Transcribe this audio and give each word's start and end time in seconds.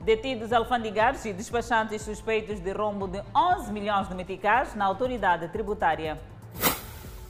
Detidos 0.00 0.50
alfandegários 0.50 1.26
e 1.26 1.32
despachantes 1.32 2.00
suspeitos 2.00 2.58
de 2.58 2.72
rombo 2.72 3.06
de 3.06 3.22
11 3.36 3.70
milhões 3.70 4.08
de 4.08 4.14
meticais 4.14 4.74
na 4.74 4.86
autoridade 4.86 5.46
tributária. 5.48 6.18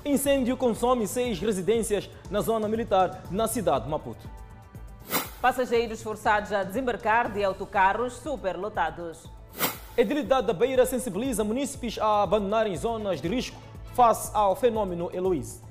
Incêndio 0.05 0.57
consome 0.57 1.07
seis 1.09 1.41
residências 1.41 2.09
na 2.31 2.41
zona 2.41 2.69
militar, 2.69 3.23
na 3.29 3.49
cidade 3.49 3.87
de 3.87 3.91
Maputo. 3.91 4.31
Passageiros 5.43 6.01
forçados 6.01 6.53
a 6.53 6.63
desembarcar 6.63 7.33
de 7.33 7.43
autocarros 7.43 8.13
superlotados. 8.15 9.29
Edilidade 9.97 10.47
da 10.47 10.53
Beira 10.53 10.87
sensibiliza 10.87 11.43
munícipes 11.43 11.99
a 11.99 12.23
abandonarem 12.23 12.77
zonas 12.77 13.21
de 13.21 13.27
risco 13.27 13.61
face 13.95 14.31
ao 14.33 14.55
fenômeno 14.55 15.11
Heloíse. 15.13 15.70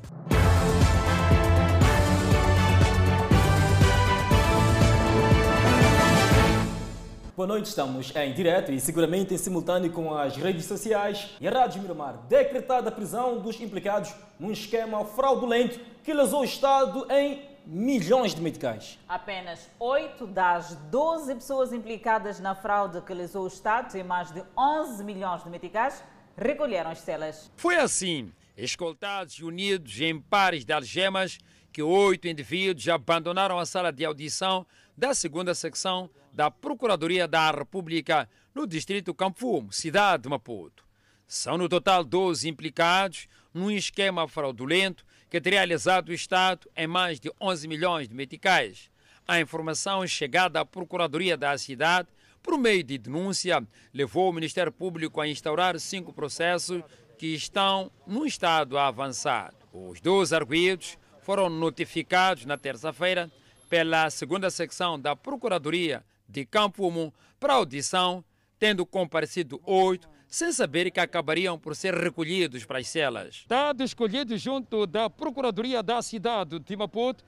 Boa 7.39 7.48
noite, 7.48 7.67
estamos 7.67 8.13
em 8.13 8.34
direto 8.34 8.70
e 8.70 8.81
seguramente 8.81 9.34
em 9.34 9.38
simultâneo 9.38 9.93
com 9.93 10.13
as 10.13 10.35
redes 10.35 10.66
sociais 10.66 11.38
e 11.39 11.47
a 11.47 11.52
Rádio 11.52 11.81
Miramar. 11.81 12.17
Decretada 12.27 12.89
a 12.89 12.91
prisão 12.91 13.39
dos 13.39 13.61
implicados 13.61 14.13
num 14.38 14.52
esquema 14.52 15.05
fraudulento 15.05 15.80
que 16.03 16.13
lesou 16.13 16.41
o 16.41 16.44
Estado 16.44 17.07
em 17.09 17.47
milhões 17.66 18.35
de 18.35 18.41
meticais. 18.41 18.99
Apenas 19.07 19.70
8 19.80 20.27
das 20.27 20.75
12 20.91 21.35
pessoas 21.35 21.71
implicadas 21.71 22.41
na 22.41 22.55
fraude 22.55 22.99
que 23.03 23.13
lesou 23.13 23.45
o 23.45 23.47
Estado 23.47 23.97
em 23.97 24.03
mais 24.03 24.33
de 24.33 24.44
11 24.58 25.02
milhões 25.05 25.41
de 25.41 25.49
meticais 25.49 26.03
recolheram 26.35 26.91
as 26.91 26.99
celas. 26.99 27.49
Foi 27.55 27.77
assim, 27.77 28.33
escoltados 28.58 29.35
e 29.35 29.45
unidos 29.45 30.02
em 30.02 30.19
pares 30.19 30.66
de 30.66 30.73
algemas, 30.73 31.39
que 31.71 31.81
oito 31.81 32.27
indivíduos 32.27 32.89
abandonaram 32.89 33.58
a 33.58 33.66
sala 33.66 33.94
de 33.94 34.03
audição 34.03 34.67
da 34.97 35.13
segunda 35.13 35.55
secção 35.55 36.09
da 36.33 36.49
Procuradoria 36.49 37.27
da 37.27 37.51
República 37.51 38.30
no 38.53 38.66
distrito 38.66 39.13
Campo 39.13 39.67
cidade 39.72 40.23
de 40.23 40.30
Maputo. 40.30 40.83
São 41.27 41.58
no 41.58 41.69
total 41.69 42.03
12 42.03 42.47
implicados 42.49 43.27
num 43.53 43.69
esquema 43.69 44.27
fraudulento 44.27 45.05
que 45.30 45.39
teria 45.39 45.59
realizado 45.59 46.09
o 46.09 46.13
Estado 46.13 46.69
em 46.75 46.88
mais 46.88 47.19
de 47.19 47.31
11 47.39 47.67
milhões 47.67 48.08
de 48.08 48.16
meticais. 48.16 48.89
A 49.27 49.39
informação 49.39 50.05
chegada 50.08 50.59
à 50.59 50.66
Procuradoria 50.66 51.38
da 51.38 51.58
cidade 51.58 52.08
por 52.41 52.58
meio 52.58 52.83
de 52.83 52.97
denúncia 52.97 53.66
levou 53.93 54.30
o 54.30 54.33
Ministério 54.33 54.71
Público 54.71 55.21
a 55.21 55.27
instaurar 55.27 55.80
cinco 55.80 56.11
processos 56.11 56.81
que 57.17 57.27
estão 57.27 57.91
num 58.08 58.25
estado 58.25 58.77
avançado. 58.77 59.55
Os 59.71 60.02
dois 60.02 60.33
arguídos 60.33 60.97
foram 61.21 61.49
notificados 61.49 62.45
na 62.45 62.58
terça-feira 62.58 63.31
pela 63.69 64.09
segunda 64.09 64.49
secção 64.49 64.99
da 64.99 65.16
Procuradoria 65.16 66.03
de 66.30 66.45
Campo 66.45 66.88
Humo 66.88 67.13
para 67.39 67.55
audição, 67.55 68.23
tendo 68.59 68.85
comparecido 68.85 69.59
oito, 69.66 70.08
sem 70.27 70.52
saber 70.52 70.91
que 70.91 70.99
acabariam 70.99 71.58
por 71.58 71.75
ser 71.75 71.94
recolhidos 71.95 72.63
para 72.63 72.77
as 72.77 72.88
celas. 72.88 73.45
Dados 73.47 73.86
escolhidos 73.86 74.39
junto 74.39 74.86
da 74.86 75.09
Procuradoria 75.09 75.81
da 75.81 76.02
cidade 76.02 76.59
de 76.59 76.75
Maputo 76.77 77.23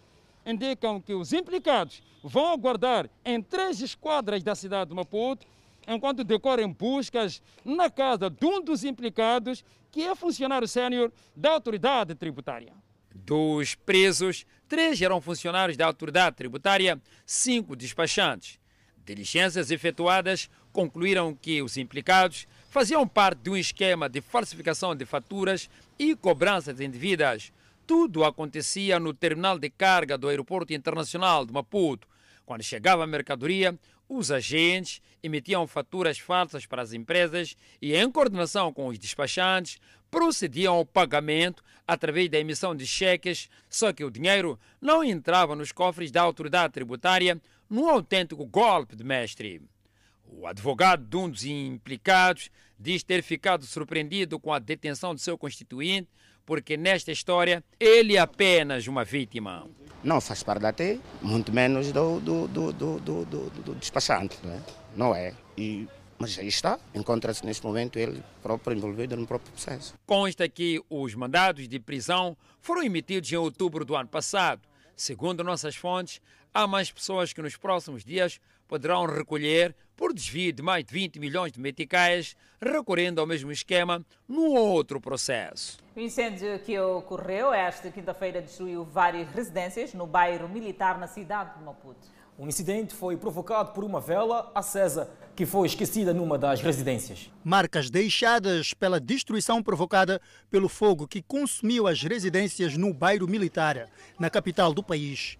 indicam 0.45 1.01
que 1.01 1.13
os 1.13 1.33
implicados 1.33 2.03
vão 2.23 2.51
aguardar 2.51 3.09
em 3.25 3.41
três 3.41 3.81
esquadras 3.81 4.43
da 4.43 4.53
cidade 4.53 4.89
de 4.89 4.95
Maputo 4.95 5.47
enquanto 5.87 6.23
decorrem 6.23 6.71
buscas 6.71 7.41
na 7.65 7.89
casa 7.89 8.29
de 8.29 8.45
um 8.45 8.61
dos 8.61 8.83
implicados, 8.83 9.65
que 9.91 10.03
é 10.03 10.15
funcionário 10.15 10.67
sênior 10.67 11.11
da 11.35 11.51
autoridade 11.51 12.13
tributária. 12.13 12.73
Dos 13.13 13.75
presos, 13.75 14.45
três 14.67 15.01
eram 15.01 15.19
funcionários 15.19 15.75
da 15.75 15.85
autoridade 15.87 16.35
tributária, 16.35 17.01
cinco 17.25 17.75
despachantes. 17.75 18.60
Diligências 19.05 19.71
efetuadas 19.71 20.49
concluíram 20.71 21.35
que 21.35 21.61
os 21.61 21.77
implicados 21.77 22.47
faziam 22.69 23.07
parte 23.07 23.39
de 23.39 23.49
um 23.49 23.57
esquema 23.57 24.07
de 24.07 24.21
falsificação 24.21 24.95
de 24.95 25.05
faturas 25.05 25.69
e 25.97 26.15
cobranças 26.15 26.79
indevidas. 26.79 27.51
Tudo 27.85 28.23
acontecia 28.23 28.99
no 28.99 29.13
terminal 29.13 29.57
de 29.57 29.69
carga 29.69 30.17
do 30.17 30.27
Aeroporto 30.27 30.73
Internacional 30.73 31.45
de 31.45 31.51
Maputo. 31.51 32.07
Quando 32.45 32.63
chegava 32.63 33.03
a 33.03 33.07
mercadoria, 33.07 33.77
os 34.07 34.31
agentes 34.31 35.01
emitiam 35.23 35.65
faturas 35.67 36.19
falsas 36.19 36.65
para 36.65 36.81
as 36.81 36.93
empresas 36.93 37.55
e, 37.81 37.95
em 37.95 38.11
coordenação 38.11 38.71
com 38.73 38.87
os 38.87 38.99
despachantes, 38.99 39.79
procediam 40.09 40.75
ao 40.75 40.85
pagamento 40.85 41.63
através 41.87 42.29
da 42.29 42.39
emissão 42.39 42.75
de 42.75 42.85
cheques, 42.85 43.49
só 43.69 43.93
que 43.93 44.03
o 44.03 44.11
dinheiro 44.11 44.59
não 44.81 45.03
entrava 45.03 45.55
nos 45.55 45.71
cofres 45.71 46.11
da 46.11 46.21
autoridade 46.21 46.73
tributária 46.73 47.41
num 47.71 47.87
autêntico 47.89 48.45
golpe 48.45 48.97
de 48.97 49.03
mestre. 49.03 49.61
O 50.25 50.45
advogado 50.45 51.05
de 51.05 51.15
um 51.15 51.29
dos 51.29 51.45
implicados 51.45 52.51
diz 52.77 53.01
ter 53.01 53.23
ficado 53.23 53.65
surpreendido 53.65 54.37
com 54.37 54.51
a 54.51 54.59
detenção 54.59 55.15
de 55.15 55.21
seu 55.21 55.37
constituinte, 55.37 56.09
porque 56.45 56.75
nesta 56.75 57.13
história 57.13 57.63
ele 57.79 58.17
é 58.17 58.19
apenas 58.19 58.87
uma 58.87 59.05
vítima. 59.05 59.65
Não 60.03 60.19
faz 60.19 60.43
parte 60.43 60.63
da 60.63 60.73
T, 60.73 60.99
muito 61.21 61.53
menos 61.53 61.93
do, 61.93 62.19
do, 62.19 62.47
do, 62.47 62.73
do, 62.73 62.99
do, 62.99 63.25
do, 63.25 63.49
do 63.49 63.75
despachante, 63.75 64.37
não 64.43 64.53
é? 64.53 64.61
Não 64.95 65.15
é. 65.15 65.33
E, 65.57 65.87
mas 66.19 66.37
aí 66.39 66.47
está, 66.47 66.77
encontra-se 66.93 67.45
neste 67.45 67.65
momento 67.65 67.97
ele 67.97 68.21
próprio 68.43 68.75
envolvido 68.75 69.15
no 69.15 69.25
próprio 69.25 69.53
processo. 69.53 69.93
Consta 70.05 70.49
que 70.49 70.81
os 70.89 71.15
mandados 71.15 71.69
de 71.69 71.79
prisão 71.79 72.35
foram 72.59 72.83
emitidos 72.83 73.31
em 73.31 73.37
outubro 73.37 73.85
do 73.85 73.95
ano 73.95 74.09
passado. 74.09 74.61
Segundo 74.95 75.43
nossas 75.43 75.75
fontes, 75.75 76.21
há 76.53 76.67
mais 76.67 76.91
pessoas 76.91 77.33
que 77.33 77.41
nos 77.41 77.55
próximos 77.55 78.03
dias 78.03 78.39
poderão 78.67 79.05
recolher, 79.05 79.75
por 79.97 80.13
desvio 80.13 80.53
de 80.53 80.61
mais 80.61 80.85
de 80.85 80.93
20 80.93 81.19
milhões 81.19 81.51
de 81.51 81.59
meticais, 81.59 82.35
recorrendo 82.61 83.19
ao 83.19 83.27
mesmo 83.27 83.51
esquema 83.51 84.05
num 84.27 84.53
outro 84.53 84.99
processo. 84.99 85.77
O 85.95 85.99
incêndio 85.99 86.57
que 86.59 86.79
ocorreu 86.79 87.53
esta 87.53 87.91
quinta-feira 87.91 88.41
destruiu 88.41 88.85
várias 88.85 89.29
residências 89.29 89.93
no 89.93 90.07
bairro 90.07 90.47
militar 90.47 90.97
na 90.97 91.07
cidade 91.07 91.57
de 91.57 91.63
Maputo. 91.63 92.07
O 92.37 92.47
incidente 92.47 92.95
foi 92.95 93.17
provocado 93.17 93.73
por 93.73 93.83
uma 93.83 93.99
vela 93.99 94.51
acesa 94.55 95.11
que 95.35 95.45
foi 95.45 95.67
esquecida 95.67 96.13
numa 96.13 96.37
das 96.37 96.61
residências. 96.61 97.29
Marcas 97.43 97.89
deixadas 97.89 98.73
pela 98.73 98.99
destruição 98.99 99.61
provocada 99.61 100.21
pelo 100.49 100.69
fogo 100.69 101.07
que 101.07 101.21
consumiu 101.21 101.87
as 101.87 102.01
residências 102.01 102.77
no 102.77 102.93
bairro 102.93 103.27
militar, 103.27 103.89
na 104.17 104.29
capital 104.29 104.73
do 104.73 104.81
país. 104.81 105.37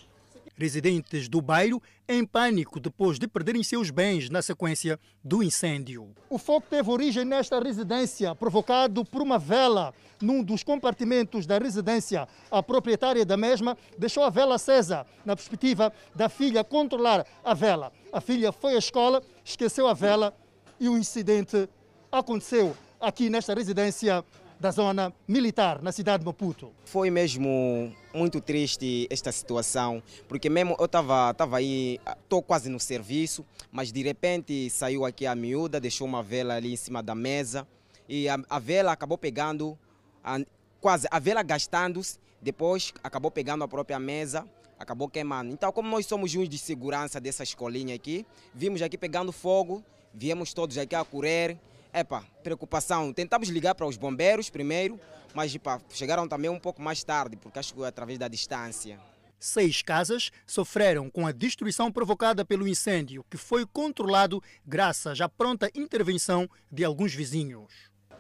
Residentes 0.56 1.28
do 1.28 1.42
bairro 1.42 1.82
em 2.08 2.26
pânico 2.26 2.80
depois 2.80 3.18
de 3.18 3.28
perderem 3.28 3.64
seus 3.64 3.90
bens 3.90 4.30
na 4.30 4.42
sequência 4.42 5.00
do 5.24 5.42
incêndio. 5.42 6.10
O 6.30 6.38
fogo 6.38 6.66
teve 6.70 6.90
origem 6.90 7.26
nesta 7.26 7.60
residência, 7.60 8.36
provocado 8.36 9.04
por 9.06 9.22
uma 9.22 9.40
vela 9.40 9.94
num 10.22 10.44
dos 10.44 10.64
compartimentos 10.64 11.46
da 11.46 11.58
residência. 11.58 12.28
A 12.50 12.62
proprietária 12.62 13.26
da 13.26 13.36
mesma 13.36 13.78
deixou 13.98 14.24
a 14.24 14.30
vela 14.30 14.56
acesa, 14.56 15.06
na 15.26 15.36
perspectiva 15.36 15.92
da 16.14 16.30
filha 16.30 16.64
controlar 16.64 17.26
a 17.44 17.54
vela. 17.54 17.92
A 18.12 18.22
filha 18.22 18.52
foi 18.52 18.76
à 18.76 18.78
escola, 18.78 19.22
esqueceu 19.44 19.88
a 19.88 19.94
vela 19.94 20.36
e 20.80 20.88
o 20.90 20.98
incidente 20.98 21.70
aconteceu 22.12 22.76
aqui 23.00 23.30
nesta 23.30 23.54
residência 23.54 24.24
da 24.62 24.70
zona 24.70 25.12
militar 25.28 25.82
na 25.82 25.92
cidade 25.92 26.20
de 26.20 26.26
Maputo. 26.28 26.72
Foi 26.86 27.10
mesmo 27.10 27.92
muito 28.14 28.40
triste 28.40 29.08
esta 29.10 29.32
situação, 29.32 30.04
porque 30.28 30.52
mesmo 30.52 30.76
eu 30.78 30.86
estava 30.86 31.34
tava 31.34 31.58
aí, 31.58 32.00
estou 32.22 32.44
quase 32.44 32.70
no 32.70 32.80
serviço, 32.80 33.44
mas 33.72 33.92
de 33.92 34.04
repente 34.04 34.70
saiu 34.70 35.04
aqui 35.04 35.26
a 35.26 35.34
miúda, 35.34 35.80
deixou 35.80 36.06
uma 36.06 36.22
vela 36.22 36.54
ali 36.54 36.74
em 36.74 36.76
cima 36.76 37.02
da 37.02 37.16
mesa 37.16 37.68
e 38.08 38.30
a, 38.30 38.38
a 38.48 38.60
vela 38.60 38.92
acabou 38.92 39.18
pegando, 39.18 39.76
a, 40.24 40.40
quase 40.80 41.08
a 41.10 41.18
vela 41.18 41.42
gastando-se, 41.42 42.20
depois 42.40 42.94
acabou 43.04 43.32
pegando 43.32 43.64
a 43.64 43.68
própria 43.68 44.00
mesa, 44.00 44.46
acabou 44.78 45.10
queimando. 45.10 45.52
Então, 45.52 45.72
como 45.72 45.90
nós 45.90 46.06
somos 46.06 46.36
uns 46.36 46.48
de 46.48 46.60
segurança 46.60 47.20
dessa 47.20 47.42
escolinha 47.42 47.96
aqui, 47.96 48.28
vimos 48.54 48.80
aqui 48.84 48.96
pegando 48.96 49.32
fogo, 49.32 49.84
viemos 50.14 50.54
todos 50.54 50.78
aqui 50.78 50.94
a 50.94 51.04
correr, 51.04 51.58
Epa, 51.94 52.24
preocupação. 52.42 53.12
Tentamos 53.12 53.50
ligar 53.50 53.76
para 53.76 53.86
os 53.86 53.98
bombeiros 53.98 54.50
primeiro, 54.50 54.98
mas 55.34 55.54
epa, 55.54 55.82
chegaram 55.90 56.26
também 56.26 56.50
um 56.50 56.60
pouco 56.60 56.82
mais 56.82 57.04
tarde, 57.04 57.36
porque 57.36 57.60
acho 57.60 57.74
que 57.74 57.84
através 57.84 58.18
da 58.18 58.30
distância. 58.30 58.98
Seis 59.38 59.82
casas 59.82 60.32
sofreram 60.46 61.10
com 61.10 61.28
a 61.28 61.34
destruição 61.34 61.92
provocada 61.92 62.46
pelo 62.46 62.68
incêndio, 62.68 63.26
que 63.30 63.36
foi 63.36 63.66
controlado 63.66 64.42
graças 64.66 65.20
à 65.20 65.28
pronta 65.28 65.70
intervenção 65.76 66.50
de 66.72 66.86
alguns 66.86 67.14
vizinhos. 67.14 67.74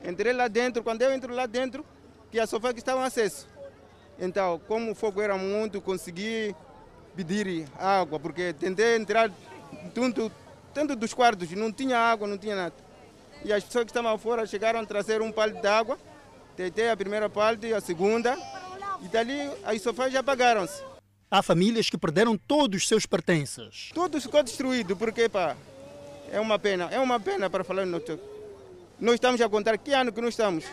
Entrei 0.03 0.33
lá 0.33 0.47
dentro, 0.49 0.83
quando 0.83 1.03
eu 1.03 1.13
entro 1.13 1.33
lá 1.33 1.45
dentro, 1.45 1.85
que 2.29 2.39
a 2.39 2.47
sofá 2.47 2.73
que 2.73 2.79
estava 2.79 3.05
acesso. 3.05 3.47
Então, 4.19 4.59
como 4.67 4.91
o 4.91 4.95
fogo 4.95 5.21
era 5.21 5.37
muito, 5.37 5.79
consegui 5.79 6.53
pedir 7.15 7.67
água, 7.77 8.19
porque 8.19 8.51
tentei 8.51 8.97
entrar 8.97 9.31
tanto, 9.93 10.29
tanto 10.73 10.95
dos 10.95 11.13
quartos, 11.13 11.49
não 11.51 11.71
tinha 11.71 11.97
água, 11.97 12.27
não 12.27 12.37
tinha 12.37 12.55
nada 12.55 12.90
e 13.43 13.51
as 13.51 13.63
pessoas 13.63 13.85
que 13.85 13.91
estavam 13.91 14.17
fora 14.17 14.45
chegaram 14.45 14.79
a 14.79 14.85
trazer 14.85 15.21
um 15.21 15.31
palho 15.31 15.59
de 15.59 15.67
água. 15.67 15.97
Tentei 16.55 16.89
a 16.89 16.97
primeira 16.97 17.29
parte, 17.29 17.73
a 17.73 17.81
segunda, 17.81 18.37
e 19.01 19.07
dali 19.07 19.49
as 19.63 19.81
sofás 19.81 20.11
já 20.11 20.19
apagaram-se. 20.19 20.83
Há 21.29 21.41
famílias 21.41 21.89
que 21.89 21.97
perderam 21.97 22.37
todos 22.37 22.81
os 22.81 22.87
seus 22.87 23.05
pertences. 23.05 23.89
Tudo 23.93 24.19
ficou 24.19 24.43
destruído, 24.43 24.95
porque 24.95 25.29
pá, 25.29 25.55
É 26.29 26.39
uma 26.39 26.59
pena, 26.59 26.89
é 26.91 26.99
uma 26.99 27.19
pena 27.19 27.49
para 27.49 27.63
falar 27.63 27.85
no 27.85 28.01
Nós 28.99 29.15
estamos 29.15 29.41
a 29.41 29.49
contar 29.49 29.77
que 29.77 29.93
ano 29.93 30.11
que 30.11 30.21
nós 30.21 30.33
estamos. 30.33 30.65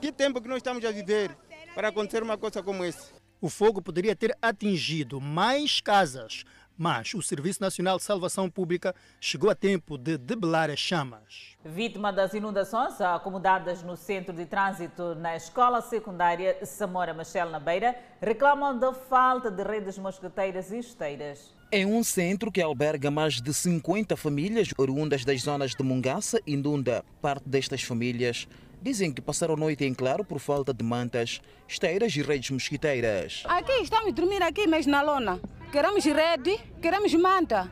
Que 0.00 0.12
tempo 0.12 0.40
que 0.40 0.48
nós 0.48 0.58
estamos 0.58 0.84
a 0.84 0.90
viver 0.90 1.36
para 1.74 1.88
acontecer 1.88 2.22
uma 2.22 2.36
coisa 2.36 2.62
como 2.62 2.84
essa. 2.84 3.12
O 3.40 3.48
fogo 3.48 3.80
poderia 3.80 4.16
ter 4.16 4.36
atingido 4.42 5.20
mais 5.20 5.80
casas, 5.80 6.44
mas 6.78 7.12
o 7.12 7.20
Serviço 7.20 7.60
Nacional 7.60 7.96
de 7.96 8.04
Salvação 8.04 8.48
Pública 8.48 8.94
chegou 9.20 9.50
a 9.50 9.54
tempo 9.54 9.98
de 9.98 10.16
debelar 10.16 10.70
as 10.70 10.78
chamas. 10.78 11.56
Vítima 11.64 12.12
das 12.12 12.32
inundações 12.32 13.00
acomodadas 13.00 13.82
no 13.82 13.96
centro 13.96 14.32
de 14.32 14.46
trânsito 14.46 15.16
na 15.16 15.36
escola 15.36 15.82
secundária 15.82 16.56
Samora 16.64 17.12
Machel 17.12 17.50
na 17.50 17.58
Beira 17.58 17.96
reclamam 18.20 18.78
da 18.78 18.92
falta 18.94 19.50
de 19.50 19.62
redes 19.64 19.98
mosqueteiras 19.98 20.70
e 20.70 20.78
esteiras. 20.78 21.52
É 21.70 21.84
um 21.84 22.02
centro 22.02 22.50
que 22.50 22.62
alberga 22.62 23.10
mais 23.10 23.42
de 23.42 23.52
50 23.52 24.16
famílias 24.16 24.70
oriundas 24.78 25.22
das 25.22 25.42
zonas 25.42 25.72
de 25.72 25.82
Mungaça 25.82 26.40
e 26.46 26.56
Ndunda. 26.56 27.04
Parte 27.20 27.46
destas 27.46 27.82
famílias 27.82 28.48
dizem 28.80 29.12
que 29.12 29.20
passaram 29.20 29.54
a 29.54 29.56
noite 29.56 29.84
em 29.84 29.94
claro 29.94 30.24
por 30.24 30.38
falta 30.38 30.72
de 30.72 30.84
mantas, 30.84 31.40
esteiras 31.66 32.14
e 32.14 32.22
redes 32.22 32.50
mosquiteiras. 32.50 33.42
Aqui 33.46 33.72
estamos 33.82 34.08
a 34.08 34.12
dormir 34.12 34.42
aqui 34.42 34.66
mesmo 34.66 34.92
na 34.92 35.02
lona. 35.02 35.40
Queremos 35.70 36.04
rede, 36.04 36.58
queremos 36.80 37.12
manta. 37.14 37.70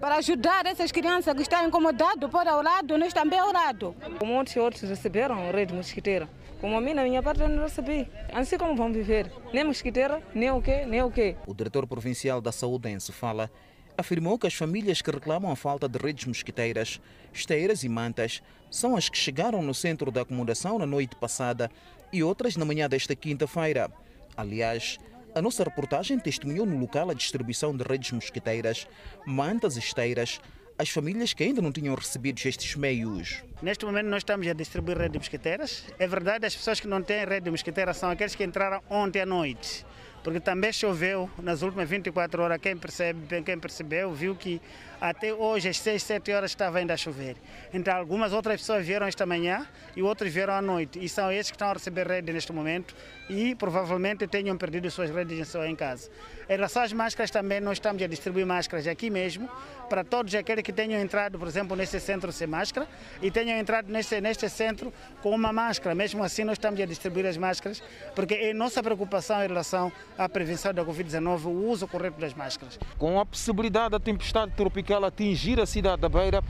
Para 0.00 0.16
ajudar 0.16 0.64
essas 0.64 0.90
crianças 0.90 1.34
que 1.34 1.42
estão 1.42 1.66
incomodadas 1.66 2.30
por 2.30 2.48
ao 2.48 2.62
lado, 2.62 2.96
nós 2.96 3.12
também 3.12 3.38
ao 3.38 3.52
lado. 3.52 3.94
Muitos 4.24 4.56
outros 4.56 4.82
receberam 4.82 5.50
rede 5.52 5.74
mosquiteira. 5.74 6.26
Como 6.60 6.76
a 6.76 6.80
mim, 6.80 6.94
na 6.94 7.04
minha 7.04 7.22
parte, 7.22 7.40
eu 7.40 7.48
não 7.48 7.62
recebi. 7.62 8.08
Assim 8.32 8.56
como 8.56 8.74
vão 8.74 8.92
viver? 8.92 9.30
Nem 9.52 9.64
mosquiteira, 9.64 10.22
nem 10.34 10.50
o 10.50 10.62
quê, 10.62 10.84
nem 10.86 11.02
o 11.02 11.10
quê. 11.10 11.36
O 11.46 11.54
diretor 11.54 11.86
provincial 11.86 12.40
da 12.40 12.52
saúde 12.52 12.88
em 12.88 12.98
Sofala 13.00 13.50
afirmou 13.96 14.38
que 14.38 14.46
as 14.46 14.54
famílias 14.54 15.02
que 15.02 15.10
reclamam 15.10 15.50
a 15.50 15.56
falta 15.56 15.88
de 15.88 15.98
redes 15.98 16.24
mosquiteiras, 16.24 17.00
esteiras 17.32 17.84
e 17.84 17.88
mantas 17.88 18.42
são 18.70 18.96
as 18.96 19.08
que 19.08 19.18
chegaram 19.18 19.62
no 19.62 19.74
centro 19.74 20.10
da 20.10 20.22
acomodação 20.22 20.78
na 20.78 20.86
noite 20.86 21.16
passada 21.16 21.70
e 22.12 22.22
outras 22.22 22.56
na 22.56 22.64
manhã 22.64 22.88
desta 22.88 23.14
quinta-feira. 23.14 23.90
Aliás, 24.36 24.98
a 25.34 25.42
nossa 25.42 25.62
reportagem 25.62 26.18
testemunhou 26.18 26.66
no 26.66 26.78
local 26.78 27.10
a 27.10 27.14
distribuição 27.14 27.76
de 27.76 27.84
redes 27.84 28.10
mosquiteiras, 28.12 28.86
mantas 29.26 29.76
e 29.76 29.78
esteiras 29.78 30.40
às 30.78 30.88
famílias 30.88 31.32
que 31.32 31.44
ainda 31.44 31.60
não 31.60 31.70
tinham 31.70 31.94
recebido 31.94 32.40
estes 32.44 32.74
meios. 32.74 33.44
Neste 33.60 33.84
momento 33.84 34.06
nós 34.06 34.20
estamos 34.20 34.46
a 34.46 34.52
distribuir 34.52 34.96
redes 34.96 35.18
mosquiteiras. 35.18 35.84
É 35.98 36.06
verdade, 36.06 36.46
as 36.46 36.56
pessoas 36.56 36.80
que 36.80 36.88
não 36.88 37.02
têm 37.02 37.24
rede 37.26 37.50
mosquiteira 37.50 37.92
são 37.92 38.10
aqueles 38.10 38.34
que 38.34 38.42
entraram 38.42 38.82
ontem 38.88 39.20
à 39.20 39.26
noite 39.26 39.84
porque 40.22 40.40
também 40.40 40.72
choveu 40.72 41.30
nas 41.38 41.62
últimas 41.62 41.88
24 41.88 42.42
horas. 42.42 42.58
Quem, 42.60 42.76
percebe, 42.76 43.42
quem 43.42 43.58
percebeu 43.58 44.12
viu 44.12 44.34
que 44.34 44.60
até 45.00 45.32
hoje, 45.32 45.68
às 45.68 45.78
6, 45.78 46.02
7 46.02 46.32
horas, 46.32 46.50
estava 46.50 46.78
ainda 46.78 46.94
a 46.94 46.96
chover. 46.96 47.36
Então, 47.72 47.96
algumas 47.96 48.32
outras 48.32 48.60
pessoas 48.60 48.86
vieram 48.86 49.06
esta 49.06 49.24
manhã 49.24 49.66
e 49.96 50.02
outros 50.02 50.32
vieram 50.32 50.54
à 50.54 50.60
noite. 50.60 51.02
E 51.02 51.08
são 51.08 51.32
esses 51.32 51.50
que 51.50 51.56
estão 51.56 51.70
a 51.70 51.72
receber 51.72 52.06
rede 52.06 52.32
neste 52.32 52.52
momento 52.52 52.94
e 53.28 53.54
provavelmente 53.54 54.26
tenham 54.26 54.56
perdido 54.56 54.90
suas 54.90 55.08
redes 55.08 55.54
em 55.54 55.76
casa. 55.76 56.10
Em 56.48 56.54
relação 56.54 56.82
às 56.82 56.92
máscaras, 56.92 57.30
também 57.30 57.60
nós 57.60 57.74
estamos 57.74 58.02
a 58.02 58.06
distribuir 58.08 58.44
máscaras 58.44 58.86
aqui 58.88 59.08
mesmo 59.08 59.48
para 59.88 60.02
todos 60.02 60.34
aqueles 60.34 60.64
que 60.64 60.72
tenham 60.72 61.00
entrado, 61.00 61.38
por 61.38 61.46
exemplo, 61.46 61.76
nesse 61.76 62.00
centro 62.00 62.32
sem 62.32 62.46
máscara 62.46 62.88
e 63.22 63.30
tenham 63.30 63.56
entrado 63.56 63.90
neste, 63.90 64.20
neste 64.20 64.48
centro 64.48 64.92
com 65.22 65.30
uma 65.30 65.52
máscara. 65.52 65.94
Mesmo 65.94 66.24
assim, 66.24 66.42
nós 66.42 66.54
estamos 66.54 66.80
a 66.80 66.86
distribuir 66.86 67.24
as 67.26 67.36
máscaras 67.36 67.80
porque 68.16 68.34
é 68.34 68.52
nossa 68.52 68.82
preocupação 68.82 69.44
em 69.44 69.46
relação 69.46 69.92
à 70.18 70.28
prevenção 70.28 70.74
da 70.74 70.84
Covid-19 70.84 71.44
o 71.44 71.68
uso 71.68 71.86
correto 71.86 72.20
das 72.20 72.34
máscaras. 72.34 72.78
Com 72.98 73.20
a 73.20 73.24
possibilidade 73.24 73.90
da 73.90 74.00
tempestade 74.00 74.52
tropical 74.56 74.89
atingir 74.98 75.60
a 75.60 75.66
cidade 75.66 76.02
da 76.02 76.08
Beira, 76.08 76.42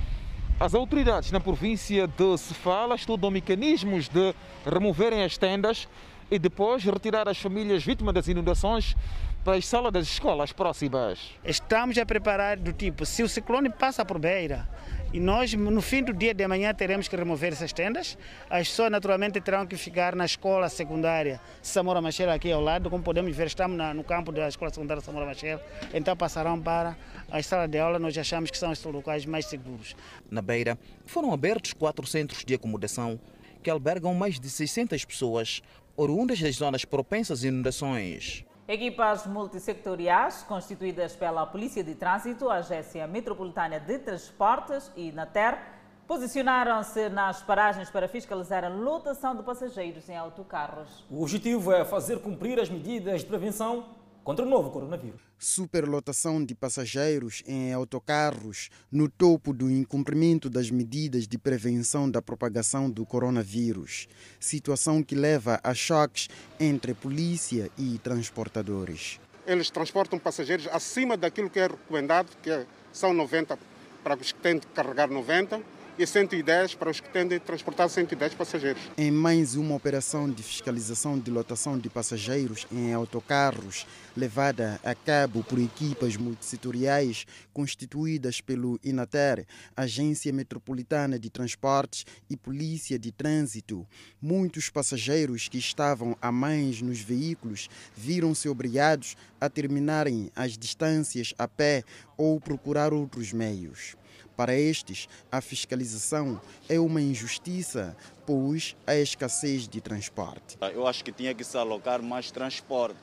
as 0.58 0.74
autoridades 0.74 1.30
na 1.30 1.40
província 1.40 2.06
de 2.06 2.38
Sefala 2.38 2.94
estudam 2.94 3.30
mecanismos 3.30 4.08
de 4.08 4.34
removerem 4.64 5.22
as 5.22 5.38
tendas 5.38 5.88
e 6.30 6.38
depois 6.38 6.84
retirar 6.84 7.28
as 7.28 7.38
famílias 7.38 7.84
vítimas 7.84 8.14
das 8.14 8.28
inundações 8.28 8.96
para 9.44 9.56
as 9.56 9.66
salas 9.66 9.92
das 9.92 10.06
escolas 10.06 10.52
próximas. 10.52 11.18
Estamos 11.44 11.96
a 11.98 12.04
preparar 12.04 12.58
do 12.58 12.72
tipo, 12.72 13.06
se 13.06 13.22
o 13.22 13.28
ciclone 13.28 13.70
passa 13.70 14.04
por 14.04 14.18
Beira, 14.18 14.68
e 15.12 15.18
nós, 15.18 15.52
no 15.54 15.82
fim 15.82 16.04
do 16.04 16.12
dia 16.12 16.32
de 16.32 16.44
amanhã, 16.44 16.72
teremos 16.72 17.08
que 17.08 17.16
remover 17.16 17.52
essas 17.52 17.72
tendas. 17.72 18.16
As 18.48 18.68
pessoas, 18.68 18.92
naturalmente, 18.92 19.40
terão 19.40 19.66
que 19.66 19.76
ficar 19.76 20.14
na 20.14 20.24
escola 20.24 20.68
secundária 20.68 21.40
Samora 21.60 22.00
Machel, 22.00 22.30
aqui 22.30 22.52
ao 22.52 22.60
lado. 22.60 22.88
Como 22.88 23.02
podemos 23.02 23.34
ver, 23.34 23.48
estamos 23.48 23.76
no 23.96 24.04
campo 24.04 24.30
da 24.30 24.46
escola 24.46 24.70
secundária 24.70 25.02
Samora 25.02 25.26
Machel. 25.26 25.60
Então, 25.92 26.16
passarão 26.16 26.60
para 26.60 26.96
a 27.28 27.42
sala 27.42 27.66
de 27.66 27.76
aula. 27.76 27.98
Nós 27.98 28.16
achamos 28.16 28.52
que 28.52 28.58
são 28.58 28.70
os 28.70 28.84
locais 28.84 29.26
mais 29.26 29.46
seguros. 29.46 29.96
Na 30.30 30.40
Beira, 30.40 30.78
foram 31.04 31.32
abertos 31.32 31.72
quatro 31.72 32.06
centros 32.06 32.44
de 32.44 32.54
acomodação 32.54 33.18
que 33.64 33.68
albergam 33.68 34.14
mais 34.14 34.38
de 34.38 34.48
600 34.48 35.04
pessoas, 35.04 35.60
oriundas 35.96 36.40
das 36.40 36.54
zonas 36.54 36.84
propensas 36.84 37.42
a 37.42 37.48
inundações. 37.48 38.44
Equipas 38.72 39.26
multissectoriais, 39.26 40.44
constituídas 40.44 41.16
pela 41.16 41.44
Polícia 41.44 41.82
de 41.82 41.96
Trânsito, 41.96 42.48
Agência 42.48 43.04
Metropolitana 43.04 43.80
de 43.80 43.98
Transportes 43.98 44.92
e 44.94 45.10
NATER, 45.10 45.58
posicionaram-se 46.06 47.08
nas 47.08 47.42
paragens 47.42 47.90
para 47.90 48.06
fiscalizar 48.06 48.64
a 48.64 48.68
lotação 48.68 49.34
de 49.34 49.42
passageiros 49.42 50.08
em 50.08 50.16
autocarros. 50.16 51.04
O 51.10 51.20
objetivo 51.20 51.72
é 51.72 51.84
fazer 51.84 52.20
cumprir 52.20 52.60
as 52.60 52.70
medidas 52.70 53.22
de 53.22 53.26
prevenção 53.26 53.86
contra 54.30 54.46
o 54.46 54.48
novo 54.48 54.70
coronavírus. 54.70 55.20
Superlotação 55.36 56.44
de 56.44 56.54
passageiros 56.54 57.42
em 57.48 57.72
autocarros 57.72 58.70
no 58.88 59.08
topo 59.08 59.52
do 59.52 59.68
incumprimento 59.68 60.48
das 60.48 60.70
medidas 60.70 61.26
de 61.26 61.36
prevenção 61.36 62.08
da 62.08 62.22
propagação 62.22 62.88
do 62.88 63.04
coronavírus. 63.04 64.06
Situação 64.38 65.02
que 65.02 65.16
leva 65.16 65.58
a 65.64 65.74
choques 65.74 66.28
entre 66.60 66.94
polícia 66.94 67.68
e 67.76 67.98
transportadores. 67.98 69.18
Eles 69.44 69.68
transportam 69.68 70.16
passageiros 70.16 70.68
acima 70.68 71.16
daquilo 71.16 71.50
que 71.50 71.58
é 71.58 71.66
recomendado, 71.66 72.28
que 72.40 72.66
são 72.92 73.12
90 73.12 73.58
para 74.04 74.16
os 74.16 74.30
que 74.30 74.38
têm 74.38 74.60
de 74.60 74.66
carregar 74.68 75.10
90 75.10 75.60
e 75.98 76.06
110 76.06 76.74
para 76.74 76.90
os 76.90 77.00
que 77.00 77.08
tendem 77.08 77.38
a 77.38 77.40
transportar 77.40 77.88
110 77.88 78.34
passageiros. 78.34 78.82
Em 78.96 79.10
mais 79.10 79.54
uma 79.54 79.74
operação 79.74 80.30
de 80.30 80.42
fiscalização 80.42 81.18
de 81.18 81.30
lotação 81.30 81.78
de 81.78 81.88
passageiros 81.88 82.66
em 82.72 82.92
autocarros, 82.92 83.86
levada 84.16 84.80
a 84.84 84.94
cabo 84.94 85.44
por 85.44 85.58
equipas 85.58 86.16
multissetoriais 86.16 87.26
constituídas 87.52 88.40
pelo 88.40 88.78
INATER, 88.82 89.46
Agência 89.76 90.32
Metropolitana 90.32 91.18
de 91.18 91.30
Transportes 91.30 92.04
e 92.28 92.36
Polícia 92.36 92.98
de 92.98 93.12
Trânsito, 93.12 93.86
muitos 94.20 94.70
passageiros 94.70 95.48
que 95.48 95.58
estavam 95.58 96.16
a 96.20 96.32
mais 96.32 96.80
nos 96.82 97.00
veículos 97.00 97.68
viram-se 97.96 98.48
obrigados 98.48 99.16
a 99.40 99.48
terminarem 99.48 100.30
as 100.34 100.56
distâncias 100.56 101.34
a 101.38 101.48
pé 101.48 101.84
ou 102.16 102.40
procurar 102.40 102.92
outros 102.92 103.32
meios. 103.32 103.99
Para 104.40 104.54
estes, 104.54 105.06
a 105.30 105.42
fiscalização 105.42 106.40
é 106.66 106.80
uma 106.80 106.98
injustiça, 106.98 107.94
pois 108.24 108.74
há 108.86 108.96
escassez 108.96 109.68
de 109.68 109.82
transporte. 109.82 110.56
Eu 110.72 110.86
acho 110.86 111.04
que 111.04 111.12
tinha 111.12 111.34
que 111.34 111.44
se 111.44 111.58
alocar 111.58 112.00
mais 112.00 112.30
transporte, 112.30 112.96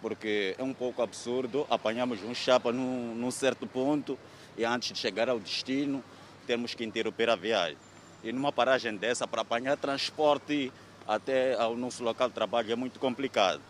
porque 0.00 0.56
é 0.58 0.62
um 0.62 0.72
pouco 0.72 1.02
absurdo 1.02 1.66
apanhamos 1.68 2.22
um 2.22 2.34
chapa 2.34 2.72
num, 2.72 3.14
num 3.14 3.30
certo 3.30 3.66
ponto 3.66 4.18
e 4.56 4.64
antes 4.64 4.92
de 4.94 4.98
chegar 4.98 5.28
ao 5.28 5.38
destino 5.38 6.02
temos 6.46 6.72
que 6.72 6.82
interromper 6.82 7.28
a 7.28 7.36
viagem. 7.36 7.76
E 8.24 8.32
numa 8.32 8.50
paragem 8.50 8.96
dessa, 8.96 9.28
para 9.28 9.42
apanhar 9.42 9.76
transporte 9.76 10.72
até 11.06 11.52
ao 11.52 11.76
nosso 11.76 12.02
local 12.02 12.28
de 12.30 12.34
trabalho 12.34 12.72
é 12.72 12.76
muito 12.76 12.98
complicado. 12.98 13.60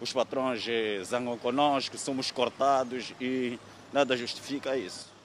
Os 0.00 0.12
patrões 0.12 0.66
eh, 0.66 1.04
zangam 1.04 1.38
conosco, 1.38 1.96
somos 1.96 2.32
cortados 2.32 3.14
e 3.20 3.56
nada 3.92 4.16
justifica 4.16 4.76
isso. 4.76 5.17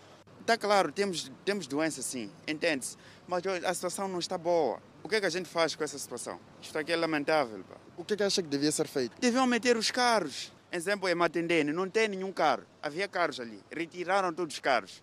Está 0.43 0.57
claro, 0.57 0.91
temos, 0.91 1.31
temos 1.45 1.67
doença 1.67 2.01
sim, 2.01 2.29
entende-se. 2.45 2.97
Mas 3.25 3.41
a 3.47 3.73
situação 3.73 4.09
não 4.09 4.19
está 4.19 4.37
boa. 4.37 4.77
O 5.01 5.07
que 5.07 5.15
é 5.15 5.21
que 5.21 5.25
a 5.25 5.29
gente 5.29 5.47
faz 5.47 5.73
com 5.73 5.85
essa 5.85 5.97
situação? 5.97 6.37
Isto 6.61 6.77
aqui 6.77 6.91
é 6.91 6.97
lamentável. 6.97 7.63
Pá. 7.63 7.75
O 7.95 8.03
que 8.03 8.13
é 8.13 8.17
que 8.17 8.23
acha 8.23 8.43
que 8.43 8.49
devia 8.49 8.69
ser 8.69 8.85
feito? 8.85 9.15
Deviam 9.21 9.47
meter 9.47 9.77
os 9.77 9.89
carros. 9.89 10.51
Exemplo, 10.69 11.07
é 11.07 11.15
Matendene, 11.15 11.71
não 11.71 11.89
tem 11.89 12.09
nenhum 12.09 12.33
carro. 12.33 12.63
Havia 12.81 13.07
carros 13.07 13.39
ali. 13.39 13.63
Retiraram 13.71 14.33
todos 14.33 14.55
os 14.55 14.59
carros. 14.59 15.01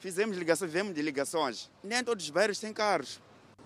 Fizemos 0.00 0.36
ligações, 0.36 0.72
vivemos 0.72 0.92
de 0.92 1.02
ligações. 1.02 1.70
Nem 1.84 2.02
todos 2.02 2.24
os 2.24 2.30
bairros 2.30 2.58
têm 2.58 2.72
carros. 2.72 3.20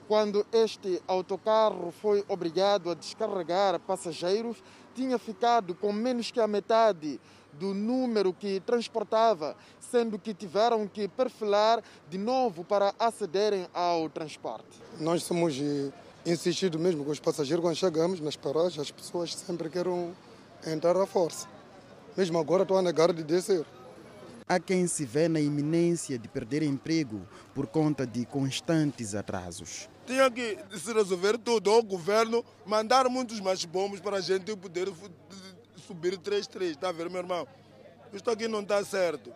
Quando 0.06 0.46
este 0.52 1.00
autocarro 1.08 1.90
foi 2.02 2.22
obrigado 2.28 2.90
a 2.90 2.94
descarregar 2.94 3.80
passageiros, 3.80 4.62
tinha 4.94 5.18
ficado 5.18 5.74
com 5.74 5.90
menos 5.90 6.30
que 6.30 6.38
a 6.38 6.46
metade 6.46 7.18
do 7.58 7.74
número 7.74 8.32
que 8.32 8.60
transportava, 8.60 9.56
sendo 9.78 10.18
que 10.18 10.34
tiveram 10.34 10.86
que 10.86 11.08
perfilar 11.08 11.82
de 12.08 12.18
novo 12.18 12.64
para 12.64 12.94
acederem 12.98 13.66
ao 13.72 14.08
transporte. 14.08 14.80
Nós 14.98 15.22
somos 15.22 15.58
eh, 15.60 15.92
insistidos 16.26 16.80
mesmo 16.80 17.04
com 17.04 17.10
os 17.10 17.20
passageiros 17.20 17.64
quando 17.64 17.76
chegamos 17.76 18.20
nas 18.20 18.36
paragens, 18.36 18.78
as 18.78 18.90
pessoas 18.90 19.34
sempre 19.34 19.68
querem 19.68 20.14
entrar 20.66 20.96
à 20.96 21.06
força. 21.06 21.48
Mesmo 22.16 22.38
agora 22.38 22.62
estou 22.62 22.78
a 22.78 22.82
negar 22.82 23.12
de 23.12 23.22
descer. 23.22 23.64
Há 24.46 24.60
quem 24.60 24.86
se 24.86 25.06
vê 25.06 25.26
na 25.26 25.40
iminência 25.40 26.18
de 26.18 26.28
perder 26.28 26.62
emprego 26.62 27.22
por 27.54 27.66
conta 27.66 28.06
de 28.06 28.26
constantes 28.26 29.14
atrasos. 29.14 29.88
Tinha 30.06 30.30
que 30.30 30.58
se 30.78 30.92
resolver 30.92 31.38
tudo, 31.38 31.72
o 31.72 31.82
governo 31.82 32.44
mandar 32.66 33.08
muitos 33.08 33.40
mais 33.40 33.64
bombos 33.64 34.00
para 34.00 34.18
a 34.18 34.20
gente 34.20 34.54
poder 34.54 34.92
subir 35.86 36.16
3-3, 36.18 36.62
está 36.70 36.88
a 36.88 36.92
ver, 36.92 37.10
meu 37.10 37.20
irmão? 37.20 37.46
Isto 38.12 38.30
aqui 38.30 38.48
não 38.48 38.60
está 38.60 38.84
certo. 38.84 39.32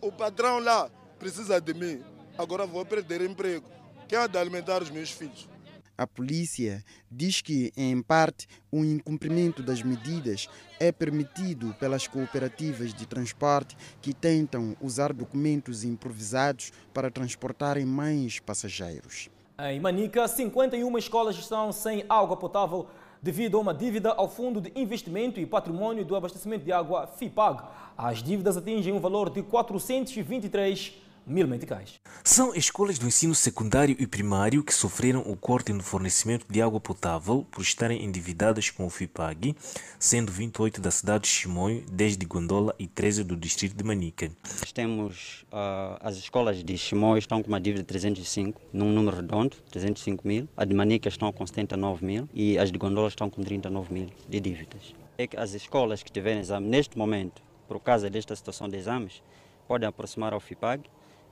O 0.00 0.12
patrão 0.12 0.58
lá 0.58 0.90
precisa 1.18 1.60
de 1.60 1.74
mim, 1.74 2.02
agora 2.38 2.66
vou 2.66 2.84
perder 2.84 3.22
emprego. 3.22 3.68
Quem 4.08 4.18
há 4.18 4.26
de 4.26 4.38
alimentar 4.38 4.82
os 4.82 4.90
meus 4.90 5.10
filhos? 5.10 5.48
A 5.96 6.06
polícia 6.08 6.84
diz 7.08 7.40
que, 7.40 7.72
em 7.76 8.02
parte, 8.02 8.48
o 8.70 8.84
incumprimento 8.84 9.62
das 9.62 9.80
medidas 9.80 10.48
é 10.80 10.90
permitido 10.90 11.72
pelas 11.78 12.08
cooperativas 12.08 12.92
de 12.92 13.06
transporte 13.06 13.76
que 14.02 14.12
tentam 14.12 14.76
usar 14.80 15.12
documentos 15.12 15.84
improvisados 15.84 16.72
para 16.92 17.12
transportarem 17.12 17.86
mais 17.86 18.40
passageiros. 18.40 19.30
Em 19.56 19.78
Manica, 19.78 20.26
51 20.26 20.98
escolas 20.98 21.36
estão 21.36 21.70
sem 21.70 22.04
água 22.08 22.36
potável 22.36 22.88
devido 23.24 23.56
a 23.56 23.60
uma 23.60 23.72
dívida 23.72 24.12
ao 24.12 24.28
Fundo 24.28 24.60
de 24.60 24.70
Investimento 24.76 25.40
e 25.40 25.46
Patrimônio 25.46 26.04
do 26.04 26.14
Abastecimento 26.14 26.62
de 26.62 26.70
Água, 26.70 27.06
FIPAG. 27.06 27.64
As 27.96 28.22
dívidas 28.22 28.54
atingem 28.54 28.92
um 28.92 29.00
valor 29.00 29.30
de 29.30 29.42
423 29.42 30.92
mil 31.26 31.46
meticais. 31.48 32.00
São 32.22 32.54
escolas 32.54 32.98
do 32.98 33.06
ensino 33.06 33.34
secundário 33.34 33.96
e 33.98 34.06
primário 34.06 34.62
que 34.62 34.72
sofreram 34.72 35.20
o 35.20 35.36
corte 35.36 35.72
no 35.72 35.82
fornecimento 35.82 36.46
de 36.48 36.60
água 36.60 36.80
potável 36.80 37.46
por 37.50 37.62
estarem 37.62 38.04
endividadas 38.04 38.70
com 38.70 38.86
o 38.86 38.90
FIPAG, 38.90 39.54
sendo 39.98 40.30
28 40.32 40.80
da 40.80 40.90
cidade 40.90 41.24
de 41.24 41.28
Chimoio, 41.28 41.84
10 41.90 42.16
de 42.16 42.26
Gondola 42.26 42.74
e 42.78 42.86
13 42.86 43.24
do 43.24 43.36
distrito 43.36 43.76
de 43.76 43.84
Manica. 43.84 44.30
Temos 44.72 45.44
uh, 45.52 45.98
as 46.00 46.16
escolas 46.16 46.62
de 46.62 46.76
Chimoio 46.78 47.18
estão 47.18 47.42
com 47.42 47.48
uma 47.48 47.60
dívida 47.60 47.82
de 47.82 47.88
305, 47.88 48.60
num 48.72 48.92
número 48.92 49.16
redondo, 49.16 49.56
305 49.70 50.26
mil. 50.26 50.48
A 50.56 50.64
de 50.64 50.74
Manica 50.74 51.08
estão 51.08 51.32
com 51.32 51.46
79 51.46 52.04
mil 52.04 52.28
e 52.32 52.58
as 52.58 52.70
de 52.70 52.78
Gondola 52.78 53.08
estão 53.08 53.30
com 53.30 53.42
39 53.42 53.92
mil 53.92 54.08
de 54.28 54.40
dívidas. 54.40 54.94
É 55.16 55.26
que 55.26 55.36
as 55.36 55.52
escolas 55.52 56.02
que 56.02 56.10
tiverem 56.10 56.40
exame 56.40 56.68
neste 56.68 56.98
momento, 56.98 57.42
por 57.68 57.80
causa 57.80 58.10
desta 58.10 58.34
situação 58.34 58.68
de 58.68 58.76
exames, 58.76 59.22
podem 59.66 59.88
aproximar 59.88 60.32
ao 60.32 60.40
FIPAG 60.40 60.82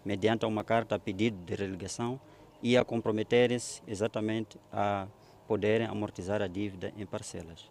mediante 0.05 0.45
uma 0.47 0.65
carta 0.65 0.95
a 0.95 0.99
pedido 0.99 1.37
de 1.45 1.55
relegação 1.55 2.21
e 2.63 2.77
a 2.77 2.85
comprometerem-se 2.85 3.83
exatamente 3.87 4.59
a 4.73 5.07
poderem 5.47 5.87
amortizar 5.87 6.41
a 6.41 6.47
dívida 6.47 6.93
em 6.97 7.05
parcelas. 7.05 7.69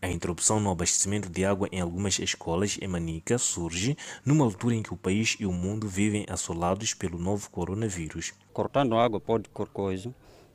A 0.00 0.08
interrupção 0.08 0.60
no 0.60 0.70
abastecimento 0.70 1.28
de 1.28 1.44
água 1.44 1.68
em 1.72 1.80
algumas 1.80 2.18
escolas 2.18 2.78
em 2.80 2.86
Manica 2.86 3.38
surge 3.38 3.96
numa 4.24 4.44
altura 4.44 4.74
em 4.74 4.82
que 4.82 4.94
o 4.94 4.96
país 4.96 5.36
e 5.40 5.46
o 5.46 5.52
mundo 5.52 5.88
vivem 5.88 6.24
assolados 6.28 6.94
pelo 6.94 7.18
novo 7.18 7.50
coronavírus. 7.50 8.32
Cortando 8.52 8.96
água 8.96 9.18
pode 9.18 9.48
coisa, 9.48 10.14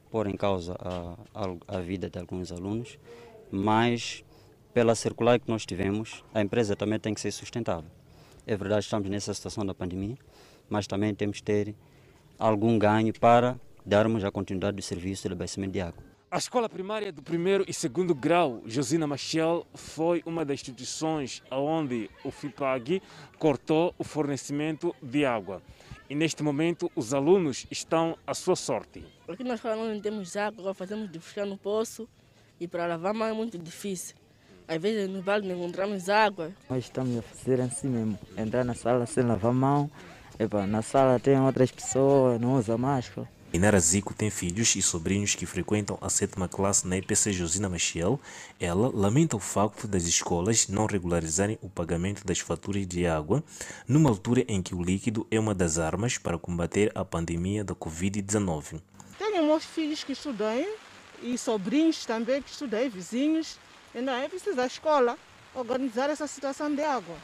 pôr 0.09 0.27
em 0.27 0.37
causa 0.37 0.75
a, 0.79 1.15
a, 1.33 1.77
a 1.77 1.81
vida 1.81 2.09
de 2.09 2.17
alguns 2.17 2.51
alunos, 2.51 2.97
mas 3.51 4.23
pela 4.73 4.95
circular 4.95 5.39
que 5.39 5.49
nós 5.49 5.65
tivemos, 5.65 6.23
a 6.33 6.41
empresa 6.41 6.75
também 6.75 6.99
tem 6.99 7.13
que 7.13 7.21
ser 7.21 7.31
sustentável. 7.31 7.89
É 8.45 8.55
verdade, 8.55 8.85
estamos 8.85 9.09
nessa 9.09 9.33
situação 9.33 9.65
da 9.65 9.73
pandemia, 9.73 10.17
mas 10.69 10.87
também 10.87 11.13
temos 11.13 11.37
que 11.37 11.43
ter 11.43 11.75
algum 12.37 12.77
ganho 12.77 13.13
para 13.19 13.59
darmos 13.85 14.23
a 14.23 14.31
continuidade 14.31 14.77
do 14.77 14.81
serviço 14.81 15.27
de 15.27 15.33
abastecimento 15.33 15.73
de 15.73 15.81
água. 15.81 16.09
A 16.31 16.37
escola 16.37 16.69
primária 16.69 17.11
do 17.11 17.23
primeiro 17.23 17.65
e 17.67 17.73
segundo 17.73 18.13
grau, 18.13 18.61
Josina 18.63 19.07
Machel, 19.07 19.65
foi 19.73 20.21
uma 20.27 20.45
das 20.45 20.59
instituições 20.59 21.41
onde 21.49 22.07
o 22.23 22.29
FIPAG 22.29 23.01
cortou 23.39 23.95
o 23.97 24.03
fornecimento 24.03 24.95
de 25.01 25.25
água. 25.25 25.59
E 26.07 26.13
neste 26.13 26.43
momento 26.43 26.91
os 26.95 27.15
alunos 27.15 27.65
estão 27.71 28.15
à 28.27 28.35
sua 28.35 28.55
sorte. 28.55 29.03
Aqui 29.27 29.43
nós 29.43 29.59
não 29.63 29.99
temos 29.99 30.37
água, 30.37 30.71
fazemos 30.75 31.11
de 31.11 31.17
buscar 31.17 31.47
no 31.47 31.57
poço 31.57 32.07
e 32.59 32.67
para 32.67 32.85
lavar 32.85 33.13
mais 33.13 33.33
é 33.33 33.35
muito 33.35 33.57
difícil. 33.57 34.15
Às 34.67 34.79
vezes 34.79 35.09
no 35.09 35.23
vale 35.23 35.47
não 35.47 35.55
encontramos 35.55 36.09
água. 36.09 36.51
Nós 36.69 36.83
estamos 36.83 37.17
a 37.17 37.23
fazer 37.23 37.59
assim 37.59 37.87
mesmo, 37.87 38.19
entrar 38.37 38.63
na 38.63 38.75
sala 38.75 39.07
sem 39.07 39.23
lavar 39.23 39.49
a 39.49 39.53
mão, 39.53 39.89
Epa, 40.39 40.65
na 40.65 40.81
sala 40.81 41.19
tem 41.19 41.37
outras 41.37 41.69
pessoas, 41.69 42.39
não 42.39 42.55
usa 42.55 42.77
máscara. 42.77 43.29
Inara 43.51 43.77
Zico 43.77 44.13
tem 44.13 44.29
filhos 44.29 44.73
e 44.73 44.81
sobrinhos 44.81 45.35
que 45.35 45.45
frequentam 45.45 45.97
a 45.99 46.07
sétima 46.07 46.47
classe 46.47 46.87
na 46.87 46.97
IPC 46.97 47.33
Josina 47.33 47.67
Machiel. 47.67 48.17
Ela 48.57 48.89
lamenta 48.93 49.35
o 49.35 49.39
facto 49.39 49.85
das 49.85 50.03
escolas 50.03 50.69
não 50.69 50.85
regularizarem 50.85 51.59
o 51.61 51.69
pagamento 51.69 52.25
das 52.25 52.39
faturas 52.39 52.87
de 52.87 53.05
água, 53.05 53.43
numa 53.85 54.09
altura 54.09 54.45
em 54.47 54.61
que 54.61 54.73
o 54.73 54.81
líquido 54.81 55.27
é 55.29 55.37
uma 55.37 55.53
das 55.53 55.77
armas 55.77 56.17
para 56.17 56.37
combater 56.37 56.89
a 56.95 57.03
pandemia 57.03 57.61
da 57.61 57.75
Covid-19. 57.75 58.79
Tenho 59.17 59.43
meus 59.43 59.65
filhos 59.65 60.05
que 60.05 60.13
estudam 60.13 60.65
e 61.21 61.37
sobrinhos 61.37 62.05
também 62.05 62.41
que 62.41 62.49
estudam, 62.49 62.89
vizinhos. 62.89 63.57
Não 63.93 64.13
é 64.13 64.29
preciso 64.29 64.61
a 64.61 64.67
escola 64.67 65.17
organizar 65.53 66.09
essa 66.09 66.27
situação 66.27 66.73
de 66.73 66.81
água 66.81 67.17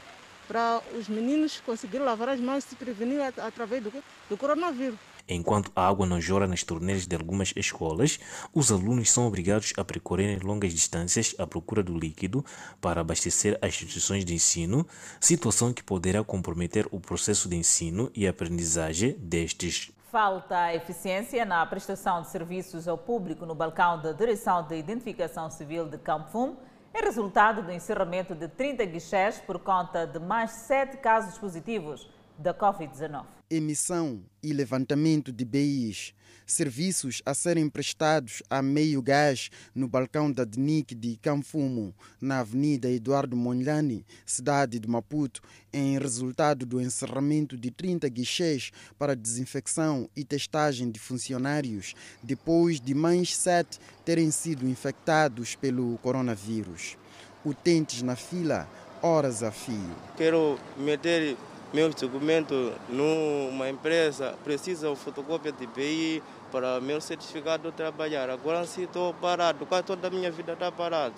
para 0.46 0.82
os 0.96 1.08
meninos 1.08 1.60
conseguirem 1.60 2.06
lavar 2.06 2.28
as 2.28 2.40
mãos 2.40 2.64
e 2.64 2.68
se 2.68 2.76
prevenir 2.76 3.20
através 3.20 3.82
do, 3.82 3.92
do 4.28 4.36
coronavírus. 4.36 4.98
Enquanto 5.28 5.72
a 5.74 5.88
água 5.88 6.06
não 6.06 6.20
jora 6.20 6.46
nas 6.46 6.62
torneiras 6.62 7.04
de 7.04 7.16
algumas 7.16 7.52
escolas, 7.56 8.20
os 8.54 8.70
alunos 8.70 9.10
são 9.10 9.26
obrigados 9.26 9.72
a 9.76 9.84
percorrerem 9.84 10.38
longas 10.38 10.72
distâncias 10.72 11.34
à 11.36 11.46
procura 11.46 11.82
do 11.82 11.98
líquido 11.98 12.44
para 12.80 13.00
abastecer 13.00 13.58
as 13.60 13.70
instituições 13.70 14.24
de 14.24 14.34
ensino, 14.34 14.86
situação 15.20 15.72
que 15.72 15.82
poderá 15.82 16.22
comprometer 16.22 16.86
o 16.92 17.00
processo 17.00 17.48
de 17.48 17.56
ensino 17.56 18.08
e 18.14 18.26
aprendizagem 18.26 19.16
destes. 19.18 19.90
Falta 20.12 20.72
eficiência 20.72 21.44
na 21.44 21.66
prestação 21.66 22.22
de 22.22 22.30
serviços 22.30 22.86
ao 22.86 22.96
público 22.96 23.44
no 23.44 23.54
balcão 23.54 24.00
da 24.00 24.12
Direção 24.12 24.62
de 24.62 24.76
Identificação 24.76 25.50
Civil 25.50 25.88
de 25.88 25.98
Campo 25.98 26.30
Fumo 26.30 26.56
é 26.98 27.04
resultado 27.04 27.62
do 27.62 27.70
encerramento 27.70 28.34
de 28.34 28.48
30 28.48 28.84
guichês 28.86 29.38
por 29.38 29.58
conta 29.58 30.06
de 30.06 30.18
mais 30.18 30.50
sete 30.50 30.96
casos 30.96 31.38
positivos 31.38 32.10
da 32.38 32.54
Covid-19. 32.54 33.35
Emissão 33.48 34.24
e 34.42 34.52
levantamento 34.52 35.32
de 35.32 35.44
BIs, 35.44 36.12
serviços 36.44 37.22
a 37.24 37.32
serem 37.32 37.68
prestados 37.68 38.42
a 38.50 38.60
meio 38.60 39.00
gás 39.00 39.50
no 39.72 39.86
balcão 39.86 40.32
da 40.32 40.44
DNIC 40.44 40.96
de 40.96 41.16
Camfumo, 41.16 41.94
na 42.20 42.40
Avenida 42.40 42.90
Eduardo 42.90 43.36
Mondlane, 43.36 44.04
cidade 44.24 44.80
de 44.80 44.88
Maputo, 44.88 45.40
em 45.72 45.96
resultado 45.96 46.66
do 46.66 46.80
encerramento 46.80 47.56
de 47.56 47.70
30 47.70 48.08
guichês 48.08 48.72
para 48.98 49.14
desinfecção 49.14 50.10
e 50.16 50.24
testagem 50.24 50.90
de 50.90 50.98
funcionários, 50.98 51.94
depois 52.24 52.80
de 52.80 52.94
mais 52.94 53.36
sete 53.36 53.78
terem 54.04 54.32
sido 54.32 54.68
infectados 54.68 55.54
pelo 55.54 55.96
coronavírus. 55.98 56.96
Utentes 57.44 58.02
na 58.02 58.16
fila, 58.16 58.68
horas 59.00 59.44
a 59.44 59.52
fio. 59.52 59.94
Quero 60.16 60.58
meter 60.76 61.36
meus 61.76 61.94
documentos 61.94 62.72
numa 62.88 63.68
empresa, 63.68 64.34
precisa 64.42 64.88
o 64.88 64.96
fotocópia 64.96 65.52
de 65.52 65.66
BI 65.66 66.22
para 66.50 66.80
meu 66.80 67.02
certificado 67.02 67.70
de 67.70 67.76
trabalhar. 67.76 68.30
Agora 68.30 68.64
sim 68.64 68.84
estou 68.84 69.12
parado, 69.12 69.66
quase 69.66 69.84
toda 69.84 70.08
a 70.08 70.10
minha 70.10 70.30
vida 70.30 70.54
está 70.54 70.72
parado. 70.72 71.16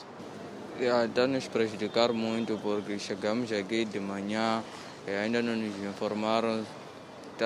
Está 0.80 1.28
nos 1.28 1.46
prejudicar 1.46 2.12
muito 2.12 2.58
porque 2.60 2.98
chegamos 2.98 3.52
aqui 3.52 3.84
de 3.84 4.00
manhã 4.00 4.64
e 5.06 5.12
ainda 5.12 5.40
não 5.40 5.54
nos 5.54 5.76
informaram 5.84 6.66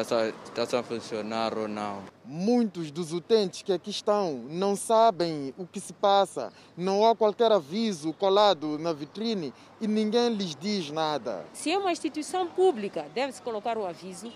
está 0.00 0.78
a 0.78 0.82
funcionar 0.82 1.56
ou 1.56 1.68
não. 1.68 2.02
Muitos 2.25 2.90
dos 2.90 3.12
utentes 3.12 3.62
que 3.62 3.72
aqui 3.72 3.90
estão 3.90 4.44
não 4.49 4.75
sabem 4.75 5.52
o 5.58 5.66
que 5.66 5.80
se 5.80 5.92
passa, 5.92 6.52
não 6.76 7.06
há 7.06 7.14
qualquer 7.14 7.52
aviso 7.52 8.12
colado 8.12 8.78
na 8.78 8.92
vitrine 8.92 9.52
e 9.80 9.87
ninguém 9.87 10.30
lhes 10.30 10.54
diz 10.54 10.90
nada. 10.90 11.44
Se 11.52 11.70
é 11.70 11.78
uma 11.78 11.92
instituição 11.92 12.46
pública, 12.46 13.06
deve-se 13.14 13.42
colocar 13.42 13.76
o 13.76 13.87
aviso 13.87 14.32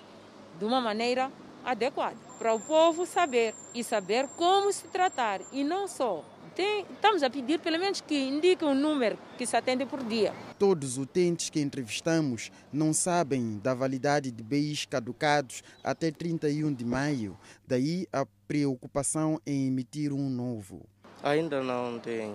de 0.58 0.64
uma 0.64 0.80
maneira 0.80 1.30
adequada 1.64 2.16
para 2.38 2.54
o 2.54 2.60
povo 2.60 3.06
saber 3.06 3.54
e 3.75 3.82
saber 3.82 4.28
como 4.36 4.72
se 4.72 4.86
tratar 4.88 5.40
e 5.52 5.64
não 5.64 5.88
só 5.88 6.22
tem, 6.56 6.86
estamos 6.90 7.22
a 7.22 7.28
pedir 7.28 7.60
pelo 7.60 7.78
menos 7.78 8.00
que 8.00 8.18
indique 8.18 8.64
um 8.64 8.75
número 8.75 9.18
que 9.36 9.46
se 9.46 9.54
atende 9.54 9.84
por 9.84 10.02
dia. 10.02 10.32
Todos 10.58 10.92
os 10.92 10.98
utentes 10.98 11.50
que 11.50 11.60
entrevistamos 11.60 12.50
não 12.72 12.94
sabem 12.94 13.58
da 13.62 13.75
validade 13.75 14.32
de 14.32 14.42
BIs 14.42 14.86
caducados 14.86 15.62
até 15.84 16.10
31 16.10 16.72
de 16.72 16.84
maio. 16.84 17.38
Daí 17.68 18.08
a 18.10 18.26
preocupação 18.48 19.38
em 19.46 19.66
emitir 19.66 20.14
um 20.14 20.30
novo. 20.30 20.80
Ainda 21.22 21.62
não 21.62 21.98
tem. 21.98 22.34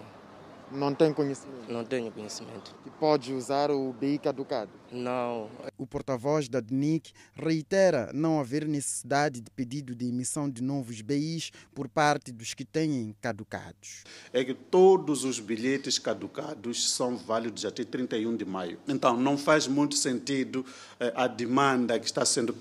Não 0.71 0.93
tem 0.93 1.13
conhecimento? 1.13 1.71
Não 1.71 1.83
tenho 1.83 2.11
conhecimento. 2.11 2.73
Que 2.83 2.89
pode 2.91 3.33
usar 3.33 3.69
o 3.71 3.91
BI 3.93 4.17
caducado? 4.17 4.69
Não. 4.91 5.49
O 5.77 5.87
porta-voz 5.87 6.49
da 6.49 6.59
DNIC 6.59 7.11
reitera 7.33 8.11
não 8.13 8.39
haver 8.39 8.67
necessidade 8.67 9.39
de 9.39 9.49
pedido 9.51 9.95
de 9.95 10.07
emissão 10.07 10.49
de 10.49 10.61
novos 10.61 11.01
BIs 11.01 11.51
por 11.73 11.87
parte 11.87 12.31
dos 12.31 12.53
que 12.53 12.65
têm 12.65 13.15
caducados. 13.21 14.03
É 14.33 14.43
que 14.43 14.53
todos 14.53 15.23
os 15.23 15.39
bilhetes 15.39 15.97
caducados 15.97 16.91
são 16.91 17.17
válidos 17.17 17.65
até 17.65 17.83
31 17.83 18.35
de 18.35 18.45
maio. 18.45 18.79
Então, 18.87 19.15
não 19.17 19.37
faz 19.37 19.67
muito 19.67 19.95
sentido 19.95 20.65
eh, 20.99 21.13
a 21.15 21.27
demanda 21.27 21.99
que 21.99 22.05
está 22.05 22.25
sendo 22.25 22.55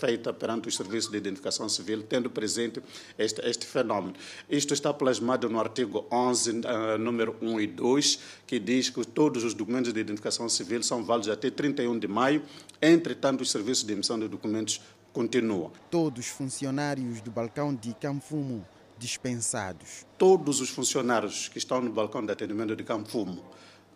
feita 0.00 0.32
perante 0.32 0.68
os 0.68 0.76
serviços 0.76 1.10
de 1.10 1.18
identificação 1.18 1.68
civil, 1.68 2.02
tendo 2.02 2.30
presente 2.30 2.82
este, 3.18 3.40
este 3.46 3.66
fenômeno. 3.66 4.14
Isto 4.48 4.72
está 4.74 4.92
plasmado 4.92 5.48
no 5.48 5.60
artigo 5.60 6.06
11, 6.10 6.50
uh, 6.50 6.98
número 6.98 7.36
1 7.40 7.45
e 7.60 7.66
2, 7.66 8.18
que 8.46 8.58
diz 8.58 8.90
que 8.90 9.04
todos 9.04 9.44
os 9.44 9.54
documentos 9.54 9.92
de 9.92 10.00
identificação 10.00 10.48
civil 10.48 10.82
são 10.82 11.04
válidos 11.04 11.28
até 11.30 11.50
31 11.50 11.98
de 11.98 12.08
maio. 12.08 12.42
Entretanto, 12.82 13.42
os 13.42 13.50
serviços 13.50 13.84
de 13.84 13.92
emissão 13.92 14.18
de 14.18 14.28
documentos 14.28 14.80
continuam. 15.12 15.72
Todos 15.90 16.26
os 16.26 16.30
funcionários 16.30 17.20
do 17.20 17.30
balcão 17.30 17.74
de 17.74 17.94
Camfumo 17.94 18.66
dispensados. 18.98 20.06
Todos 20.18 20.60
os 20.60 20.70
funcionários 20.70 21.48
que 21.48 21.58
estão 21.58 21.80
no 21.80 21.92
balcão 21.92 22.24
de 22.24 22.32
atendimento 22.32 22.74
de 22.74 22.82
Camfumo, 22.82 23.44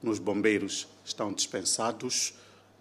nos 0.03 0.19
bombeiros, 0.19 0.87
estão 1.05 1.33
dispensados, 1.33 2.35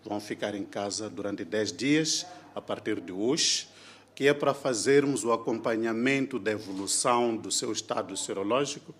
vão 0.03 0.19
ficar 0.19 0.53
em 0.53 0.63
casa 0.63 1.09
durante 1.09 1.43
10 1.43 1.73
dias 1.73 2.25
a 2.53 2.61
partir 2.61 2.99
de 3.01 3.11
hoje 3.11 3.67
que 4.19 4.27
é 4.27 4.33
para 4.33 4.53
fazermos 4.53 5.23
o 5.23 5.31
acompanhamento 5.31 6.37
da 6.37 6.51
evolução 6.51 7.37
do 7.37 7.49
seu 7.49 7.71
estado 7.71 8.17
serológico. 8.17 8.93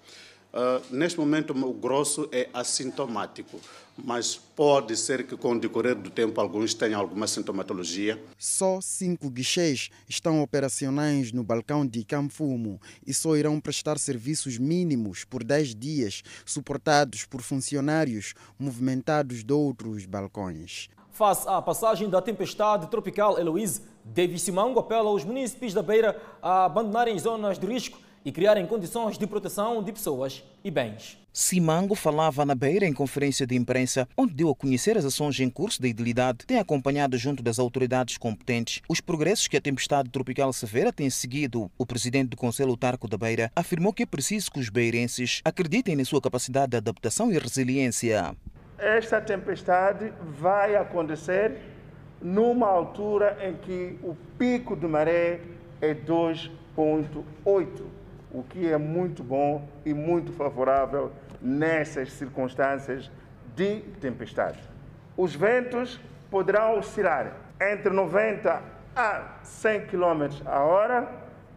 Uh, 0.51 0.82
neste 0.89 1.20
momento, 1.20 1.51
o 1.53 1.74
grosso 1.74 2.27
é 2.32 2.50
assintomático, 2.51 3.60
mas 3.96 4.36
pode 4.36 4.98
ser 4.98 5.27
que, 5.27 5.38
com 5.38 5.51
o 5.51 5.60
decorrer 5.60 5.94
do 5.94 6.10
tempo, 6.10 6.41
alguns 6.41 6.74
tenham 6.74 7.00
alguma 7.00 7.27
sintomatologia. 7.27 8.20
Só 8.36 8.82
cinco 8.82 9.29
guichês 9.29 9.89
estão 10.08 10.41
operacionais 10.41 11.32
no 11.32 11.44
balcão 11.44 11.86
de 11.86 12.03
Camfumo 12.03 12.82
e 13.06 13.13
só 13.13 13.36
irão 13.36 13.60
prestar 13.60 14.00
serviços 14.00 14.58
mínimos 14.58 15.24
por 15.24 15.44
10 15.44 15.75
dias, 15.75 16.24
suportados 16.44 17.25
por 17.25 17.41
funcionários 17.41 18.34
movimentados 18.58 19.44
de 19.44 19.53
outros 19.53 20.08
balcões. 20.08 20.89
Face 21.12 21.48
à 21.48 21.62
passagem 21.62 22.10
da 22.10 22.22
tempestade 22.22 22.88
tropical 22.88 23.38
Heloise, 23.38 23.82
David 24.03 24.39
Simango 24.39 24.79
apela 24.79 25.10
aos 25.10 25.24
municípios 25.24 25.74
da 25.74 25.84
Beira 25.84 26.20
a 26.41 26.65
abandonarem 26.65 27.20
zonas 27.20 27.60
de 27.60 27.68
risco 27.68 28.00
e 28.29 28.31
criarem 28.31 28.65
condições 28.65 29.17
de 29.17 29.27
proteção 29.27 29.83
de 29.83 29.91
pessoas 29.91 30.43
e 30.63 30.71
bens. 30.71 31.17
Simango 31.33 31.95
falava 31.95 32.45
na 32.45 32.55
Beira 32.55 32.86
em 32.86 32.93
conferência 32.93 33.45
de 33.45 33.55
imprensa, 33.55 34.07
onde 34.17 34.33
deu 34.33 34.50
a 34.50 34.55
conhecer 34.55 34.98
as 34.98 35.05
ações 35.05 35.39
em 35.39 35.50
curso 35.50 35.81
da 35.81 35.88
idilidade, 35.88 36.45
tem 36.45 36.59
acompanhado 36.59 37.17
junto 37.17 37.43
das 37.43 37.59
autoridades 37.59 38.17
competentes 38.17 38.81
os 38.88 39.01
progressos 39.01 39.48
que 39.48 39.57
a 39.57 39.62
tempestade 39.62 40.09
tropical 40.09 40.53
severa 40.53 40.93
tem 40.93 41.09
seguido. 41.09 41.69
O 41.77 41.86
presidente 41.86 42.29
do 42.29 42.38
Conselho 42.38 42.71
Autarco 42.71 43.07
da 43.07 43.17
Beira 43.17 43.51
afirmou 43.55 43.93
que 43.93 44.03
é 44.03 44.05
preciso 44.05 44.51
que 44.51 44.59
os 44.59 44.69
beirenses 44.69 45.41
acreditem 45.43 45.95
na 45.95 46.05
sua 46.05 46.21
capacidade 46.21 46.71
de 46.71 46.77
adaptação 46.77 47.31
e 47.31 47.38
resiliência 47.38 48.36
esta 48.79 49.19
tempestade 49.19 50.13
vai 50.39 50.75
acontecer 50.75 51.57
numa 52.21 52.67
altura 52.67 53.38
em 53.41 53.53
que 53.55 54.00
o 54.01 54.15
pico 54.38 54.75
de 54.75 54.88
maré 54.88 55.41
é 55.81 55.93
2,8, 55.93 57.83
o 58.31 58.43
que 58.43 58.71
é 58.71 58.77
muito 58.77 59.24
bom 59.24 59.67
e 59.86 59.93
muito 59.93 60.31
favorável 60.31 61.12
nessas 61.41 62.12
circunstâncias 62.13 63.09
de 63.55 63.81
tempestade. 64.00 64.59
Os 65.17 65.36
ventos 65.36 66.00
poderão 66.29 66.77
oscilar 66.77 67.36
entre 67.59 67.89
90 67.89 68.62
a 68.95 69.39
100 69.43 69.88
km 69.88 70.41
a 70.45 70.59
hora, 70.59 71.09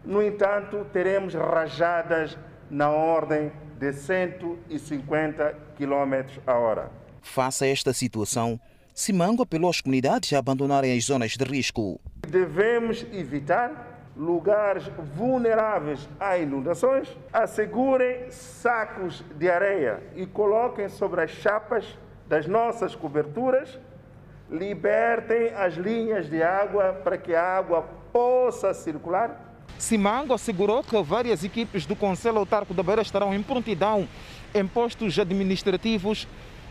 no 0.05 0.23
entanto, 0.23 0.85
teremos 0.93 1.35
rajadas 1.35 2.37
na 2.69 2.91
ordem 2.91 3.53
de 3.79 3.93
150 3.93 5.57
km 5.77 6.41
a 6.47 6.55
hora. 6.55 6.91
Face 7.21 7.65
a 7.65 7.69
esta 7.69 7.93
situação, 7.93 8.61
Simango 8.95 9.43
apelou 9.43 9.71
às 9.71 9.81
comunidades 9.81 10.33
a 10.33 10.39
abandonarem 10.39 10.97
as 10.97 11.05
zonas 11.05 11.33
de 11.33 11.45
risco. 11.45 12.01
Devemos 12.29 13.07
evitar 13.13 13.92
lugares 14.17 14.85
vulneráveis 15.15 16.09
a 16.21 16.37
inundações, 16.37 17.09
assegurem 17.33 18.31
sacos 18.31 19.25
de 19.37 19.51
areia 19.51 20.03
e 20.15 20.27
coloquem 20.27 20.89
sobre 20.89 21.23
as 21.23 21.31
chapas 21.31 21.87
das 22.29 22.47
nossas 22.47 22.95
coberturas, 22.95 23.79
libertem 24.51 25.49
as 25.55 25.75
linhas 25.75 26.29
de 26.29 26.43
água 26.43 26.93
para 27.05 27.17
que 27.17 27.35
a 27.35 27.43
água 27.43 27.83
possa 28.13 28.75
circular. 28.75 29.55
Simango 29.79 30.35
assegurou 30.35 30.83
que 30.83 31.01
várias 31.03 31.43
equipes 31.43 31.87
do 31.87 31.97
Conselho 31.97 32.39
Autarco 32.39 32.75
da 32.75 32.83
Beira 32.83 33.03
estarão 33.03 33.35
em 33.35 33.43
prontidão 33.43 34.07
em 34.55 34.67
postos 34.67 35.19
administrativos 35.19 36.29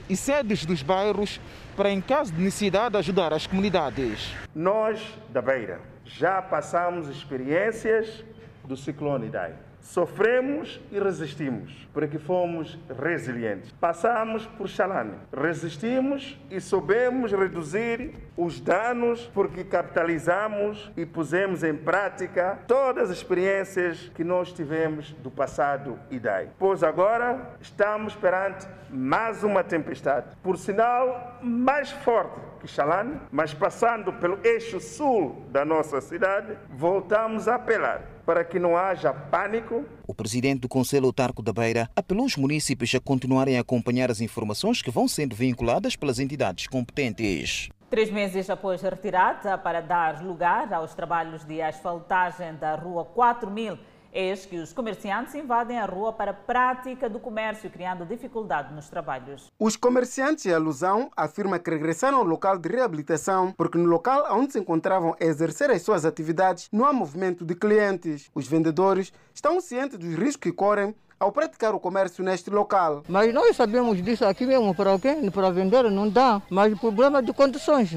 e 0.08 0.16
sedes 0.16 0.66
dos 0.66 0.82
bairros 0.82 1.40
para, 1.76 1.90
em 1.90 2.00
caso 2.00 2.32
de 2.32 2.42
necessidade, 2.42 2.96
ajudar 2.98 3.34
as 3.34 3.48
comunidades. 3.48 4.34
Nós, 4.54 5.02
da 5.30 5.42
Beira, 5.42 5.91
já 6.14 6.42
passamos 6.42 7.08
experiências 7.08 8.24
do 8.64 8.76
ciclone 8.76 9.28
Idai. 9.28 9.56
Sofremos 9.82 10.80
e 10.92 11.00
resistimos, 11.00 11.88
porque 11.92 12.20
fomos 12.20 12.78
resilientes. 13.02 13.72
Passamos 13.74 14.46
por 14.46 14.70
Xalane, 14.70 15.16
resistimos 15.34 16.40
e 16.50 16.62
soubemos 16.62 17.32
reduzir 17.32 18.14
os 18.38 18.62
danos 18.62 19.30
porque 19.34 19.64
capitalizamos 19.64 20.92
e 20.96 21.06
pusemos 21.06 21.64
em 21.64 21.76
prática 21.76 22.60
todas 22.68 23.10
as 23.10 23.18
experiências 23.18 24.12
que 24.14 24.24
nós 24.24 24.54
tivemos 24.54 25.12
do 25.14 25.32
passado 25.32 26.00
IDAI. 26.12 26.50
Pois 26.60 26.84
agora 26.84 27.56
estamos 27.60 28.16
perante 28.16 28.68
mais 28.90 29.44
uma 29.44 29.64
tempestade, 29.64 30.36
por 30.44 30.58
sinal 30.58 31.40
mais 31.42 31.92
forte 31.92 32.52
que 32.62 32.68
Xalane, 32.68 33.20
mas 33.32 33.54
passando 33.54 34.14
pelo 34.14 34.40
eixo 34.44 34.80
sul 34.80 35.44
da 35.50 35.66
nossa 35.66 36.00
cidade, 36.00 36.56
voltamos 36.70 37.48
a 37.48 37.56
apelar 37.56 38.04
para 38.32 38.46
que 38.46 38.58
não 38.58 38.78
haja 38.78 39.14
pânico. 39.14 39.84
O 40.08 40.14
presidente 40.14 40.62
do 40.62 40.70
Conselho 40.70 41.06
Autarco 41.06 41.42
da 41.42 41.52
Beira 41.52 41.90
apelou 41.94 42.24
aos 42.24 42.38
municípios 42.38 42.96
a 42.96 43.00
continuarem 43.02 43.58
a 43.58 43.60
acompanhar 43.60 44.10
as 44.10 44.22
informações 44.22 44.82
que 44.82 44.90
vão 44.90 45.06
sendo 45.06 45.36
vinculadas 45.36 45.98
pelas 45.98 46.18
entidades 46.18 46.66
competentes. 46.66 47.68
Três 47.90 48.10
meses 48.10 48.50
após 48.50 48.86
a 48.86 48.90
retirada 48.90 49.58
para 49.58 49.82
dar 49.82 50.24
lugar 50.24 50.74
aos 50.74 50.96
trabalhos 50.96 51.44
de 51.44 51.62
asfaltagem 51.62 52.56
da 52.56 52.76
Rua 52.76 53.04
4000, 53.04 53.78
Eis 54.14 54.46
que 54.46 54.58
os 54.58 54.74
comerciantes 54.74 55.34
invadem 55.36 55.80
a 55.80 55.86
rua 55.86 56.12
para 56.12 56.32
a 56.32 56.34
prática 56.34 57.10
do 57.10 57.18
comércio, 57.18 57.70
criando 57.70 58.06
dificuldade 58.06 58.74
nos 58.74 58.90
trabalhos. 58.90 59.50
Os 59.58 59.78
comerciantes 59.78 60.46
em 60.46 60.54
alusão 60.54 61.10
afirmam 61.16 61.58
que 61.58 61.70
regressaram 61.70 62.18
ao 62.18 62.26
local 62.26 62.58
de 62.58 62.68
reabilitação 62.68 63.54
porque 63.54 63.78
no 63.78 63.86
local 63.86 64.28
onde 64.38 64.52
se 64.52 64.60
encontravam 64.60 65.16
a 65.18 65.24
exercer 65.24 65.72
as 65.72 65.82
suas 65.82 66.04
atividades 66.04 66.68
não 66.74 66.86
há 66.86 66.92
movimento 66.92 67.46
de 67.46 67.56
clientes. 67.56 68.30
Os 68.36 68.48
vendedores 68.48 69.14
estão 69.34 69.62
cientes 69.62 69.98
dos 69.98 70.16
riscos 70.16 70.42
que 70.42 70.52
correm 70.52 70.94
ao 71.18 71.32
praticar 71.32 71.74
o 71.74 71.80
comércio 71.80 72.22
neste 72.22 72.50
local. 72.50 73.04
Mas 73.08 73.34
nós 73.34 73.56
sabemos 73.56 74.02
disso 74.04 74.26
aqui 74.26 74.46
mesmo, 74.46 74.76
para 74.76 74.90
alguém, 74.90 75.30
para 75.32 75.52
vender 75.52 75.90
não 75.90 76.10
dá, 76.10 76.42
mas 76.50 76.74
o 76.74 76.78
problema 76.78 77.20
é 77.20 77.22
de 77.22 77.32
condições. 77.32 77.96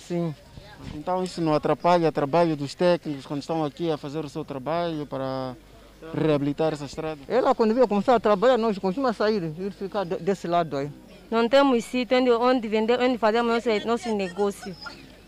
Sim. 0.00 0.34
Então 0.94 1.22
isso 1.22 1.40
não 1.40 1.54
atrapalha 1.54 2.08
o 2.08 2.12
trabalho 2.12 2.56
dos 2.56 2.74
técnicos 2.74 3.26
quando 3.26 3.40
estão 3.40 3.64
aqui 3.64 3.90
a 3.90 3.96
fazer 3.96 4.24
o 4.24 4.28
seu 4.28 4.44
trabalho 4.44 5.06
para 5.06 5.54
reabilitar 6.12 6.72
essa 6.72 6.84
estrada? 6.84 7.20
Ela 7.28 7.54
quando 7.54 7.74
veio 7.74 7.88
começar 7.88 8.14
a 8.14 8.20
trabalhar, 8.20 8.58
nós 8.58 8.78
costumamos 8.78 9.16
sair 9.16 9.42
e 9.58 9.70
ficar 9.70 10.04
desse 10.04 10.46
lado 10.46 10.76
aí. 10.76 10.90
Não 11.30 11.48
temos 11.48 11.84
sítio 11.84 12.18
onde, 12.18 12.30
onde 12.30 12.68
vender, 12.68 13.00
onde 13.00 13.18
fazemos 13.18 13.52
nosso, 13.52 13.86
nosso 13.86 14.14
negócio. 14.14 14.76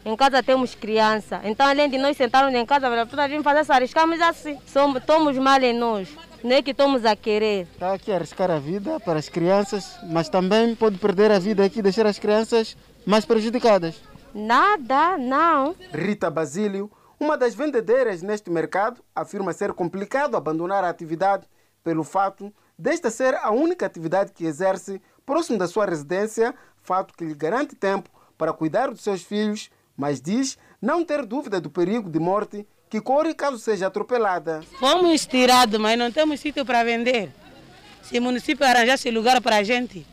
Em 0.04 0.14
casa 0.14 0.40
temos 0.40 0.74
criança. 0.74 1.40
Então, 1.42 1.66
além 1.66 1.90
de 1.90 1.98
nós 1.98 2.16
sentarmos 2.16 2.54
em 2.54 2.64
casa 2.64 2.88
para 3.06 3.26
vir 3.26 3.42
fazer 3.42 3.62
isso, 3.62 3.72
arriscamos 3.72 4.20
assim. 4.20 4.56
Somos, 4.66 4.98
estamos 5.00 5.36
mal 5.36 5.60
em 5.60 5.72
nós. 5.72 6.08
Não 6.44 6.54
é 6.54 6.62
que 6.62 6.70
estamos 6.70 7.04
a 7.04 7.16
querer. 7.16 7.66
Está 7.72 7.94
aqui 7.94 8.12
a 8.12 8.14
arriscar 8.14 8.50
a 8.50 8.58
vida 8.58 9.00
para 9.00 9.18
as 9.18 9.28
crianças, 9.28 9.98
mas 10.04 10.28
também 10.28 10.76
pode 10.76 10.96
perder 10.98 11.32
a 11.32 11.40
vida 11.40 11.64
aqui 11.64 11.80
e 11.80 11.82
deixar 11.82 12.06
as 12.06 12.20
crianças 12.20 12.76
mais 13.04 13.24
prejudicadas. 13.24 13.96
Nada, 14.36 15.16
não. 15.16 15.74
Rita 15.94 16.30
Basílio, 16.30 16.92
uma 17.18 17.38
das 17.38 17.54
vendedeiras 17.54 18.20
neste 18.20 18.50
mercado, 18.50 19.02
afirma 19.14 19.54
ser 19.54 19.72
complicado 19.72 20.36
abandonar 20.36 20.84
a 20.84 20.90
atividade 20.90 21.48
pelo 21.82 22.04
fato 22.04 22.52
desta 22.78 23.08
ser 23.08 23.34
a 23.36 23.50
única 23.50 23.86
atividade 23.86 24.32
que 24.32 24.44
exerce 24.44 25.00
próximo 25.24 25.56
da 25.56 25.66
sua 25.66 25.86
residência, 25.86 26.54
fato 26.82 27.14
que 27.14 27.24
lhe 27.24 27.34
garante 27.34 27.74
tempo 27.74 28.10
para 28.36 28.52
cuidar 28.52 28.90
dos 28.90 29.00
seus 29.00 29.22
filhos, 29.22 29.70
mas 29.96 30.20
diz 30.20 30.58
não 30.82 31.02
ter 31.02 31.24
dúvida 31.24 31.58
do 31.58 31.70
perigo 31.70 32.10
de 32.10 32.18
morte 32.18 32.68
que 32.90 33.00
corre 33.00 33.32
caso 33.32 33.58
seja 33.58 33.86
atropelada. 33.86 34.62
Fomos 34.78 35.24
tirados, 35.24 35.80
mas 35.80 35.98
não 35.98 36.12
temos 36.12 36.40
sítio 36.40 36.66
para 36.66 36.84
vender. 36.84 37.32
Se 38.02 38.18
o 38.18 38.22
município 38.22 38.66
arranjasse 38.66 39.10
lugar 39.10 39.40
para 39.40 39.56
a 39.56 39.62
gente, 39.62 40.06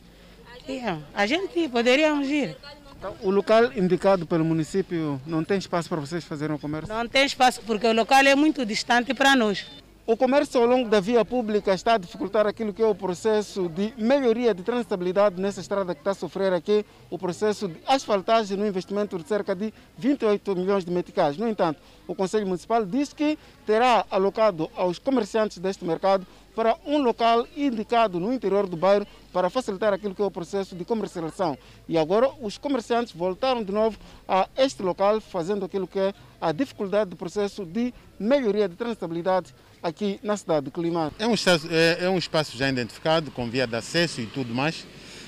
a 1.13 1.25
gente 1.25 1.67
poderíamos 1.67 2.29
ir. 2.29 2.55
Então, 3.03 3.17
o 3.21 3.29
local 3.29 3.65
indicado 3.73 4.25
pelo 4.25 4.45
município 4.45 5.19
não 5.27 5.43
tem 5.43 5.57
espaço 5.57 5.89
para 5.89 5.99
vocês 5.99 6.23
fazerem 6.23 6.55
o 6.55 6.59
comércio? 6.59 6.95
Não 6.95 7.05
tem 7.05 7.25
espaço 7.25 7.61
porque 7.63 7.85
o 7.85 7.91
local 7.91 8.21
é 8.21 8.33
muito 8.33 8.65
distante 8.65 9.13
para 9.13 9.35
nós. 9.35 9.65
O 10.07 10.15
comércio 10.15 10.61
ao 10.61 10.65
longo 10.65 10.89
da 10.89 11.01
via 11.01 11.25
pública 11.25 11.73
está 11.73 11.95
a 11.95 11.97
dificultar 11.97 12.47
aquilo 12.47 12.73
que 12.73 12.81
é 12.81 12.85
o 12.85 12.95
processo 12.95 13.67
de 13.67 13.93
melhoria 13.97 14.53
de 14.53 14.63
transitabilidade 14.63 15.41
nessa 15.41 15.59
estrada 15.59 15.93
que 15.93 15.99
está 15.99 16.11
a 16.11 16.13
sofrer 16.13 16.53
aqui, 16.53 16.85
o 17.09 17.17
processo 17.17 17.67
de 17.67 17.75
asfaltagem 17.85 18.55
no 18.55 18.65
investimento 18.65 19.17
de 19.17 19.27
cerca 19.27 19.53
de 19.53 19.73
28 19.97 20.55
milhões 20.55 20.85
de 20.85 20.91
meticais. 20.91 21.35
No 21.35 21.49
entanto, 21.49 21.81
o 22.07 22.15
Conselho 22.15 22.47
Municipal 22.47 22.85
diz 22.85 23.11
que 23.11 23.37
terá 23.65 24.05
alocado 24.09 24.71
aos 24.77 24.97
comerciantes 24.97 25.57
deste 25.57 25.83
mercado 25.83 26.25
para 26.55 26.77
um 26.85 26.99
local 26.99 27.47
indicado 27.55 28.19
no 28.19 28.33
interior 28.33 28.67
do 28.67 28.77
bairro 28.77 29.07
para 29.31 29.49
facilitar 29.49 29.93
aquilo 29.93 30.13
que 30.13 30.21
é 30.21 30.25
o 30.25 30.31
processo 30.31 30.75
de 30.75 30.85
comercialização. 30.85 31.57
E 31.87 31.97
agora 31.97 32.29
os 32.41 32.57
comerciantes 32.57 33.13
voltaram 33.13 33.63
de 33.63 33.71
novo 33.71 33.97
a 34.27 34.47
este 34.57 34.83
local, 34.83 35.19
fazendo 35.19 35.65
aquilo 35.65 35.87
que 35.87 35.99
é 35.99 36.13
a 36.39 36.51
dificuldade 36.51 37.09
do 37.09 37.15
processo 37.15 37.65
de 37.65 37.93
melhoria 38.19 38.69
de 38.69 38.75
transitabilidade 38.75 39.53
aqui 39.81 40.19
na 40.21 40.37
cidade 40.37 40.65
de 40.65 40.71
Climar. 40.71 41.11
É 41.17 41.25
um, 41.25 41.33
espaço, 41.33 41.67
é, 41.71 42.05
é, 42.05 42.09
um 42.09 42.17
espaço 42.17 42.57
já 42.57 42.69
identificado, 42.69 43.31
com 43.31 43.49
via 43.49 43.65
de 43.65 43.75
acesso 43.75 44.21
e 44.21 44.27
tudo 44.27 44.53
mais. 44.53 44.85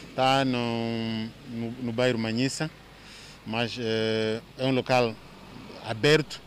Está 0.09 0.45
no, 0.45 1.25
no, 1.49 1.71
no 1.83 1.91
bairro 1.91 2.17
Manhissa, 2.17 2.71
mas 3.45 3.77
é, 3.77 4.39
é 4.57 4.65
um 4.65 4.71
local 4.71 5.13
aberto 5.83 6.41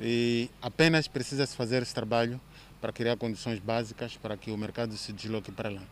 e 0.00 0.50
apenas 0.60 1.06
precisa-se 1.06 1.54
fazer 1.54 1.82
esse 1.82 1.94
trabalho 1.94 2.40
para 2.82 2.92
criar 2.92 3.16
condições 3.16 3.60
básicas 3.60 4.16
para 4.16 4.36
que 4.36 4.50
o 4.50 4.58
mercado 4.58 4.96
se 4.96 5.12
desloque 5.12 5.52
para 5.52 5.70
lá. 5.70 5.82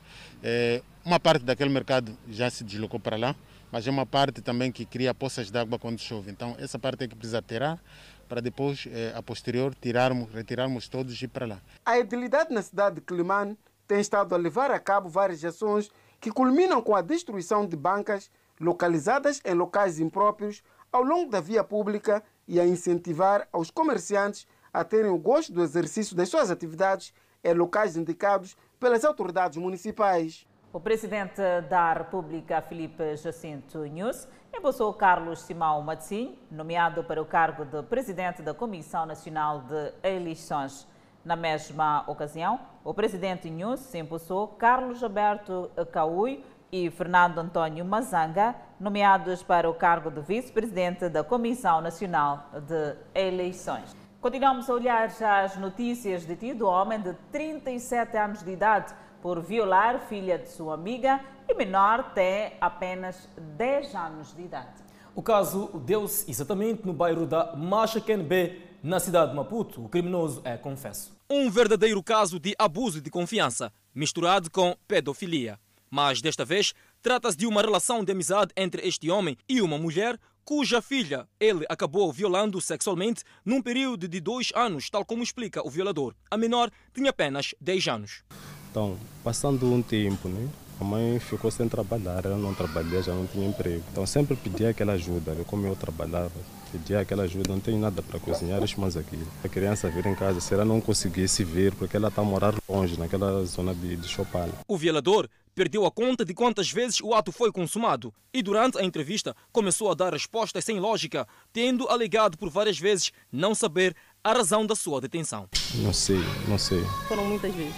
É, 0.42 0.83
uma 1.05 1.20
parte 1.20 1.44
daquele 1.44 1.70
mercado 1.70 2.18
já 2.29 2.50
se 2.50 2.64
deslocou 2.64 2.98
para 2.98 3.16
lá, 3.16 3.37
mas 3.70 3.87
é 3.87 3.90
uma 3.92 4.05
parte 4.05 4.42
também 4.42 4.72
que 4.72 4.85
cria 4.85 5.14
poças 5.14 5.53
de 5.53 5.57
água 5.57 5.79
quando 5.79 6.00
chove. 6.00 6.33
Então, 6.33 6.57
essa 6.59 6.81
parte 6.81 7.05
é 7.05 7.09
que 7.09 7.14
precisa 7.14 7.40
tirar 7.40 7.81
para 8.29 8.40
depois, 8.40 8.88
eh, 8.90 9.12
a 9.14 9.22
posterior, 9.22 9.72
tirarmos, 9.74 10.33
retirarmos 10.33 10.88
todos 10.88 11.20
e 11.20 11.24
ir 11.24 11.29
para 11.29 11.46
lá. 11.46 11.61
A 11.87 11.96
edilidade 11.98 12.53
na 12.53 12.62
cidade 12.62 12.96
de 12.96 13.00
Climane 13.03 13.57
tem 13.87 14.00
estado 14.00 14.35
a 14.35 14.38
levar 14.38 14.72
a 14.72 14.79
cabo 14.79 15.09
várias 15.09 15.44
ações 15.44 15.90
que 16.20 16.31
culminam 16.31 16.83
com 16.83 16.96
a 16.96 17.03
destruição 17.03 17.66
de 17.66 17.76
bancas 17.76 18.31
localizadas 18.61 19.40
em 19.44 19.55
locais 19.55 20.00
impróprios 20.00 20.62
ao 20.92 21.03
longo 21.05 21.31
da 21.31 21.40
via 21.40 21.62
pública 21.62 22.22
e 22.48 22.59
a 22.59 22.66
incentivar 22.66 23.48
aos 23.53 23.70
comerciantes 23.70 24.46
a 24.73 24.85
terem 24.85 25.11
o 25.11 25.19
gosto 25.19 25.53
do 25.53 25.63
exercício 25.63 26.17
das 26.17 26.29
suas 26.29 26.51
atividades 26.51 27.13
em 27.43 27.55
locais 27.55 27.97
indicados 27.97 28.57
pelas 28.79 29.05
autoridades 29.05 29.59
municipais. 29.59 30.47
O 30.73 30.79
presidente 30.79 31.43
da 31.69 31.93
República, 31.93 32.63
Felipe 32.63 33.17
Jacinto 33.17 33.79
Nunes, 33.79 34.29
empossou 34.57 34.95
Carlos 34.95 35.41
Simão 35.41 35.83
Matsim, 35.83 36.39
nomeado 36.51 37.03
para 37.03 37.21
o 37.21 37.27
cargo 37.27 37.65
de 37.65 37.83
presidente 37.83 38.41
da 38.41 38.55
Comissão 38.55 39.05
Nacional 39.05 39.63
de 39.63 39.93
Eleições. 40.03 40.87
Na 41.25 41.35
mesma 41.35 42.05
ocasião, 42.07 42.61
o 42.85 42.95
presidente 42.95 43.51
Nunes 43.51 43.93
empossou 43.95 44.47
Carlos 44.47 45.03
Alberto 45.03 45.71
Caui 45.91 46.45
e 46.71 46.89
Fernando 46.89 47.39
Antônio 47.39 47.85
Mazanga, 47.85 48.55
nomeados 48.79 49.43
para 49.43 49.69
o 49.69 49.75
cargo 49.75 50.09
de 50.09 50.21
vice-presidente 50.21 51.09
da 51.09 51.25
Comissão 51.25 51.81
Nacional 51.81 52.49
de 52.67 52.97
Eleições. 53.13 54.00
Continuamos 54.21 54.69
a 54.69 54.75
olhar 54.75 55.11
já 55.19 55.45
as 55.45 55.57
notícias 55.57 56.27
detido 56.27 56.67
homem 56.67 57.01
de 57.01 57.15
37 57.33 58.19
anos 58.19 58.43
de 58.43 58.51
idade 58.51 58.95
por 59.23 59.41
violar 59.41 59.99
filha 60.11 60.39
de 60.39 60.47
sua 60.47 60.75
amiga 60.75 61.25
e 61.49 61.55
menor 61.55 62.13
tem 62.13 62.53
apenas 62.61 63.27
10 63.57 63.95
anos 63.95 64.37
de 64.37 64.43
idade. 64.43 64.83
O 65.15 65.23
caso 65.23 65.69
deu-se 65.87 66.31
exatamente 66.31 66.87
no 66.87 66.93
bairro 66.93 67.25
da 67.25 67.57
Machaken 67.57 68.23
B, 68.23 68.61
na 68.83 69.01
cidade 69.01 69.31
de 69.31 69.37
Maputo. 69.39 69.87
O 69.87 69.89
criminoso 69.89 70.43
é 70.45 70.59
confesso. 70.59 71.17
Um 71.31 71.51
verdadeiro 71.51 72.03
caso 72.03 72.39
de 72.39 72.55
abuso 72.59 73.01
de 73.01 73.09
confiança, 73.09 73.73
misturado 73.95 74.51
com 74.51 74.77
pedofilia. 74.87 75.59
Mas 75.91 76.21
desta 76.21 76.45
vez, 76.45 76.75
trata-se 77.01 77.39
de 77.39 77.47
uma 77.47 77.63
relação 77.63 78.05
de 78.05 78.13
amizade 78.13 78.53
entre 78.55 78.87
este 78.87 79.11
homem 79.11 79.35
e 79.49 79.63
uma 79.63 79.79
mulher 79.79 80.19
cuja 80.51 80.83
filha 80.83 81.29
ele 81.39 81.65
acabou 81.69 82.13
violando 82.13 82.61
sexualmente 82.61 83.23
num 83.45 83.63
período 83.63 84.09
de 84.09 84.19
dois 84.19 84.51
anos, 84.53 84.91
tal 84.91 85.05
como 85.05 85.23
explica 85.23 85.65
o 85.65 85.71
violador. 85.71 86.13
A 86.29 86.37
menor 86.37 86.73
tinha 86.93 87.11
apenas 87.11 87.55
10 87.61 87.87
anos. 87.87 88.25
Então, 88.69 88.99
passando 89.23 89.73
um 89.73 89.81
tempo, 89.81 90.29
né? 90.29 90.49
A 90.81 90.83
mãe 90.83 91.21
ficou 91.21 91.53
sem 91.53 91.69
trabalhar, 91.69 92.25
ela 92.25 92.37
não 92.37 92.53
trabalhava, 92.53 93.01
já 93.01 93.15
não 93.15 93.29
tinha 93.29 93.47
emprego. 93.47 93.85
Então 93.93 94.05
sempre 94.05 94.35
pedia 94.35 94.71
aquela 94.71 94.95
ajuda, 94.95 95.37
como 95.47 95.69
eu 95.69 95.77
trabalhava, 95.77 96.33
pedia 96.73 96.99
aquela 96.99 97.25
ajuda, 97.25 97.53
não 97.53 97.61
tenho 97.61 97.79
nada 97.79 98.03
para 98.03 98.19
cozinhar, 98.19 98.61
mas 98.79 98.97
aquilo. 98.97 99.27
A 99.45 99.49
criança 99.49 99.89
vir 99.89 100.07
em 100.07 100.15
casa, 100.15 100.41
se 100.41 100.53
ela 100.53 100.65
não 100.65 100.81
conseguisse 100.81 101.45
vir, 101.45 101.73
porque 101.75 101.97
ela 101.97 102.09
está 102.09 102.23
a 102.23 102.25
morar 102.25 102.55
longe, 102.69 102.99
naquela 102.99 103.45
zona 103.45 103.73
de, 103.73 103.95
de 103.95 104.09
Chopala. 104.09 104.53
O 104.67 104.77
violador 104.77 105.29
perdeu 105.55 105.85
a 105.85 105.91
conta 105.91 106.25
de 106.25 106.35
quantas 106.35 106.71
vezes 106.71 107.01
o 107.01 107.15
ato 107.15 107.33
foi 107.33 107.53
consumado 107.53 108.13
e 108.33 108.43
durante 108.43 108.79
a 108.79 108.85
entrevista 108.85 109.35
começou 109.53 109.91
a 109.91 109.95
dar 109.95 110.13
respostas 110.13 110.65
sem 110.65 110.79
lógica, 110.81 111.27
tendo 111.53 111.89
alegado 111.89 112.39
por 112.39 112.51
várias 112.51 112.79
vezes 112.79 113.13
não 113.31 113.55
saber 113.55 113.95
a 114.23 114.33
razão 114.33 114.67
da 114.67 114.75
sua 114.75 115.01
detenção. 115.01 115.49
Não 115.77 115.93
sei, 115.93 116.21
não 116.49 116.59
sei. 116.59 116.85
Foram 117.09 117.25
muitas 117.25 117.55
vezes. 117.55 117.75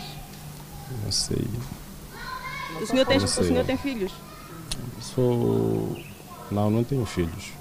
Não 1.04 1.12
sei. 1.12 1.44
O 2.80 2.86
senhor 2.86 3.06
tem, 3.06 3.18
o 3.18 3.28
senhor 3.28 3.64
tem 3.64 3.76
filhos? 3.76 4.12
Sou. 5.00 5.96
Não, 6.50 6.70
não 6.70 6.84
tenho 6.84 7.04
filhos. 7.06 7.52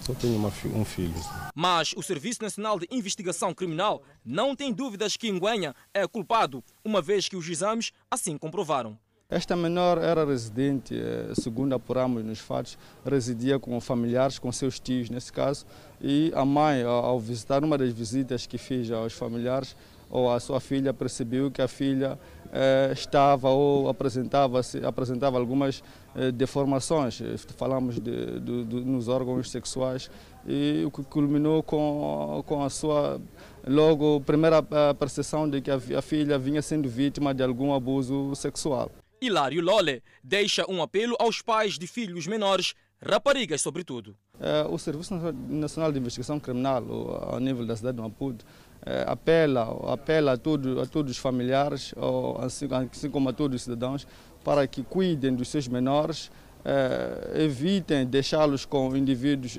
Só 0.00 0.12
tenho 0.12 0.36
uma, 0.36 0.52
um 0.74 0.84
filho. 0.84 1.14
Mas 1.54 1.94
o 1.96 2.02
Serviço 2.02 2.42
Nacional 2.42 2.78
de 2.78 2.86
Investigação 2.90 3.54
Criminal 3.54 4.02
não 4.22 4.54
tem 4.54 4.70
dúvidas 4.70 5.16
que 5.16 5.32
Nguenha 5.32 5.74
é 5.94 6.06
culpado, 6.06 6.62
uma 6.84 7.00
vez 7.00 7.26
que 7.26 7.36
os 7.36 7.48
exames 7.48 7.90
assim 8.10 8.36
comprovaram. 8.36 8.98
Esta 9.30 9.56
menor 9.56 9.96
era 9.98 10.22
residente, 10.22 10.94
eh, 10.94 11.32
segundo 11.34 11.74
apuramos 11.74 12.22
nos 12.22 12.38
fatos, 12.38 12.76
residia 13.06 13.58
com 13.58 13.80
familiares, 13.80 14.38
com 14.38 14.52
seus 14.52 14.78
tios 14.78 15.08
nesse 15.08 15.32
caso, 15.32 15.64
e 15.98 16.30
a 16.36 16.44
mãe, 16.44 16.82
ao 16.82 17.18
visitar 17.18 17.64
uma 17.64 17.78
das 17.78 17.90
visitas 17.90 18.46
que 18.46 18.58
fiz 18.58 18.90
aos 18.90 19.14
familiares, 19.14 19.74
ou 20.10 20.30
a 20.30 20.38
sua 20.38 20.60
filha 20.60 20.92
percebeu 20.92 21.50
que 21.50 21.62
a 21.62 21.66
filha 21.66 22.18
eh, 22.52 22.90
estava 22.92 23.48
ou 23.48 23.88
apresentava, 23.88 24.60
apresentava 24.86 25.38
algumas 25.38 25.82
eh, 26.14 26.30
deformações, 26.30 27.20
falamos 27.56 27.98
de, 27.98 28.40
de, 28.40 28.64
de, 28.64 28.80
nos 28.84 29.08
órgãos 29.08 29.50
sexuais, 29.50 30.10
e 30.46 30.84
o 30.86 30.90
que 30.90 31.02
culminou 31.02 31.62
com, 31.62 32.44
com 32.46 32.62
a 32.62 32.68
sua 32.68 33.18
logo 33.66 34.20
primeira 34.20 34.58
eh, 34.70 34.92
percepção 34.92 35.48
de 35.48 35.62
que 35.62 35.70
a, 35.70 35.76
a 35.76 36.02
filha 36.02 36.38
vinha 36.38 36.60
sendo 36.60 36.90
vítima 36.90 37.34
de 37.34 37.42
algum 37.42 37.72
abuso 37.72 38.34
sexual. 38.34 38.90
Hilário 39.26 39.62
Lole 39.62 40.02
deixa 40.22 40.64
um 40.70 40.82
apelo 40.82 41.16
aos 41.18 41.40
pais 41.40 41.78
de 41.78 41.86
filhos 41.86 42.26
menores, 42.26 42.74
raparigas 43.00 43.60
sobretudo. 43.60 44.16
É, 44.40 44.66
o 44.68 44.78
Serviço 44.78 45.14
Nacional 45.48 45.92
de 45.92 45.98
Investigação 45.98 46.40
Criminal, 46.40 46.84
ao 47.30 47.40
nível 47.40 47.64
da 47.66 47.76
cidade 47.76 47.96
de 47.96 48.02
Maputo, 48.02 48.44
é, 48.84 49.04
apela, 49.06 49.92
apela 49.92 50.32
a, 50.32 50.36
todo, 50.36 50.80
a 50.80 50.86
todos 50.86 51.12
os 51.12 51.18
familiares, 51.18 51.94
assim, 52.40 52.68
assim, 52.90 53.10
como 53.10 53.28
a 53.28 53.32
todos 53.32 53.56
os 53.56 53.62
cidadãos, 53.62 54.06
para 54.42 54.66
que 54.66 54.82
cuidem 54.82 55.34
dos 55.34 55.48
seus 55.48 55.66
menores, 55.68 56.30
é, 56.64 57.42
evitem 57.42 58.06
deixá-los 58.06 58.64
com 58.64 58.96
indivíduos 58.96 59.58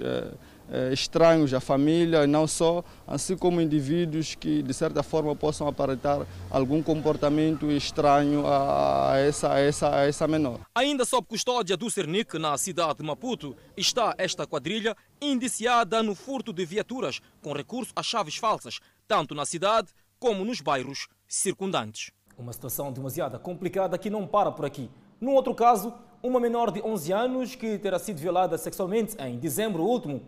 estranhos 0.91 1.53
à 1.53 1.59
família, 1.59 2.23
e 2.23 2.27
não 2.27 2.47
só, 2.47 2.83
assim 3.07 3.37
como 3.37 3.61
indivíduos 3.61 4.35
que, 4.35 4.61
de 4.63 4.73
certa 4.73 5.03
forma, 5.03 5.35
possam 5.35 5.67
aparentar 5.67 6.25
algum 6.49 6.81
comportamento 6.81 7.71
estranho 7.71 8.43
a 8.47 9.13
essa, 9.17 9.53
a 9.53 9.59
essa, 9.59 9.95
a 9.95 10.07
essa 10.07 10.27
menor. 10.27 10.59
Ainda 10.73 11.05
sob 11.05 11.27
custódia 11.27 11.77
do 11.77 11.89
Cernic, 11.89 12.37
na 12.39 12.57
cidade 12.57 12.99
de 12.99 13.03
Maputo, 13.03 13.55
está 13.77 14.13
esta 14.17 14.47
quadrilha 14.47 14.95
indiciada 15.21 16.01
no 16.01 16.15
furto 16.15 16.51
de 16.51 16.65
viaturas 16.65 17.21
com 17.41 17.53
recurso 17.53 17.91
a 17.95 18.03
chaves 18.03 18.37
falsas, 18.37 18.79
tanto 19.07 19.35
na 19.35 19.45
cidade 19.45 19.89
como 20.19 20.43
nos 20.43 20.61
bairros 20.61 21.07
circundantes. 21.27 22.11
Uma 22.37 22.51
situação 22.51 22.91
demasiado 22.91 23.39
complicada 23.39 23.97
que 23.97 24.09
não 24.09 24.27
para 24.27 24.51
por 24.51 24.65
aqui. 24.65 24.89
Num 25.21 25.33
outro 25.33 25.55
caso, 25.55 25.93
uma 26.21 26.39
menor 26.39 26.71
de 26.71 26.81
11 26.81 27.13
anos 27.13 27.55
que 27.55 27.77
terá 27.77 27.97
sido 27.97 28.19
violada 28.19 28.57
sexualmente 28.57 29.15
em 29.21 29.37
dezembro 29.37 29.83
último 29.83 30.21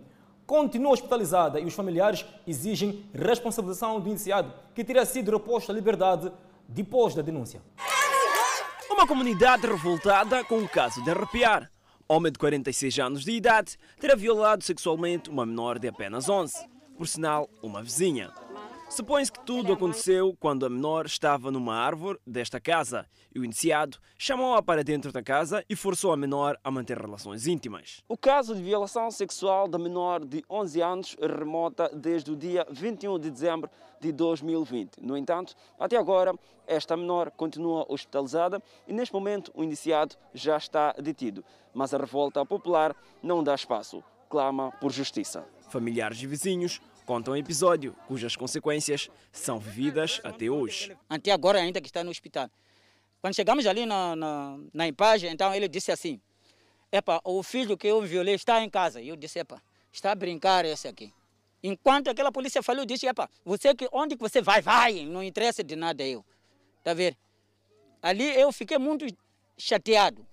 continua 0.48 0.94
hospitalizada 0.94 1.60
e 1.60 1.66
os 1.66 1.74
familiares 1.74 2.26
exigem 2.48 3.06
responsabilização 3.14 4.00
do 4.00 4.10
indiciado 4.10 4.54
que 4.74 4.84
teria 4.84 5.06
sido 5.06 5.30
reposto 5.30 5.72
à 5.72 5.76
liberdade 5.76 6.32
depois 6.68 7.14
da 7.14 7.22
denúncia. 7.22 7.62
Uma 8.90 9.06
comunidade 9.06 9.68
revoltada 9.68 10.44
com 10.46 10.60
o 10.60 10.70
caso 10.70 11.04
de 11.04 11.12
arrepiar. 11.12 11.70
Homem 12.08 12.32
de 12.32 12.40
46 12.40 13.00
anos 13.00 13.24
de 13.26 13.32
idade 13.32 13.78
terá 14.00 14.16
violado 14.16 14.64
sexualmente 14.64 15.30
uma 15.30 15.46
menor 15.46 15.78
de 15.78 15.90
apenas 15.90 16.30
11, 16.30 16.54
por 16.98 17.08
sinal, 17.08 17.50
uma 17.62 17.84
vizinha. 17.84 18.32
Supõe-se 18.90 19.32
que 19.32 19.46
tudo 19.46 19.74
aconteceu 19.74 20.36
quando 20.40 20.66
a 20.66 20.70
menor 20.70 21.06
estava 21.06 21.52
numa 21.52 21.76
árvore 21.76 22.20
desta 22.26 22.60
casa 22.60 23.06
e 23.36 23.40
o 23.40 23.44
indiciado 23.44 23.98
chamou-a 24.18 24.64
para 24.64 24.82
dentro 24.82 25.12
da 25.12 25.22
casa 25.22 25.64
e 25.70 25.76
forçou 25.76 26.14
a 26.14 26.18
menor 26.18 26.58
a 26.64 26.72
manter 26.72 26.98
relações 26.98 27.48
íntimas. 27.48 28.02
O 28.08 28.18
caso 28.18 28.56
de 28.56 28.64
violação 28.64 29.12
sexual 29.12 29.68
da 29.68 29.78
menor 29.78 30.24
de 30.24 30.42
11 30.50 30.82
anos 30.82 31.18
remota 31.20 31.90
desde 31.94 32.32
o 32.32 32.36
dia 32.36 32.66
21 32.72 33.20
de 33.20 33.30
dezembro 33.30 33.70
de 34.00 34.14
2020. 34.14 35.02
No 35.02 35.18
entanto, 35.18 35.54
até 35.78 35.98
agora, 35.98 36.34
esta 36.66 36.96
menor 36.96 37.30
continua 37.32 37.86
hospitalizada 37.90 38.64
e 38.88 38.94
neste 38.94 39.14
momento 39.14 39.52
o 39.54 39.66
indiciado 39.66 40.16
já 40.34 40.56
está 40.56 40.94
detido. 40.94 41.44
Mas 41.74 41.94
a 41.94 41.98
revolta 41.98 42.46
popular 42.46 42.96
não 43.22 43.44
dá 43.44 43.54
espaço, 43.54 44.02
clama 44.30 44.72
por 44.80 44.94
justiça. 44.94 45.46
Familiares 45.70 46.22
e 46.24 46.26
vizinhos 46.26 46.80
conta 47.08 47.32
um 47.32 47.38
episódio 47.38 47.96
cujas 48.06 48.36
consequências 48.36 49.10
são 49.32 49.58
vividas 49.58 50.20
até 50.26 50.50
hoje. 50.50 50.96
Até 51.10 51.32
agora 51.32 51.58
ainda 51.58 51.80
que 51.80 51.88
está 51.88 52.04
no 52.04 52.12
hospital. 52.12 52.52
Quando 53.22 53.34
chegamos 53.34 53.66
ali 53.66 53.86
na, 53.86 54.14
na, 54.14 54.60
na 54.74 54.88
empagem, 54.88 55.32
então 55.32 55.56
ele 55.56 55.70
disse 55.70 55.90
assim, 55.90 56.20
epa, 56.92 57.22
o 57.24 57.42
filho 57.42 57.78
que 57.78 57.88
eu 57.88 58.02
violei 58.02 58.36
está 58.36 58.62
em 58.62 58.70
casa. 58.70 59.02
E 59.02 59.08
eu 59.08 59.16
disse, 59.16 59.40
epa, 59.40 59.64
está 59.90 60.12
a 60.12 60.16
brincar 60.16 60.66
esse 60.66 60.86
aqui. 60.86 61.14
Enquanto 61.64 62.10
aquela 62.10 62.30
polícia 62.30 62.62
falou, 62.62 62.86
disse, 62.86 63.08
epa, 63.08 63.30
você 63.46 63.74
que, 63.74 63.88
onde 63.94 64.18
que 64.18 64.22
você 64.22 64.42
vai? 64.42 64.62
Vai, 64.62 65.06
não 65.06 65.24
interessa 65.24 65.64
de 65.64 65.78
nada 65.78 66.06
eu. 66.06 66.26
Tá 66.84 66.94
vendo? 66.94 67.16
Ali 68.02 68.26
eu 68.38 68.52
fiquei 68.52 68.78
muito 68.78 69.06
chateado. 69.58 70.28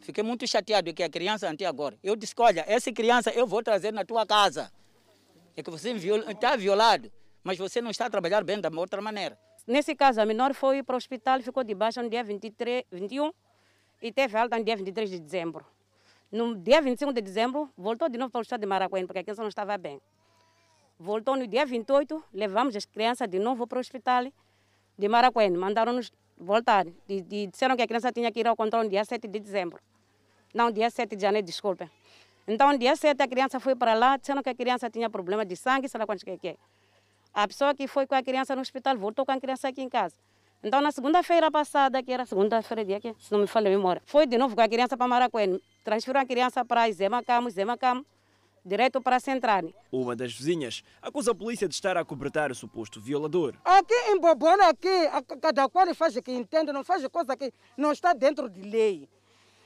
Fiquei 0.00 0.24
muito 0.24 0.46
chateado 0.48 0.92
que 0.94 1.02
a 1.02 1.10
criança 1.10 1.50
até 1.50 1.66
agora. 1.66 1.98
Eu 2.02 2.16
disse, 2.16 2.34
olha, 2.38 2.64
essa 2.66 2.90
criança 2.90 3.30
eu 3.30 3.46
vou 3.46 3.62
trazer 3.62 3.92
na 3.92 4.06
tua 4.06 4.26
casa 4.26 4.72
é 5.56 5.62
que 5.62 5.70
você 5.70 5.90
está 5.90 6.56
violado, 6.56 7.10
mas 7.42 7.58
você 7.58 7.80
não 7.80 7.90
está 7.90 8.06
a 8.06 8.10
trabalhar 8.10 8.42
bem 8.44 8.60
da 8.60 8.70
outra 8.70 9.00
maneira. 9.00 9.38
Nesse 9.66 9.94
caso, 9.94 10.20
a 10.20 10.26
menor 10.26 10.54
foi 10.54 10.82
para 10.82 10.94
o 10.94 10.96
hospital, 10.96 11.40
ficou 11.40 11.62
de 11.62 11.74
baixa 11.74 12.02
no 12.02 12.10
dia 12.10 12.24
23, 12.24 12.84
21 12.90 13.32
e 14.00 14.12
teve 14.12 14.36
alta 14.36 14.58
no 14.58 14.64
dia 14.64 14.76
23 14.76 15.10
de 15.10 15.20
dezembro. 15.20 15.64
No 16.30 16.56
dia 16.56 16.80
25 16.80 17.12
de 17.12 17.20
dezembro, 17.20 17.70
voltou 17.76 18.08
de 18.08 18.18
novo 18.18 18.30
para 18.30 18.40
o 18.40 18.42
estado 18.42 18.60
de 18.60 18.66
Maracuene, 18.66 19.06
porque 19.06 19.20
a 19.20 19.22
criança 19.22 19.42
não 19.42 19.48
estava 19.48 19.76
bem. 19.78 20.00
Voltou 20.98 21.36
no 21.36 21.46
dia 21.46 21.64
28, 21.64 22.24
levamos 22.32 22.74
as 22.74 22.84
crianças 22.84 23.28
de 23.28 23.38
novo 23.38 23.66
para 23.66 23.76
o 23.76 23.80
hospital 23.80 24.32
de 24.98 25.08
Maracuene. 25.08 25.56
Mandaram-nos 25.56 26.10
voltar. 26.36 26.86
E, 27.08 27.24
e 27.30 27.46
disseram 27.46 27.76
que 27.76 27.82
a 27.82 27.86
criança 27.86 28.10
tinha 28.10 28.32
que 28.32 28.40
ir 28.40 28.48
ao 28.48 28.56
controle 28.56 28.84
no 28.84 28.90
dia 28.90 29.04
7 29.04 29.28
de 29.28 29.38
dezembro. 29.38 29.80
Não, 30.54 30.70
dia 30.70 30.90
7 30.90 31.14
de 31.14 31.22
janeiro, 31.22 31.46
desculpe. 31.46 31.88
Então, 32.46 32.76
dia 32.76 32.96
7, 32.96 33.22
a 33.22 33.28
criança 33.28 33.60
foi 33.60 33.76
para 33.76 33.94
lá, 33.94 34.16
dizendo 34.16 34.42
que 34.42 34.50
a 34.50 34.54
criança 34.54 34.90
tinha 34.90 35.08
problema 35.08 35.44
de 35.44 35.56
sangue, 35.56 35.88
sei 35.88 35.98
lá 35.98 36.06
quantos 36.06 36.24
que 36.24 36.48
é. 36.48 36.56
A 37.32 37.46
pessoa 37.46 37.74
que 37.74 37.86
foi 37.86 38.06
com 38.06 38.14
a 38.14 38.22
criança 38.22 38.54
no 38.54 38.60
hospital 38.60 38.98
voltou 38.98 39.24
com 39.24 39.32
a 39.32 39.40
criança 39.40 39.68
aqui 39.68 39.80
em 39.80 39.88
casa. 39.88 40.16
Então, 40.62 40.80
na 40.80 40.92
segunda-feira 40.92 41.50
passada, 41.50 42.02
que 42.02 42.12
era 42.12 42.26
segunda-feira, 42.26 42.84
dia 42.84 43.00
que, 43.00 43.14
se 43.18 43.32
não 43.32 43.40
me 43.40 43.46
falha 43.46 43.68
a 43.68 43.70
memória, 43.70 44.02
foi 44.04 44.26
de 44.26 44.36
novo 44.36 44.54
com 44.54 44.60
a 44.60 44.68
criança 44.68 44.96
para 44.96 45.08
Maracuene. 45.08 45.60
Transferiu 45.82 46.20
a 46.20 46.24
criança 46.24 46.64
para 46.64 46.90
Zemacamo, 46.90 47.50
Zemacamo, 47.50 48.06
direto 48.64 49.00
para 49.00 49.18
Centrane. 49.18 49.74
Uma 49.90 50.14
das 50.14 50.32
vizinhas 50.32 50.82
acusa 51.00 51.32
a 51.32 51.34
polícia 51.34 51.68
de 51.68 51.74
estar 51.74 51.96
a 51.96 52.04
cobertar 52.04 52.52
o 52.52 52.54
suposto 52.54 53.00
violador. 53.00 53.54
Aqui 53.64 53.94
em 54.10 54.20
Bobona, 54.20 54.68
aqui, 54.68 54.88
cada 55.40 55.68
qual 55.68 55.92
faz 55.94 56.16
o 56.16 56.22
que 56.22 56.32
entende, 56.32 56.72
não 56.72 56.84
faz 56.84 57.06
coisa 57.08 57.36
que 57.36 57.52
não 57.76 57.90
está 57.90 58.12
dentro 58.12 58.48
de 58.48 58.62
lei. 58.62 59.08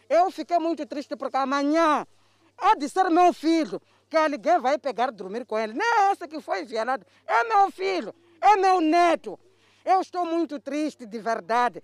Eu 0.08 0.30
fiquei 0.30 0.58
muito 0.58 0.86
triste 0.86 1.16
porque 1.16 1.36
amanhã 1.36 2.06
Há 2.58 2.74
de 2.74 2.88
ser 2.88 3.10
meu 3.10 3.32
filho, 3.32 3.80
que 4.08 4.16
alguém 4.16 4.58
vai 4.60 4.78
pegar 4.78 5.10
dormir 5.10 5.44
com 5.44 5.58
ele. 5.58 5.74
Não 5.74 5.84
é 5.84 6.12
esse 6.12 6.26
que 6.26 6.40
foi 6.40 6.64
violado, 6.64 7.04
é 7.26 7.44
meu 7.44 7.70
filho, 7.70 8.14
é 8.40 8.56
meu 8.56 8.80
neto. 8.80 9.38
Eu 9.84 10.00
estou 10.00 10.24
muito 10.24 10.58
triste, 10.58 11.06
de 11.06 11.18
verdade. 11.18 11.82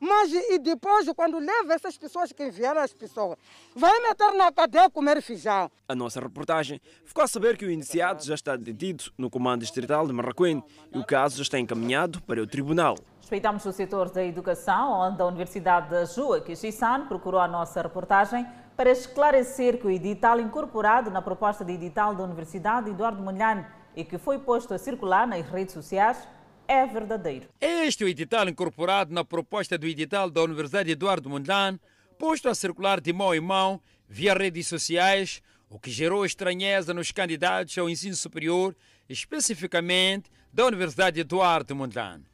Mas 0.00 0.32
e 0.32 0.58
depois, 0.58 1.08
quando 1.16 1.38
leva 1.38 1.74
essas 1.74 1.98
pessoas 1.98 2.30
que 2.30 2.44
enviaram 2.44 2.80
as 2.80 2.92
pessoas, 2.92 3.36
vai 3.74 3.98
meter 4.00 4.32
na 4.34 4.52
cadeia 4.52 4.88
comer 4.88 5.20
feijão. 5.20 5.70
A 5.88 5.94
nossa 5.94 6.20
reportagem 6.20 6.80
ficou 7.04 7.24
a 7.24 7.26
saber 7.26 7.56
que 7.56 7.64
o 7.64 7.70
indiciado 7.70 8.22
já 8.22 8.34
está 8.34 8.54
detido 8.54 9.04
no 9.18 9.28
comando 9.28 9.62
distrital 9.62 10.06
de 10.06 10.12
Marraquém 10.12 10.62
e 10.92 10.98
o 10.98 11.04
caso 11.04 11.38
já 11.38 11.42
está 11.42 11.58
encaminhado 11.58 12.22
para 12.22 12.40
o 12.40 12.46
tribunal. 12.46 12.96
Respeitamos 13.20 13.64
o 13.66 13.72
setor 13.72 14.08
da 14.10 14.24
educação, 14.24 14.92
onde 14.92 15.20
a 15.20 15.26
Universidade 15.26 15.88
de 15.90 16.06
Jua 16.14 16.40
Kishisan 16.40 17.06
procurou 17.06 17.40
a 17.40 17.48
nossa 17.48 17.82
reportagem 17.82 18.46
para 18.78 18.92
esclarecer 18.92 19.76
que 19.76 19.88
o 19.88 19.90
edital 19.90 20.38
incorporado 20.38 21.10
na 21.10 21.20
proposta 21.20 21.64
de 21.64 21.72
edital 21.72 22.14
da 22.14 22.22
Universidade 22.22 22.88
Eduardo 22.88 23.20
Mondlane 23.20 23.66
e 23.96 24.04
que 24.04 24.18
foi 24.18 24.38
posto 24.38 24.72
a 24.72 24.78
circular 24.78 25.26
nas 25.26 25.44
redes 25.50 25.74
sociais 25.74 26.28
é 26.68 26.86
verdadeiro. 26.86 27.48
Este 27.60 28.04
o 28.04 28.08
edital 28.08 28.48
incorporado 28.48 29.12
na 29.12 29.24
proposta 29.24 29.76
do 29.76 29.84
edital 29.84 30.30
da 30.30 30.44
Universidade 30.44 30.92
Eduardo 30.92 31.28
Mondlane, 31.28 31.80
posto 32.20 32.48
a 32.48 32.54
circular 32.54 33.00
de 33.00 33.12
mão 33.12 33.34
em 33.34 33.40
mão 33.40 33.80
via 34.08 34.32
redes 34.32 34.68
sociais, 34.68 35.42
o 35.68 35.76
que 35.76 35.90
gerou 35.90 36.24
estranheza 36.24 36.94
nos 36.94 37.10
candidatos 37.10 37.76
ao 37.78 37.90
ensino 37.90 38.14
superior, 38.14 38.76
especificamente 39.08 40.30
da 40.52 40.64
Universidade 40.64 41.18
Eduardo 41.18 41.74
Mondlane. 41.74 42.27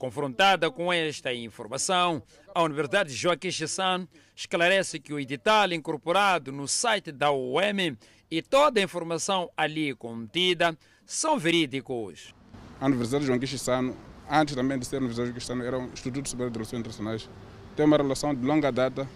Confrontada 0.00 0.70
com 0.70 0.90
esta 0.90 1.30
informação, 1.34 2.22
a 2.54 2.62
Universidade 2.62 3.12
Joaquim 3.12 3.50
Chessan 3.50 4.08
esclarece 4.34 4.98
que 4.98 5.12
o 5.12 5.20
edital 5.20 5.70
incorporado 5.72 6.50
no 6.50 6.66
site 6.66 7.12
da 7.12 7.30
UEM 7.30 7.98
e 8.30 8.40
toda 8.40 8.80
a 8.80 8.82
informação 8.82 9.50
ali 9.54 9.94
contida 9.94 10.74
são 11.04 11.38
verídicos. 11.38 12.34
A 12.80 12.86
Universidade 12.86 13.26
Joaquim 13.26 13.44
Chessan, 13.44 13.92
antes 14.30 14.54
também 14.54 14.78
de 14.78 14.86
ser 14.86 14.96
a 14.96 14.98
Universidade 15.00 15.28
Joaquim 15.28 15.40
Chessan, 15.40 15.62
era 15.62 15.78
um 15.78 15.92
Instituto 15.92 16.34
de 16.34 16.34
Relações 16.34 16.80
Internacionais, 16.80 17.28
tem 17.76 17.84
uma 17.84 17.98
relação 17.98 18.34
de 18.34 18.42
longa 18.42 18.72
data 18.72 19.06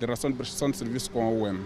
de 0.00 0.04
relação 0.04 0.32
de 0.32 0.36
prestação 0.36 0.68
de 0.68 0.76
serviços 0.76 1.06
com 1.06 1.24
a 1.24 1.30
UEM. 1.30 1.60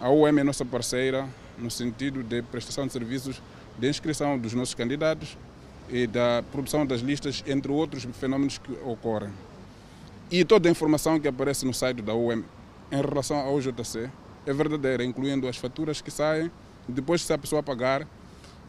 A 0.00 0.08
UEM 0.08 0.38
é 0.38 0.42
nossa 0.42 0.64
parceira 0.64 1.28
no 1.58 1.70
sentido 1.70 2.22
de 2.22 2.40
prestação 2.40 2.86
de 2.86 2.92
serviços 2.94 3.42
de 3.78 3.86
inscrição 3.86 4.38
dos 4.38 4.54
nossos 4.54 4.72
candidatos 4.72 5.36
e 5.88 6.06
da 6.06 6.42
produção 6.50 6.84
das 6.86 7.00
listas, 7.00 7.42
entre 7.46 7.70
outros 7.70 8.04
fenômenos 8.18 8.58
que 8.58 8.72
ocorrem. 8.84 9.30
E 10.30 10.44
toda 10.44 10.68
a 10.68 10.72
informação 10.72 11.20
que 11.20 11.28
aparece 11.28 11.64
no 11.64 11.72
site 11.72 12.02
da 12.02 12.14
UEM 12.14 12.44
em 12.90 13.00
relação 13.00 13.36
ao 13.36 13.60
JC 13.60 14.10
é 14.44 14.52
verdadeira, 14.52 15.04
incluindo 15.04 15.48
as 15.48 15.56
faturas 15.56 16.00
que 16.00 16.10
saem, 16.10 16.50
depois 16.88 17.22
se 17.22 17.32
a 17.32 17.38
pessoa 17.38 17.62
pagar, 17.62 18.06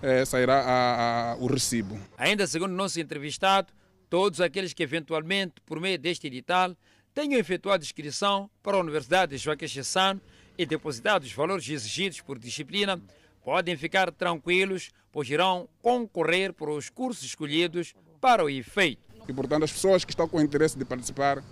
é, 0.01 0.25
sairá 0.25 0.62
a, 0.62 1.32
a, 1.34 1.36
o 1.38 1.47
recibo. 1.47 1.99
Ainda 2.17 2.45
segundo 2.47 2.71
nosso 2.71 2.99
entrevistado, 2.99 3.71
todos 4.10 4.41
aqueles 4.41 4.73
que 4.73 4.84
eventualmente, 4.84 5.56
por 5.65 5.80
meio 5.80 5.97
deste 5.97 6.27
edital, 6.27 6.75
tenham 7.13 7.39
efetuado 7.39 7.84
inscrição 7.84 8.49
para 8.62 8.77
a 8.77 8.80
Universidade 8.80 9.32
de 9.32 9.38
Joaquim 9.38 9.67
Chessano 9.67 10.21
e 10.58 10.65
depositado 10.65 11.23
os 11.23 11.32
valores 11.32 11.67
exigidos 11.69 12.21
por 12.21 12.38
disciplina, 12.38 13.01
podem 13.43 13.75
ficar 13.77 14.12
tranquilos, 14.12 14.91
irão 15.25 15.67
concorrer 15.82 16.53
para 16.53 16.71
os 16.71 16.89
cursos 16.89 17.23
escolhidos 17.23 17.95
para 18.21 18.43
o 18.43 18.49
efeito. 18.49 19.01
E, 19.27 19.34
portanto, 19.34 19.63
as 19.63 19.71
pessoas 19.71 20.06
que 20.06 20.12
estão 20.12 20.27
com 20.27 20.39
interesse 20.39 20.77
de 20.77 20.86
participar 20.86 21.43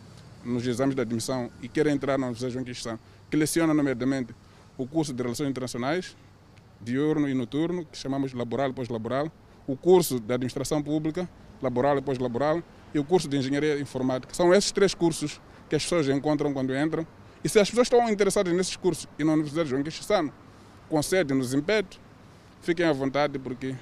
nos 0.43 0.65
exames 0.65 0.95
de 0.95 1.01
admissão 1.01 1.49
e 1.61 1.67
querem 1.67 1.93
entrar 1.93 2.17
na 2.17 2.27
Universidade 2.27 2.53
João 2.53 2.63
Quistão, 2.63 2.99
que 3.29 3.35
lecionam, 3.35 3.73
nomeadamente, 3.73 4.33
o 4.77 4.85
curso 4.87 5.13
de 5.13 5.21
Relações 5.21 5.49
Internacionais, 5.49 6.15
diurno 6.79 7.27
e 7.27 7.33
noturno, 7.33 7.85
que 7.85 7.97
chamamos 7.97 8.33
laboral 8.33 8.69
e 8.69 8.73
pós-laboral, 8.73 9.31
o 9.67 9.75
curso 9.75 10.19
de 10.19 10.33
Administração 10.33 10.81
Pública, 10.81 11.27
laboral 11.61 11.97
e 11.97 12.01
pós-laboral, 12.01 12.61
e 12.93 12.99
o 12.99 13.03
curso 13.03 13.27
de 13.27 13.37
Engenharia 13.37 13.79
Informática. 13.79 14.33
São 14.33 14.53
esses 14.53 14.71
três 14.71 14.93
cursos 14.93 15.41
que 15.67 15.75
as 15.75 15.83
pessoas 15.83 16.07
encontram 16.07 16.53
quando 16.53 16.75
entram. 16.75 17.05
E 17.43 17.49
se 17.49 17.59
as 17.59 17.69
pessoas 17.69 17.87
estão 17.87 18.09
interessadas 18.09 18.53
nesses 18.53 18.75
cursos 18.75 19.07
e 19.19 19.23
na 19.23 19.33
Universidade 19.33 19.69
João 19.69 19.83
Quistão, 19.83 20.31
concede, 20.87 21.33
nos 21.33 21.53
impede, 21.53 21.99
fiquem 22.65 22.85
à 22.87 22.91
vontade 22.91 23.37
porque 23.37 23.75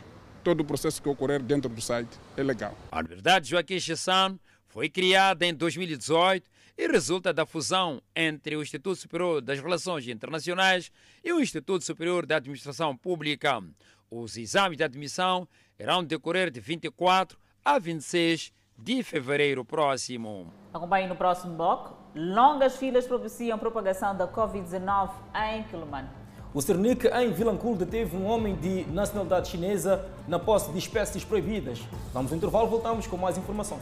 todo 0.43 0.59
o 0.59 0.65
processo 0.65 1.01
que 1.01 1.07
ocorrer 1.07 1.41
dentro 1.41 1.69
do 1.69 1.81
site 1.81 2.19
é 2.35 2.43
legal. 2.43 2.77
A 2.91 2.99
Universidade 2.99 3.49
Joaquim 3.49 3.79
Chessano 3.79 4.37
foi 4.67 4.89
criada 4.89 5.45
em 5.45 5.53
2018 5.53 6.49
e 6.77 6.87
resulta 6.87 7.31
da 7.31 7.45
fusão 7.45 8.01
entre 8.13 8.57
o 8.57 8.61
Instituto 8.61 8.97
Superior 8.97 9.41
das 9.41 9.59
Relações 9.59 10.05
Internacionais 10.07 10.91
e 11.23 11.31
o 11.31 11.39
Instituto 11.39 11.85
Superior 11.85 12.25
da 12.25 12.35
Administração 12.35 12.97
Pública. 12.97 13.63
Os 14.11 14.35
exames 14.35 14.77
de 14.77 14.83
admissão 14.83 15.47
irão 15.79 16.03
decorrer 16.03 16.51
de 16.51 16.59
24 16.59 17.37
a 17.63 17.79
26 17.79 18.51
de 18.77 19.01
fevereiro 19.01 19.63
próximo. 19.63 20.51
Acompanhe 20.73 21.07
no 21.07 21.15
próximo 21.15 21.55
bloco. 21.55 21.95
Longas 22.13 22.75
filas 22.75 23.07
propiciam 23.07 23.57
propagação 23.57 24.15
da 24.15 24.27
Covid-19 24.27 25.09
em 25.35 25.63
Quilomane. 25.63 26.22
O 26.55 26.61
Cernic, 26.61 27.07
em 27.07 27.31
Vilanculo, 27.31 27.75
deteve 27.75 28.15
um 28.15 28.27
homem 28.27 28.55
de 28.55 28.85
nacionalidade 28.91 29.49
chinesa 29.49 30.05
na 30.27 30.37
posse 30.37 30.71
de 30.71 30.77
espécies 30.77 31.25
proibidas. 31.25 31.79
Vamos 32.13 32.31
ao 32.31 32.37
intervalo, 32.37 32.67
voltamos 32.67 33.07
com 33.07 33.17
mais 33.17 33.39
informações. 33.39 33.81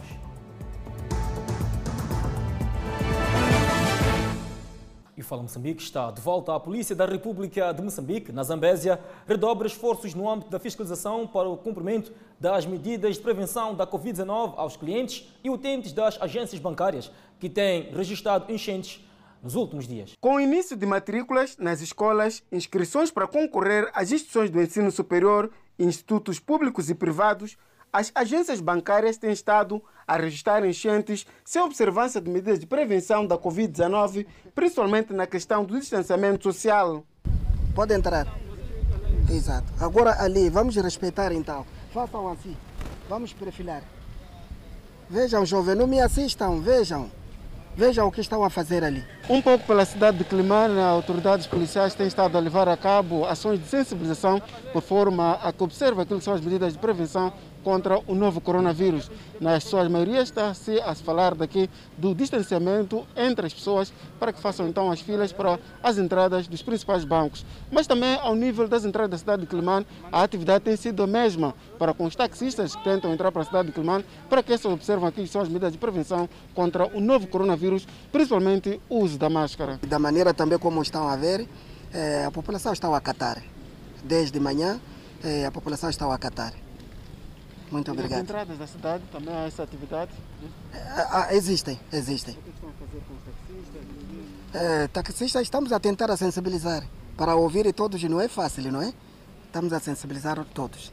E 5.17 5.21
Fala 5.21 5.41
Moçambique 5.41 5.83
está 5.83 6.11
de 6.11 6.21
volta 6.21 6.55
à 6.55 6.59
Polícia 6.61 6.95
da 6.95 7.05
República 7.05 7.73
de 7.73 7.81
Moçambique, 7.81 8.31
na 8.31 8.41
Zambésia, 8.41 9.01
redobra 9.27 9.67
esforços 9.67 10.13
no 10.15 10.29
âmbito 10.29 10.49
da 10.49 10.57
fiscalização 10.57 11.27
para 11.27 11.49
o 11.49 11.57
cumprimento 11.57 12.13
das 12.39 12.65
medidas 12.65 13.17
de 13.17 13.21
prevenção 13.21 13.75
da 13.75 13.85
Covid-19 13.85 14.53
aos 14.55 14.77
clientes 14.77 15.27
e 15.43 15.49
utentes 15.49 15.91
das 15.91 16.17
agências 16.21 16.61
bancárias 16.61 17.11
que 17.37 17.49
têm 17.49 17.91
registrado 17.91 18.49
enchentes 18.49 19.05
nos 19.41 19.55
últimos 19.55 19.87
dias. 19.87 20.15
Com 20.19 20.35
o 20.35 20.39
início 20.39 20.75
de 20.75 20.85
matrículas 20.85 21.57
nas 21.57 21.81
escolas, 21.81 22.43
inscrições 22.51 23.11
para 23.11 23.27
concorrer 23.27 23.89
às 23.93 24.11
instituições 24.11 24.49
do 24.49 24.61
ensino 24.61 24.91
superior, 24.91 25.51
institutos 25.77 26.39
públicos 26.39 26.89
e 26.89 26.95
privados, 26.95 27.57
as 27.93 28.11
agências 28.15 28.61
bancárias 28.61 29.17
têm 29.17 29.31
estado 29.31 29.83
a 30.07 30.15
registrar 30.15 30.65
enchentes 30.65 31.25
sem 31.43 31.61
observância 31.61 32.21
de 32.21 32.29
medidas 32.29 32.59
de 32.59 32.65
prevenção 32.65 33.25
da 33.27 33.37
Covid-19, 33.37 34.25
principalmente 34.55 35.11
na 35.11 35.27
questão 35.27 35.65
do 35.65 35.77
distanciamento 35.77 36.43
social. 36.43 37.03
Pode 37.75 37.93
entrar. 37.93 38.27
Exato. 39.29 39.67
Agora 39.79 40.21
ali, 40.21 40.49
vamos 40.49 40.75
respeitar 40.75 41.31
então. 41.33 41.65
Façam 41.93 42.27
assim. 42.29 42.55
Vamos 43.09 43.33
perfilar. 43.33 43.83
Vejam, 45.09 45.45
jovem, 45.45 45.75
não 45.75 45.87
me 45.87 45.99
assistam, 45.99 46.61
vejam. 46.61 47.11
Vejam 47.75 48.05
o 48.05 48.11
que 48.11 48.19
estão 48.19 48.43
a 48.43 48.49
fazer 48.49 48.83
ali. 48.83 49.03
Um 49.29 49.41
pouco 49.41 49.65
pela 49.65 49.85
cidade 49.85 50.17
de 50.17 50.23
Climane, 50.25 50.79
autoridades 50.79 51.47
policiais 51.47 51.95
têm 51.95 52.05
estado 52.05 52.37
a 52.37 52.41
levar 52.41 52.67
a 52.67 52.75
cabo 52.75 53.25
ações 53.25 53.59
de 53.59 53.65
sensibilização 53.65 54.41
por 54.73 54.81
forma 54.81 55.39
a 55.41 55.53
que 55.53 55.63
observe 55.63 56.01
aquilo 56.01 56.19
que 56.19 56.25
são 56.25 56.33
as 56.33 56.41
medidas 56.41 56.73
de 56.73 56.79
prevenção 56.79 57.31
contra 57.63 57.99
o 58.07 58.15
novo 58.15 58.41
coronavírus. 58.41 59.09
Na 59.39 59.59
sua 59.59 59.87
maioria 59.89 60.21
está-se 60.21 60.79
a 60.79 60.93
falar 60.95 61.35
daqui 61.35 61.69
do 61.97 62.13
distanciamento 62.13 63.05
entre 63.15 63.45
as 63.45 63.53
pessoas 63.53 63.93
para 64.19 64.31
que 64.31 64.39
façam 64.39 64.67
então 64.67 64.91
as 64.91 65.01
filas 65.01 65.31
para 65.31 65.59
as 65.81 65.97
entradas 65.97 66.47
dos 66.47 66.61
principais 66.61 67.03
bancos. 67.03 67.45
Mas 67.71 67.87
também 67.87 68.15
ao 68.21 68.35
nível 68.35 68.67
das 68.67 68.85
entradas 68.85 69.11
da 69.11 69.17
cidade 69.17 69.41
de 69.43 69.47
Climane, 69.47 69.85
a 70.11 70.23
atividade 70.23 70.63
tem 70.63 70.75
sido 70.75 71.03
a 71.03 71.07
mesma 71.07 71.53
para 71.77 71.93
com 71.93 72.05
os 72.05 72.15
taxistas 72.15 72.75
que 72.75 72.83
tentam 72.83 73.13
entrar 73.13 73.31
para 73.31 73.41
a 73.41 73.45
cidade 73.45 73.67
de 73.67 73.73
Climane 73.73 74.05
para 74.29 74.43
que 74.43 74.53
estes 74.53 74.71
observam 74.71 75.07
aqui 75.07 75.27
são 75.27 75.41
as 75.41 75.47
medidas 75.47 75.71
de 75.71 75.77
prevenção 75.77 76.29
contra 76.53 76.85
o 76.85 76.99
novo 76.99 77.27
coronavírus, 77.27 77.87
principalmente 78.11 78.79
o 78.89 78.99
uso 78.99 79.17
da 79.17 79.29
máscara. 79.29 79.79
Da 79.87 79.99
maneira 79.99 80.33
também 80.33 80.57
como 80.57 80.81
estão 80.81 81.07
a 81.07 81.15
ver, 81.15 81.47
eh, 81.93 82.25
a 82.25 82.31
população 82.31 82.73
está 82.73 82.87
a 82.87 82.97
acatar. 82.97 83.41
Desde 84.03 84.39
manhã, 84.39 84.79
eh, 85.23 85.45
a 85.45 85.51
população 85.51 85.89
está 85.89 86.05
a 86.05 86.13
acatar. 86.13 86.53
Muito 87.71 87.91
obrigado. 87.91 88.19
Nas 88.19 88.23
entradas 88.23 88.57
da 88.57 88.67
cidade 88.67 89.03
também 89.11 89.33
há 89.33 89.45
essa 89.45 89.63
atividade? 89.63 90.11
Ah, 90.73 91.33
existem, 91.33 91.79
existem. 91.91 92.33
O 92.35 92.41
que 92.41 92.49
estão 92.49 92.69
a 92.69 92.73
fazer 92.73 93.01
com 93.07 93.13
os 93.13 93.23
taxistas? 93.23 94.61
É, 94.61 94.87
taxistas 94.87 95.41
estamos 95.41 95.71
a 95.71 95.79
tentar 95.79 96.11
a 96.11 96.17
sensibilizar. 96.17 96.83
Para 97.15 97.35
ouvir 97.35 97.71
todos 97.73 98.03
não 98.03 98.19
é 98.19 98.27
fácil, 98.27 98.69
não 98.71 98.81
é? 98.81 98.93
Estamos 99.45 99.71
a 99.71 99.79
sensibilizar 99.79 100.43
todos. 100.53 100.91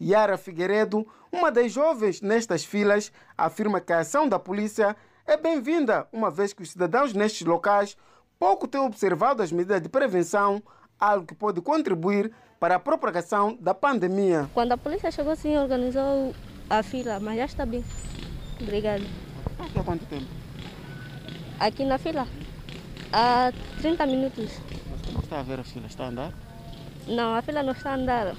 Yara 0.00 0.38
Figueiredo, 0.38 1.06
uma 1.30 1.50
das 1.52 1.72
jovens 1.72 2.20
nestas 2.20 2.64
filas, 2.64 3.12
afirma 3.36 3.80
que 3.80 3.92
a 3.92 4.00
ação 4.00 4.28
da 4.28 4.38
polícia 4.38 4.96
é 5.26 5.36
bem-vinda, 5.36 6.06
uma 6.12 6.30
vez 6.30 6.52
que 6.52 6.62
os 6.62 6.70
cidadãos 6.70 7.12
nestes 7.12 7.46
locais 7.46 7.96
pouco 8.38 8.66
têm 8.66 8.80
observado 8.80 9.42
as 9.42 9.52
medidas 9.52 9.80
de 9.80 9.88
prevenção, 9.88 10.62
algo 10.98 11.26
que 11.26 11.34
pode 11.34 11.60
contribuir 11.60 12.32
para 12.58 12.76
a 12.76 12.78
propagação 12.78 13.56
da 13.60 13.74
pandemia. 13.74 14.48
Quando 14.54 14.72
a 14.72 14.76
polícia 14.76 15.10
chegou, 15.10 15.36
sim, 15.36 15.56
organizou 15.56 16.34
a 16.68 16.82
fila, 16.82 17.20
mas 17.20 17.36
já 17.36 17.44
está 17.44 17.66
bem. 17.66 17.84
Obrigada. 18.60 19.04
Há 19.58 19.82
quanto 19.82 20.04
tempo? 20.06 20.26
Aqui 21.58 21.84
na 21.84 21.98
fila? 21.98 22.26
Há 23.12 23.52
30 23.80 24.06
minutos. 24.06 24.58
Mas 24.90 25.00
como 25.06 25.20
está 25.20 25.40
a 25.40 25.42
ver 25.42 25.60
a 25.60 25.64
fila? 25.64 25.86
Está 25.86 26.04
a 26.04 26.08
andar? 26.08 26.32
Não, 27.06 27.34
a 27.34 27.42
fila 27.42 27.62
não 27.62 27.72
está 27.72 27.90
a 27.90 27.94
andar. 27.94 28.34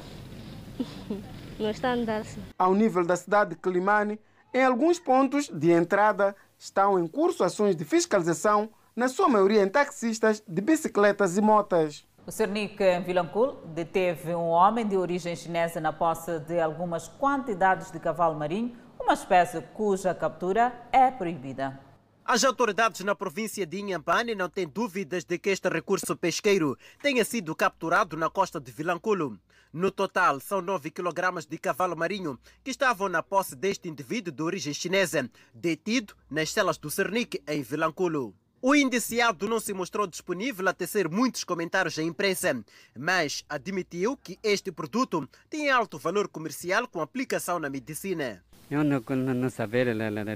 não 1.59 1.69
está 1.69 1.89
a 1.89 1.93
andar, 1.93 2.25
sim. 2.25 2.41
Ao 2.57 2.73
nível 2.73 3.05
da 3.05 3.15
cidade 3.15 3.51
de 3.51 3.55
Climane, 3.57 4.19
em 4.53 4.63
alguns 4.63 4.99
pontos 4.99 5.49
de 5.49 5.71
entrada 5.71 6.35
estão 6.57 6.99
em 6.99 7.07
curso 7.07 7.43
ações 7.43 7.75
de 7.75 7.85
fiscalização, 7.85 8.69
na 8.95 9.07
sua 9.07 9.27
maioria 9.27 9.61
em 9.61 9.67
taxistas 9.67 10.41
de 10.47 10.61
bicicletas 10.61 11.37
e 11.37 11.41
motas. 11.41 12.05
O 12.27 12.31
Cernic 12.31 12.81
em 12.81 13.03
Vilanculo 13.03 13.61
deteve 13.67 14.33
um 14.33 14.47
homem 14.47 14.87
de 14.87 14.97
origem 14.97 15.35
chinesa 15.35 15.79
na 15.79 15.93
posse 15.93 16.39
de 16.39 16.59
algumas 16.59 17.07
quantidades 17.07 17.91
de 17.91 17.99
cavalo 17.99 18.33
marinho, 18.33 18.75
uma 18.99 19.13
espécie 19.13 19.61
cuja 19.75 20.11
captura 20.15 20.73
é 20.91 21.11
proibida. 21.11 21.79
As 22.25 22.43
autoridades 22.43 23.01
na 23.01 23.13
província 23.13 23.63
de 23.63 23.79
Inhambane 23.79 24.33
não 24.33 24.49
têm 24.49 24.67
dúvidas 24.67 25.23
de 25.23 25.37
que 25.37 25.51
este 25.51 25.69
recurso 25.69 26.17
pesqueiro 26.17 26.75
tenha 26.99 27.23
sido 27.23 27.55
capturado 27.55 28.17
na 28.17 28.27
costa 28.27 28.59
de 28.59 28.71
Vilanculo. 28.71 29.37
No 29.71 29.91
total, 29.91 30.39
são 30.39 30.61
9 30.61 30.89
kg 30.89 31.47
de 31.47 31.59
cavalo 31.59 31.95
marinho 31.95 32.39
que 32.63 32.71
estavam 32.71 33.07
na 33.07 33.21
posse 33.21 33.55
deste 33.55 33.87
indivíduo 33.87 34.33
de 34.33 34.41
origem 34.41 34.73
chinesa, 34.73 35.29
detido 35.53 36.15
nas 36.27 36.49
celas 36.49 36.79
do 36.79 36.89
Cernic 36.89 37.43
em 37.47 37.61
Vilanculo. 37.61 38.33
O 38.61 38.73
indiciado 38.73 39.47
não 39.47 39.59
se 39.59 39.73
mostrou 39.73 40.07
disponível 40.07 40.67
a 40.67 40.73
tecer 40.73 41.07
muitos 41.09 41.43
comentários 41.43 41.99
à 41.99 42.03
imprensa, 42.03 42.63
mas 42.97 43.43
admitiu 43.47 44.17
que 44.17 44.39
este 44.41 44.71
produto 44.71 45.29
tem 45.49 45.69
alto 45.69 45.99
valor 45.99 46.27
comercial 46.27 46.87
com 46.87 47.01
aplicação 47.01 47.59
na 47.59 47.69
medicina. 47.69 48.43
Eu 48.69 48.83
não, 48.83 48.99
não, 48.99 49.49
saber 49.49 49.87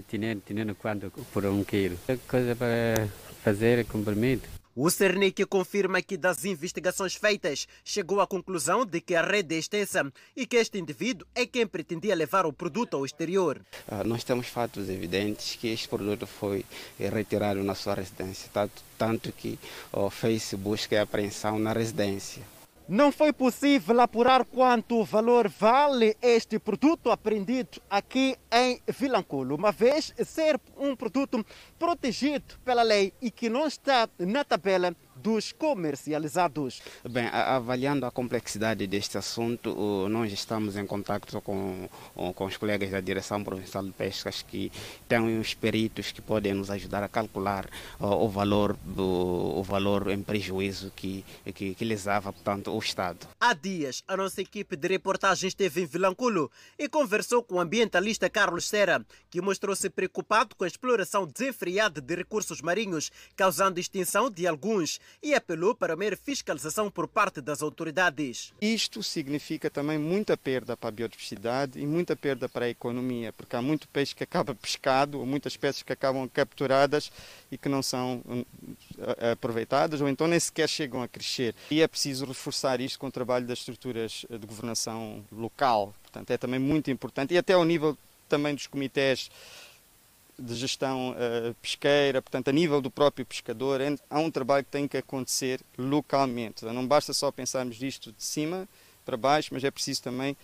tinha, 0.08 0.36
tinha 0.36 0.76
quanto 0.76 1.10
por 1.34 1.46
um 1.46 1.64
quilo. 1.64 1.98
Coisa 2.28 2.56
para 2.56 3.08
fazer 3.44 3.86
comprimido. 3.86 4.59
O 4.82 4.90
Cernic 4.90 5.46
confirma 5.46 6.02
que 6.02 6.16
das 6.16 6.46
investigações 6.46 7.14
feitas 7.14 7.68
chegou 7.84 8.22
à 8.22 8.26
conclusão 8.26 8.86
de 8.86 9.02
que 9.02 9.14
a 9.14 9.22
rede 9.22 9.54
é 9.56 9.58
extensa 9.58 10.10
e 10.34 10.48
que 10.48 10.56
este 10.56 10.80
indivíduo 10.80 11.28
é 11.36 11.46
quem 11.46 11.68
pretendia 11.68 12.16
levar 12.16 12.46
o 12.46 12.54
produto 12.54 12.96
ao 12.96 13.06
exterior. 13.06 13.60
Ah, 13.86 14.06
nós 14.06 14.24
temos 14.24 14.48
fatos 14.48 14.88
evidentes 14.88 15.58
que 15.58 15.68
este 15.68 15.86
produto 15.90 16.26
foi 16.26 16.64
retirado 16.98 17.62
na 17.62 17.76
sua 17.76 17.96
residência, 17.96 18.50
tanto, 18.98 19.34
que 19.34 19.60
oh, 19.92 20.10
fez 20.10 20.54
busca 20.54 20.96
e 20.96 20.98
apreensão 20.98 21.60
na 21.60 21.74
residência. 21.74 22.42
Não 22.92 23.12
foi 23.12 23.32
possível 23.32 24.02
apurar 24.02 24.44
quanto 24.44 25.04
valor 25.04 25.48
vale 25.48 26.18
este 26.24 26.58
produto 26.58 27.12
apreendido 27.12 27.80
aqui 27.88 28.36
em 28.52 28.82
Vilanculo, 28.88 29.54
uma 29.54 29.72
vez 29.72 30.12
ser 30.26 30.60
um 30.76 30.96
produto 30.96 31.46
protegido 31.78 32.56
pela 32.66 32.82
lei 32.82 33.14
e 33.22 33.30
que 33.30 33.48
não 33.48 33.68
está 33.68 34.10
na 34.18 34.44
tabela 34.44 34.96
dos 35.22 35.52
comercializados. 35.52 36.82
Bem, 37.10 37.28
avaliando 37.28 38.06
a 38.06 38.12
complexidade 38.12 38.86
deste 38.88 39.18
assunto, 39.18 40.08
nós 40.10 40.32
estamos 40.32 40.76
em 40.76 40.86
contato 40.86 41.42
com, 41.42 41.90
com 42.36 42.46
os 42.46 42.58
colegas 42.58 42.92
da 42.92 43.00
Direção 43.00 43.44
Provincial 43.44 43.84
de 43.84 43.92
Pescas 43.92 44.42
que 44.42 44.72
têm 45.08 45.40
os 45.40 45.54
peritos 45.54 46.12
que 46.12 46.22
podem 46.22 46.54
nos 46.54 46.70
ajudar 46.70 47.04
a 47.04 47.08
calcular 47.08 47.70
o 48.00 48.28
valor 48.28 48.76
do 48.84 49.20
o 49.60 49.64
valor 49.64 50.10
em 50.10 50.22
prejuízo 50.22 50.92
que, 50.96 51.26
que, 51.54 51.76
que 51.76 51.86
lesava, 51.86 52.32
portanto, 52.32 52.72
o 52.72 52.80
Estado. 52.80 53.28
Há 53.40 53.54
dias, 53.54 54.04
a 54.08 54.16
nossa 54.16 54.42
equipe 54.42 54.76
de 54.76 54.88
reportagem 54.88 55.48
esteve 55.48 55.82
em 55.82 55.86
Vilanculo 55.86 56.52
e 56.78 56.88
conversou 56.88 57.44
com 57.44 57.56
o 57.56 57.60
ambientalista 57.60 58.30
Carlos 58.30 58.66
Serra, 58.66 59.06
que 59.30 59.42
mostrou-se 59.42 59.90
preocupado 59.90 60.56
com 60.56 60.64
a 60.64 60.68
exploração 60.68 61.26
desenfreada 61.26 62.02
de 62.02 62.16
recursos 62.16 62.62
marinhos, 62.62 63.12
causando 63.36 63.80
extinção 63.80 64.30
de 64.30 64.48
alguns 64.48 65.00
e 65.22 65.34
apelou 65.34 65.76
para 65.76 65.96
mera 65.96 66.18
fiscalização 66.18 66.90
por 66.90 67.08
parte 67.08 67.42
das 67.42 67.62
autoridades. 67.62 68.54
Isto 68.62 69.04
significa 69.04 69.70
também 69.70 69.98
muita 69.98 70.38
perda 70.38 70.76
para 70.76 70.90
a 70.90 70.92
biodiversidade 70.92 71.80
e 71.80 71.86
muita 71.86 72.16
perda 72.16 72.48
para 72.48 72.66
a 72.66 72.70
economia, 72.70 73.34
porque 73.34 73.56
há 73.56 73.62
muito 73.62 73.88
peixe 73.90 74.16
que 74.16 74.24
acaba 74.24 74.56
pescado, 74.56 75.20
ou 75.20 75.26
muitas 75.26 75.54
espécies 75.54 75.84
que 75.84 75.94
acabam 75.94 76.28
capturadas 76.30 77.12
e 77.52 77.58
que 77.58 77.70
não 77.70 77.82
são 77.82 78.24
aproveitadas 79.32 80.02
ou 80.02 80.10
então 80.10 80.28
nem 80.28 80.40
sequer 80.40 80.68
chegam 80.68 81.02
a 81.02 81.08
crescer. 81.08 81.56
E 81.72 81.82
é 81.82 81.88
preciso 81.88 82.26
reforçar 82.26 82.82
isto 82.82 83.00
com 83.00 83.08
o 83.08 83.12
trabalho 83.12 83.46
das 83.46 83.60
estruturas 83.60 84.26
de 84.30 84.46
governação 84.46 85.24
local. 85.32 85.94
Portanto, 86.04 86.32
é 86.32 86.38
também 86.38 86.60
muito 86.60 86.90
importante 86.90 87.34
e 87.34 87.38
até 87.38 87.54
ao 87.54 87.66
nível 87.66 87.98
também 88.28 88.54
dos 88.54 88.68
comitês 88.68 89.30
de 90.40 90.56
gestão 90.56 91.12
uh, 91.12 91.54
pesqueira, 91.62 92.22
portanto, 92.22 92.48
a 92.48 92.52
nível 92.52 92.82
do 92.82 92.90
próprio 92.90 93.26
pescador, 93.26 93.82
é, 93.82 93.96
há 94.10 94.20
um 94.20 94.32
trabalho 94.32 94.64
que 94.64 94.72
tem 94.72 94.88
que 94.88 94.98
acontecer 94.98 95.62
localmente. 95.78 96.66
Não 96.66 96.88
basta 96.88 97.14
só 97.14 97.32
pensarmos 97.32 97.76
disto 97.76 98.12
de 98.12 98.24
cima 98.24 98.68
para 99.06 99.18
baixo, 99.18 99.50
mas 99.52 99.64
é 99.64 99.72
preciso 99.72 100.04
também 100.04 100.36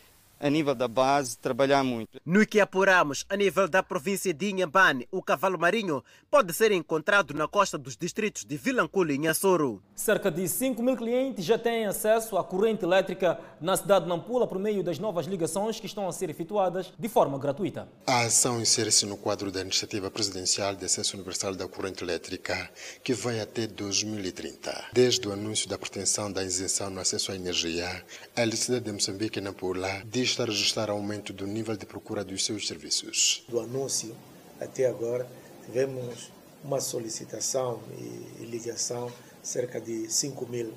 a 0.45 0.49
nível 0.49 0.75
da 0.75 0.87
base, 0.87 1.35
trabalhar 1.39 1.83
muito. 1.83 2.21
No 2.23 2.45
que 2.45 2.59
apuramos, 2.59 3.25
a 3.27 3.35
nível 3.35 3.67
da 3.67 3.81
província 3.81 4.31
de 4.31 4.51
Inhambane, 4.51 5.07
o 5.11 5.19
cavalo 5.19 5.57
marinho 5.57 6.03
pode 6.29 6.53
ser 6.53 6.71
encontrado 6.71 7.33
na 7.33 7.47
costa 7.47 7.79
dos 7.79 7.97
distritos 7.97 8.45
de 8.45 8.55
Vilanculo 8.55 9.11
e 9.11 9.17
Nhassoro. 9.17 9.81
Cerca 9.95 10.29
de 10.29 10.47
5 10.47 10.83
mil 10.83 10.95
clientes 10.95 11.43
já 11.43 11.57
têm 11.57 11.87
acesso 11.87 12.37
à 12.37 12.43
corrente 12.43 12.85
elétrica 12.85 13.39
na 13.59 13.75
cidade 13.75 14.05
de 14.05 14.09
Nampula 14.09 14.45
por 14.45 14.59
meio 14.59 14.83
das 14.83 14.99
novas 14.99 15.25
ligações 15.25 15.79
que 15.79 15.87
estão 15.87 16.07
a 16.07 16.11
ser 16.11 16.29
efetuadas 16.29 16.93
de 16.95 17.09
forma 17.09 17.39
gratuita. 17.39 17.89
A 18.05 18.25
ação 18.25 18.61
insere-se 18.61 19.07
no 19.07 19.17
quadro 19.17 19.51
da 19.51 19.61
Iniciativa 19.61 20.11
Presidencial 20.11 20.75
de 20.75 20.85
Acesso 20.85 21.15
Universal 21.15 21.55
da 21.55 21.67
Corrente 21.67 22.03
Elétrica, 22.03 22.69
que 23.03 23.15
vai 23.15 23.39
até 23.39 23.65
2030. 23.65 24.89
Desde 24.93 25.27
o 25.27 25.31
anúncio 25.33 25.67
da 25.67 25.79
pretensão 25.79 26.31
da 26.31 26.43
isenção 26.43 26.91
no 26.91 26.99
acesso 26.99 27.31
à 27.31 27.35
energia, 27.35 28.05
a 28.35 28.43
Eletricidade 28.43 28.85
de 28.85 28.91
Moçambique 28.91 29.39
e 29.39 29.41
Nampula 29.41 30.03
diz 30.05 30.34
estar 30.35 30.43
a 30.43 30.47
registrar 30.47 30.89
aumento 30.89 31.31
do 31.31 31.47
nível 31.47 31.77
de 31.77 31.85
procura 31.85 32.23
dos 32.23 32.43
seus 32.43 32.67
serviços. 32.67 33.45
Do 33.47 33.59
anúncio 33.59 34.13
até 34.59 34.85
agora, 34.85 35.25
tivemos 35.65 36.29
uma 36.63 36.81
solicitação 36.81 37.81
e 37.97 38.43
ligação 38.45 39.11
cerca 39.41 39.79
de 39.79 40.11
5 40.11 40.45
mil, 40.47 40.73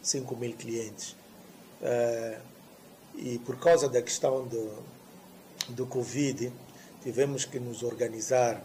5 0.00 0.36
mil 0.36 0.52
clientes. 0.52 1.16
Uh, 1.80 2.40
e 3.16 3.38
por 3.40 3.58
causa 3.58 3.88
da 3.88 4.00
questão 4.00 4.46
do, 4.46 4.72
do 5.70 5.84
Covid, 5.86 6.52
tivemos 7.02 7.44
que 7.44 7.58
nos 7.58 7.82
organizar 7.82 8.62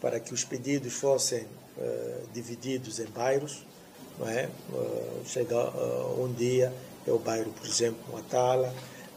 para 0.00 0.20
que 0.20 0.32
os 0.32 0.44
pedidos 0.44 0.92
fossem 0.92 1.42
uh, 1.42 2.28
divididos 2.32 3.00
em 3.00 3.06
bairros. 3.06 3.66
Não 4.18 4.28
é? 4.28 4.48
Uh, 4.70 5.22
chega 5.26 5.56
um 6.16 6.32
dia, 6.32 6.72
é 7.06 7.10
o 7.10 7.18
bairro, 7.18 7.52
por 7.52 7.66
exemplo, 7.66 8.00
Matala, 8.12 8.72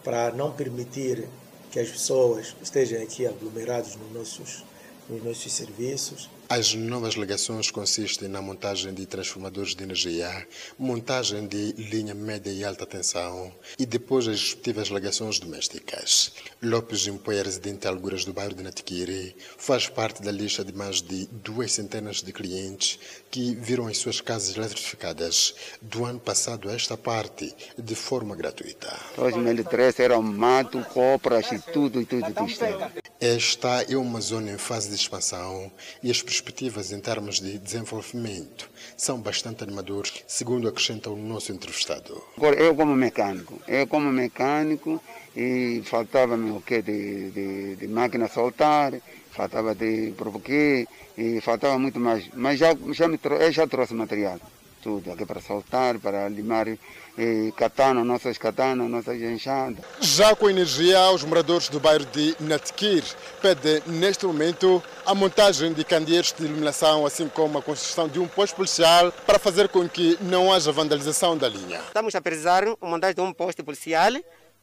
para 0.07 0.31
não 0.31 0.53
permitir 0.53 1.27
que 1.69 1.77
as 1.77 1.89
pessoas 1.89 2.55
estejam 2.63 3.03
aqui 3.03 3.27
aglomeradas 3.27 3.97
nos 3.97 4.13
nossos, 4.13 4.63
nos 5.09 5.21
nossos 5.21 5.51
serviços. 5.51 6.29
As 6.47 6.73
novas 6.73 7.15
ligações 7.15 7.69
consistem 7.69 8.29
na 8.29 8.41
montagem 8.41 8.93
de 8.93 9.05
transformadores 9.05 9.75
de 9.75 9.83
energia, 9.83 10.47
montagem 10.79 11.45
de 11.45 11.73
linha 11.73 12.15
média 12.15 12.49
e 12.49 12.63
alta 12.63 12.85
tensão 12.85 13.53
e 13.77 13.85
depois 13.85 14.29
as 14.29 14.39
respectivas 14.39 14.87
ligações 14.87 15.39
domésticas. 15.39 16.31
Lopes 16.63 17.05
Impoia, 17.05 17.43
residente 17.43 17.81
de 17.81 17.87
Alguras 17.89 18.23
do 18.23 18.31
bairro 18.31 18.55
de 18.55 18.63
Natiquiri, 18.63 19.35
faz 19.57 19.89
parte 19.89 20.21
da 20.21 20.31
lista 20.31 20.63
de 20.63 20.71
mais 20.71 21.01
de 21.01 21.25
duas 21.25 21.73
centenas 21.73 22.21
de 22.21 22.31
clientes 22.31 22.97
que 23.29 23.55
viram 23.55 23.87
as 23.87 23.97
suas 23.97 24.21
casas 24.21 24.55
eletrificadas 24.55 25.53
do 25.81 26.05
ano 26.05 26.19
passado 26.19 26.69
a 26.69 26.73
esta 26.73 26.97
parte 26.97 27.53
de 27.77 27.95
forma 27.95 28.35
gratuita. 28.35 28.93
2013 29.15 30.01
era 30.01 30.19
mato, 30.21 30.83
copras 30.93 31.51
e 31.51 31.59
tudo, 31.59 32.05
tudo, 32.05 32.33
tudo. 32.33 33.07
Esta 33.19 33.81
é 33.89 33.97
uma 33.97 34.21
zona 34.21 34.51
em 34.51 34.57
fase 34.57 34.89
de 34.89 34.95
expansão 34.95 35.71
e 36.03 36.11
as 36.11 36.21
perspectivas 36.21 36.91
em 36.91 36.99
termos 36.99 37.39
de 37.39 37.57
desenvolvimento 37.57 38.69
são 38.95 39.19
bastante 39.19 39.63
animadoras, 39.63 40.13
segundo 40.27 40.67
acrescenta 40.67 41.09
o 41.09 41.15
nosso 41.15 41.51
entrevistado. 41.51 42.21
Agora, 42.37 42.55
eu 42.55 42.75
como 42.75 42.95
mecânico, 42.95 43.59
eu 43.67 43.87
como 43.87 44.11
mecânico, 44.11 45.01
e 45.35 45.81
faltava-me 45.85 46.51
o 46.51 46.61
quê? 46.61 46.81
De, 46.81 47.31
de, 47.31 47.75
de 47.75 47.87
máquina 47.87 48.27
soltar, 48.27 48.93
faltava 49.31 49.75
de 49.75 50.13
provoquei, 50.17 50.87
e 51.17 51.41
faltava 51.41 51.77
muito 51.79 51.99
mais. 51.99 52.29
Mas 52.33 52.59
já, 52.59 52.75
já, 52.91 53.07
me, 53.07 53.19
eu 53.39 53.51
já 53.51 53.67
trouxe 53.67 53.93
material 53.93 54.39
tudo 54.81 55.11
aqui 55.11 55.25
para 55.25 55.41
soltar, 55.41 55.99
para 55.99 56.29
limar 56.29 56.67
eh, 56.67 57.51
katana, 57.57 58.03
nossas 58.03 58.37
katanas, 58.37 58.89
nossas 58.89 59.19
enxadas. 59.21 59.83
Já 59.99 60.35
com 60.35 60.49
energia, 60.49 61.09
os 61.11 61.23
moradores 61.23 61.67
do 61.67 61.79
bairro 61.79 62.05
de 62.05 62.35
Natquir 62.39 63.03
pedem 63.41 63.81
neste 63.87 64.25
momento 64.25 64.81
a 65.05 65.13
montagem 65.15 65.73
de 65.73 65.83
candeeiros 65.83 66.31
de 66.31 66.45
iluminação, 66.45 67.05
assim 67.05 67.27
como 67.27 67.57
a 67.57 67.61
construção 67.61 68.07
de 68.07 68.19
um 68.19 68.27
posto 68.27 68.55
policial 68.55 69.11
para 69.25 69.39
fazer 69.39 69.67
com 69.67 69.89
que 69.89 70.17
não 70.21 70.53
haja 70.53 70.71
vandalização 70.71 71.35
da 71.35 71.49
linha. 71.49 71.79
Estamos 71.79 72.13
a 72.15 72.21
precisar 72.21 72.63
de 72.63 72.77
montagem 72.81 73.15
de 73.15 73.21
um 73.21 73.33
posto 73.33 73.63
policial 73.63 74.13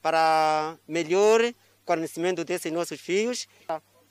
para 0.00 0.76
melhor 0.86 1.40
conhecimento 1.84 2.44
desses 2.44 2.72
nossos 2.72 3.00
fios. 3.00 3.46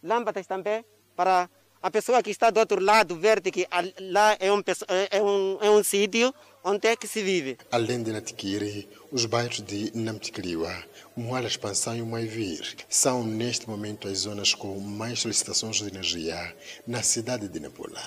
Lâmpadas 0.04 0.46
também 0.46 0.84
para 1.16 1.50
a 1.84 1.92
pessoa 1.92 2.24
que 2.24 2.32
está 2.32 2.50
do 2.50 2.62
outro 2.62 2.82
lado 2.82 3.18
ver 3.18 3.42
que 3.42 3.68
lá 4.00 4.38
é 4.40 4.50
um, 4.52 4.64
é 5.12 5.22
um, 5.22 5.58
é 5.62 5.70
um 5.70 5.84
sítio 5.84 6.34
onde 6.64 6.88
é 6.88 6.96
que 6.96 7.06
se 7.06 7.22
vive. 7.22 7.58
Além 7.70 8.02
de 8.02 8.14
Natiquiri, 8.14 8.88
os 9.12 9.26
bairros 9.26 9.62
de 9.62 9.92
Namtikriwa, 9.94 10.74
Moala 11.16 11.48
Expansão 11.48 11.94
e 11.96 12.02
Maivir 12.02 12.78
são 12.88 13.22
neste 13.22 13.70
momento 13.70 14.08
as 14.08 14.20
zonas 14.20 14.56
com 14.56 14.80
mais 14.80 15.20
solicitações 15.20 15.76
de 15.76 15.88
energia 15.90 16.56
na 16.88 17.04
cidade 17.04 17.50
de 17.50 17.60
Nampula. 17.60 18.02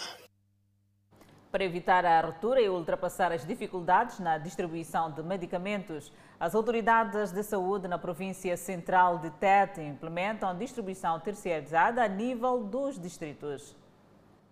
Para 1.50 1.64
evitar 1.64 2.04
a 2.04 2.20
ruptura 2.20 2.60
e 2.60 2.68
ultrapassar 2.68 3.32
as 3.32 3.46
dificuldades 3.46 4.18
na 4.18 4.36
distribuição 4.36 5.10
de 5.10 5.22
medicamentos, 5.22 6.12
as 6.38 6.54
autoridades 6.54 7.32
de 7.32 7.42
saúde 7.42 7.88
na 7.88 7.98
província 7.98 8.56
central 8.56 9.18
de 9.18 9.30
Tete 9.30 9.80
implementam 9.80 10.50
a 10.50 10.54
distribuição 10.54 11.18
terceirizada 11.20 12.02
a 12.02 12.08
nível 12.08 12.62
dos 12.62 12.98
distritos. 12.98 13.74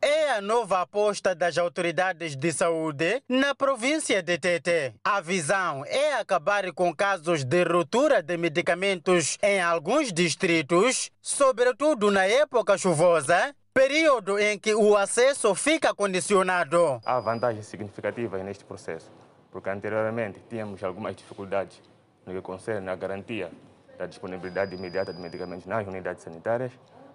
É 0.00 0.32
a 0.32 0.40
nova 0.42 0.82
aposta 0.82 1.34
das 1.34 1.56
autoridades 1.56 2.36
de 2.36 2.52
saúde 2.52 3.22
na 3.26 3.54
província 3.54 4.22
de 4.22 4.38
Tete. 4.38 4.94
A 5.02 5.20
visão 5.20 5.82
é 5.86 6.14
acabar 6.14 6.70
com 6.72 6.94
casos 6.94 7.42
de 7.42 7.64
ruptura 7.64 8.22
de 8.22 8.36
medicamentos 8.36 9.38
em 9.42 9.62
alguns 9.62 10.12
distritos, 10.12 11.10
sobretudo 11.22 12.10
na 12.10 12.26
época 12.26 12.76
chuvosa, 12.76 13.54
período 13.74 14.38
em 14.38 14.56
que 14.56 14.72
o 14.72 14.96
acesso 14.96 15.52
fica 15.52 15.92
condicionado. 15.92 17.00
Há 17.04 17.18
vantagens 17.18 17.66
significativas 17.66 18.40
neste 18.44 18.64
processo 18.64 19.10
porque 19.50 19.68
anteriormente 19.68 20.40
tínhamos 20.48 20.82
algumas 20.82 21.14
dificuldades 21.14 21.80
no 22.26 22.32
que 22.32 22.40
concerne 22.40 22.88
a 22.88 22.96
garantia 22.96 23.52
da 23.96 24.04
disponibilidade 24.04 24.74
imediata 24.74 25.12
de 25.12 25.20
medicamentos 25.20 25.64
nas 25.64 25.86
unidades 25.86 26.24
sanitárias, 26.24 26.72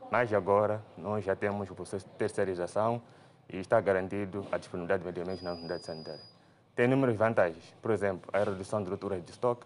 mas 0.09 0.33
agora 0.33 0.81
nós 0.97 1.25
já 1.25 1.35
temos 1.35 1.69
o 1.69 1.75
processo 1.75 2.05
de 2.05 2.13
terceirização 2.13 3.01
e 3.49 3.57
está 3.57 3.81
garantido 3.81 4.45
a 4.53 4.57
disponibilidade 4.57 5.03
de 5.03 5.07
medicamentos 5.07 5.43
nas 5.43 5.59
unidades 5.59 5.85
sanitárias. 5.85 6.33
Tem 6.75 6.85
inúmeras 6.85 7.17
vantagens, 7.17 7.75
por 7.81 7.91
exemplo, 7.91 8.29
a 8.31 8.39
redução 8.39 8.81
de 8.81 8.89
rupturas 8.89 9.21
de 9.21 9.31
estoque, 9.31 9.65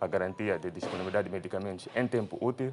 a 0.00 0.06
garantia 0.06 0.56
de 0.56 0.70
disponibilidade 0.70 1.28
de 1.28 1.32
medicamentos 1.32 1.88
em 1.96 2.06
tempo 2.06 2.38
útil. 2.40 2.70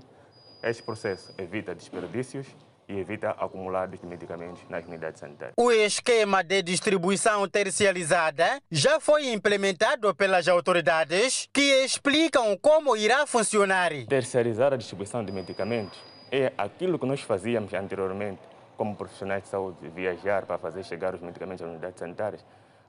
Este 0.61 0.83
processo 0.83 1.33
evita 1.39 1.73
desperdícios 1.73 2.45
e 2.87 2.99
evita 2.99 3.31
acumulados 3.31 3.99
de 3.99 4.05
medicamentos 4.05 4.61
nas 4.69 4.85
unidades 4.85 5.19
sanitárias. 5.19 5.53
O 5.57 5.71
esquema 5.71 6.43
de 6.43 6.61
distribuição 6.61 7.47
terciarizada 7.47 8.61
já 8.69 8.99
foi 8.99 9.31
implementado 9.31 10.13
pelas 10.15 10.47
autoridades 10.47 11.47
que 11.53 11.83
explicam 11.83 12.57
como 12.57 12.95
irá 12.97 13.25
funcionar. 13.25 13.91
Terciarizar 14.07 14.73
a 14.73 14.77
distribuição 14.77 15.23
de 15.23 15.31
medicamentos 15.31 15.99
é 16.31 16.51
aquilo 16.57 16.97
que 16.97 17.05
nós 17.05 17.21
fazíamos 17.21 17.73
anteriormente 17.73 18.41
como 18.77 18.95
profissionais 18.95 19.43
de 19.43 19.49
saúde, 19.49 19.77
viajar 19.89 20.45
para 20.45 20.57
fazer 20.57 20.83
chegar 20.83 21.13
os 21.13 21.21
medicamentos 21.21 21.61
às 21.61 21.69
unidades 21.69 21.99
sanitárias, 21.99 22.43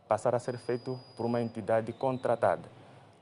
passar 0.09 0.35
a 0.35 0.39
ser 0.39 0.57
feito 0.57 0.99
por 1.17 1.27
uma 1.27 1.41
entidade 1.41 1.93
contratada. 1.93 2.69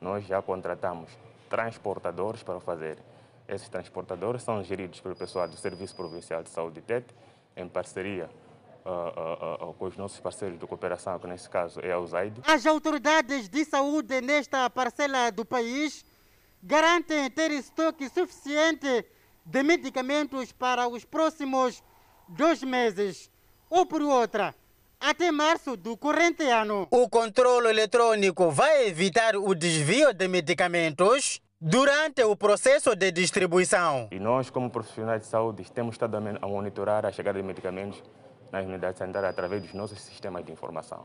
Nós 0.01 0.25
já 0.25 0.41
contratamos 0.41 1.11
transportadores 1.49 2.43
para 2.43 2.61
fazer 2.61 2.97
esses 3.51 3.69
transportadores 3.69 4.43
são 4.43 4.63
geridos 4.63 5.01
pelo 5.01 5.17
pessoal 5.17 5.49
do 5.49 5.57
Serviço 5.57 5.95
Provincial 5.97 6.43
de 6.43 6.51
Saúde 6.51 6.81
TET, 6.81 7.05
em 7.57 7.69
parceria 7.69 8.31
uh, 8.85 9.67
uh, 9.67 9.71
uh, 9.71 9.75
com 9.75 9.87
os 9.87 9.97
nossos 9.97 10.21
parceiros 10.21 10.59
de 10.59 10.67
cooperação, 10.67 11.19
que 11.19 11.27
nesse 11.27 11.51
caso 11.51 11.81
é 11.81 11.93
a 11.93 11.99
USAID. 11.99 12.41
As 12.47 12.65
autoridades 12.65 13.49
de 13.49 13.65
saúde 13.65 14.21
nesta 14.21 14.71
parcela 14.71 15.31
do 15.31 15.45
país 15.45 16.05
garantem 16.63 17.29
ter 17.31 17.51
estoque 17.51 18.09
suficiente 18.09 19.05
de 19.45 19.63
medicamentos 19.63 20.53
para 20.53 20.87
os 20.87 21.05
próximos 21.05 21.83
dois 22.29 22.63
meses, 22.63 23.31
ou 23.69 23.85
por 23.85 24.01
outra, 24.03 24.55
até 25.01 25.33
março 25.33 25.77
do 25.77 25.97
corrente 25.97 26.45
ano. 26.45 26.87
O 26.91 27.09
controle 27.09 27.69
eletrônico 27.69 28.51
vai 28.51 28.87
evitar 28.87 29.35
o 29.35 29.55
desvio 29.55 30.13
de 30.13 30.29
medicamentos? 30.29 31.41
Durante 31.61 32.23
o 32.25 32.35
processo 32.35 32.97
de 32.97 33.13
distribuição. 33.13 34.09
E 34.11 34.19
nós, 34.19 34.49
como 34.49 34.71
profissionais 34.71 35.21
de 35.23 35.29
saúde, 35.29 35.71
temos 35.71 35.95
estado 35.95 36.17
a 36.17 36.47
monitorar 36.47 37.05
a 37.05 37.13
chegada 37.13 37.39
de 37.39 37.47
medicamentos 37.47 38.03
nas 38.51 38.65
unidades 38.65 38.99
sanitárias 38.99 39.31
através 39.31 39.63
dos 39.63 39.75
nossos 39.75 40.01
sistemas 40.01 40.45
de 40.45 40.51
informação. 40.51 41.05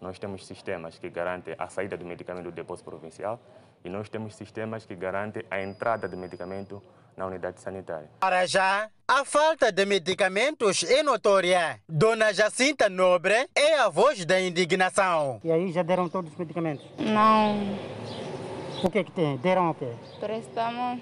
Nós 0.00 0.18
temos 0.18 0.46
sistemas 0.46 0.98
que 0.98 1.10
garantem 1.10 1.56
a 1.58 1.68
saída 1.68 1.96
do 1.96 2.04
medicamento 2.04 2.44
do 2.44 2.52
depósito 2.52 2.88
provincial 2.88 3.40
e 3.84 3.88
nós 3.88 4.08
temos 4.08 4.36
sistemas 4.36 4.86
que 4.86 4.94
garantem 4.94 5.42
a 5.50 5.60
entrada 5.60 6.08
de 6.08 6.14
medicamento 6.14 6.80
na 7.16 7.26
unidade 7.26 7.60
sanitária. 7.60 8.08
Para 8.20 8.46
já, 8.46 8.88
a 9.08 9.24
falta 9.24 9.72
de 9.72 9.84
medicamentos 9.86 10.84
é 10.84 11.02
notória. 11.02 11.80
Dona 11.88 12.32
Jacinta 12.32 12.88
Nobre 12.88 13.48
é 13.54 13.78
a 13.78 13.88
voz 13.88 14.24
da 14.24 14.38
indignação. 14.40 15.40
E 15.42 15.50
aí 15.50 15.72
já 15.72 15.82
deram 15.82 16.08
todos 16.08 16.30
os 16.30 16.38
medicamentos? 16.38 16.84
Não. 16.98 18.25
O 18.84 18.90
que 18.90 19.04
que 19.04 19.10
tem? 19.12 19.36
Deram 19.38 19.70
o 19.70 19.74
quê? 19.74 19.92
Prestamos 20.20 21.00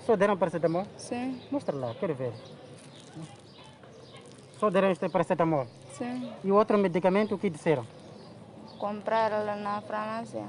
Só 0.00 0.16
deram 0.16 0.36
paracetamol? 0.36 0.86
Sim. 0.96 1.40
Mostra 1.50 1.74
lá, 1.76 1.94
quero 1.98 2.14
ver. 2.14 2.32
Só 4.58 4.70
deram 4.70 4.90
este 4.90 5.08
paracetamol? 5.08 5.66
Sim. 5.92 6.30
E 6.44 6.50
o 6.50 6.54
outro 6.56 6.76
medicamento, 6.78 7.34
o 7.34 7.38
que 7.38 7.50
disseram? 7.50 7.86
Comprar 8.78 9.30
lá 9.30 9.56
na 9.56 9.80
farmácia. 9.80 10.44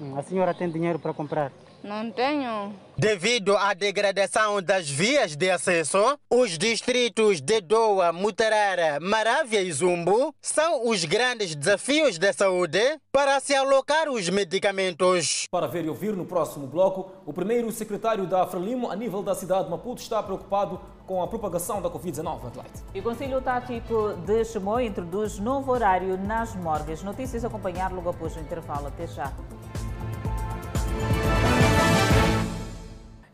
Hum, 0.00 0.16
A 0.18 0.22
senhora 0.22 0.54
tem 0.54 0.68
dinheiro 0.70 0.98
para 0.98 1.12
comprar? 1.14 1.52
Não 1.82 2.10
tenho. 2.12 2.74
Devido 2.96 3.56
à 3.56 3.74
degradação 3.74 4.62
das 4.62 4.88
vias 4.88 5.34
de 5.34 5.50
acesso, 5.50 5.98
os 6.30 6.56
distritos 6.56 7.40
de 7.40 7.60
Doa, 7.60 8.12
Mutarara, 8.12 9.00
Marávia 9.00 9.60
e 9.60 9.72
Zumbo 9.72 10.32
são 10.40 10.88
os 10.88 11.04
grandes 11.04 11.56
desafios 11.56 12.18
da 12.18 12.32
saúde 12.32 12.78
para 13.10 13.40
se 13.40 13.54
alocar 13.54 14.08
os 14.08 14.28
medicamentos. 14.28 15.46
Para 15.50 15.66
ver 15.66 15.84
e 15.84 15.88
ouvir 15.88 16.14
no 16.14 16.24
próximo 16.24 16.66
bloco, 16.68 17.10
o 17.26 17.32
primeiro 17.32 17.72
secretário 17.72 18.26
da 18.26 18.46
Frelimo 18.46 18.90
a 18.90 18.94
nível 18.94 19.22
da 19.22 19.34
cidade 19.34 19.64
de 19.64 19.70
Maputo 19.70 20.00
está 20.00 20.22
preocupado 20.22 20.80
com 21.06 21.20
a 21.22 21.26
propagação 21.26 21.82
da 21.82 21.90
Covid-19. 21.90 22.46
Adelaide. 22.46 22.82
E 22.94 23.00
o 23.00 23.02
Conselho 23.02 23.42
Tático 23.42 24.14
de 24.24 24.44
Chimoio 24.44 24.86
introduz 24.86 25.38
novo 25.40 25.72
horário 25.72 26.16
nas 26.16 26.54
morgues. 26.54 27.02
Notícias 27.02 27.44
a 27.44 27.48
acompanhar 27.48 27.90
logo 27.90 28.10
após 28.10 28.36
o 28.36 28.40
intervalo. 28.40 28.86
Até 28.86 29.08
já. 29.08 29.32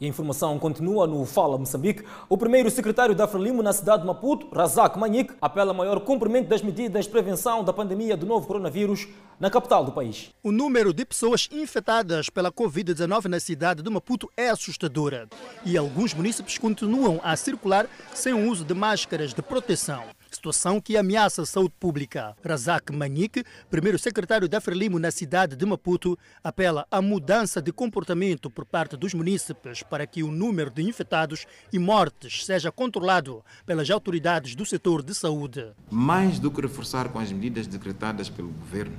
E 0.01 0.07
a 0.07 0.09
informação 0.09 0.59
continua 0.61 1.09
no 1.09 1.25
Fala 1.25 1.59
Moçambique. 1.59 2.05
O 2.29 2.39
primeiro 2.39 2.71
secretário 2.71 3.17
da 3.17 3.27
Frelimo 3.27 3.63
na 3.63 3.73
cidade 3.73 4.03
de 4.03 4.07
Maputo, 4.07 4.47
Razak 4.55 4.97
Manique, 4.97 5.35
apela 5.41 5.73
a 5.73 5.75
maior 5.75 5.99
cumprimento 6.01 6.49
das 6.49 6.63
medidas 6.63 7.07
de 7.07 7.11
prevenção 7.11 7.65
da 7.65 7.73
pandemia 7.73 8.17
do 8.17 8.25
novo 8.25 8.47
coronavírus 8.47 9.09
na 9.41 9.51
capital 9.51 9.85
do 9.85 9.91
país. 9.91 10.31
O 10.43 10.53
número 10.53 10.93
de 10.93 11.05
pessoas 11.05 11.49
infectadas 11.51 12.31
pela 12.31 12.53
Covid-19 12.53 13.25
na 13.25 13.41
cidade 13.41 13.83
de 13.83 13.91
Maputo 13.91 14.31
é 14.37 14.49
assustadora 14.51 15.29
e 15.65 15.77
alguns 15.77 16.15
municípios 16.15 16.59
continuam 16.59 17.21
a 17.23 17.35
circular 17.35 17.87
sem 18.15 18.33
o 18.33 18.49
uso 18.49 18.65
de 18.65 18.75
máscaras 18.75 19.35
de 19.35 19.43
proteção. 19.43 20.05
Situação 20.39 20.81
que 20.81 20.97
ameaça 20.97 21.43
a 21.43 21.47
saúde 21.47 21.75
pública. 21.81 22.37
Razak 22.45 22.93
Manique, 22.93 23.43
primeiro 23.69 23.99
secretário 23.99 24.49
da 24.49 24.61
Frelimo 24.61 24.97
na 24.97 25.11
cidade 25.11 25.57
de 25.57 25.67
Maputo, 25.67 26.17
apela 26.45 26.87
à 26.93 27.03
mudança 27.03 27.61
de 27.61 27.73
comportamento 27.73 28.49
por 28.49 28.65
parte 28.65 28.97
dos 28.97 29.15
munícipes 29.15 29.83
para 29.83 30.07
que 30.07 30.23
o 30.23 30.31
número 30.31 30.71
de 30.71 30.81
infectados 30.81 31.45
e 31.73 31.79
mortes 31.81 32.47
seja 32.47 32.71
controlado 32.71 33.45
pelas 33.67 33.91
autoridades 33.91 34.55
do 34.55 34.65
setor 34.65 35.03
de 35.03 35.13
saúde. 35.13 35.73
Mais 35.91 36.39
do 36.39 36.53
que 36.53 36.61
reforçar 36.61 37.09
com 37.09 37.19
as 37.19 37.33
medidas 37.33 37.67
decretadas 37.67 38.31
pelo 38.31 38.51
governo, 38.51 38.97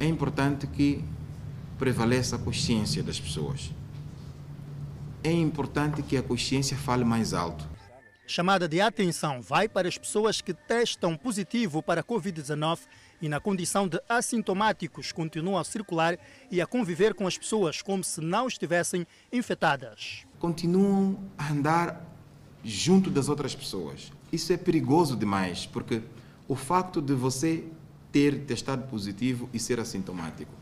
é 0.00 0.06
importante 0.06 0.66
que 0.66 1.04
prevaleça 1.78 2.34
a 2.34 2.38
consciência 2.40 3.00
das 3.00 3.20
pessoas. 3.20 3.70
É 5.22 5.30
importante 5.30 6.02
que 6.02 6.16
a 6.16 6.22
consciência 6.22 6.76
fale 6.76 7.04
mais 7.04 7.32
alto. 7.32 7.77
Chamada 8.30 8.68
de 8.68 8.78
atenção 8.78 9.40
vai 9.40 9.66
para 9.70 9.88
as 9.88 9.96
pessoas 9.96 10.42
que 10.42 10.52
testam 10.52 11.16
positivo 11.16 11.82
para 11.82 12.02
a 12.02 12.04
Covid-19 12.04 12.80
e, 13.22 13.28
na 13.28 13.40
condição 13.40 13.88
de 13.88 13.98
assintomáticos, 14.06 15.12
continuam 15.12 15.56
a 15.56 15.64
circular 15.64 16.18
e 16.50 16.60
a 16.60 16.66
conviver 16.66 17.14
com 17.14 17.26
as 17.26 17.38
pessoas 17.38 17.80
como 17.80 18.04
se 18.04 18.20
não 18.20 18.46
estivessem 18.46 19.06
infectadas. 19.32 20.26
Continuam 20.38 21.18
a 21.38 21.50
andar 21.50 22.04
junto 22.62 23.08
das 23.08 23.30
outras 23.30 23.54
pessoas. 23.54 24.12
Isso 24.30 24.52
é 24.52 24.58
perigoso 24.58 25.16
demais, 25.16 25.64
porque 25.64 26.02
o 26.46 26.54
facto 26.54 27.00
de 27.00 27.14
você 27.14 27.64
ter 28.12 28.40
testado 28.44 28.86
positivo 28.88 29.48
e 29.54 29.58
ser 29.58 29.80
assintomático 29.80 30.52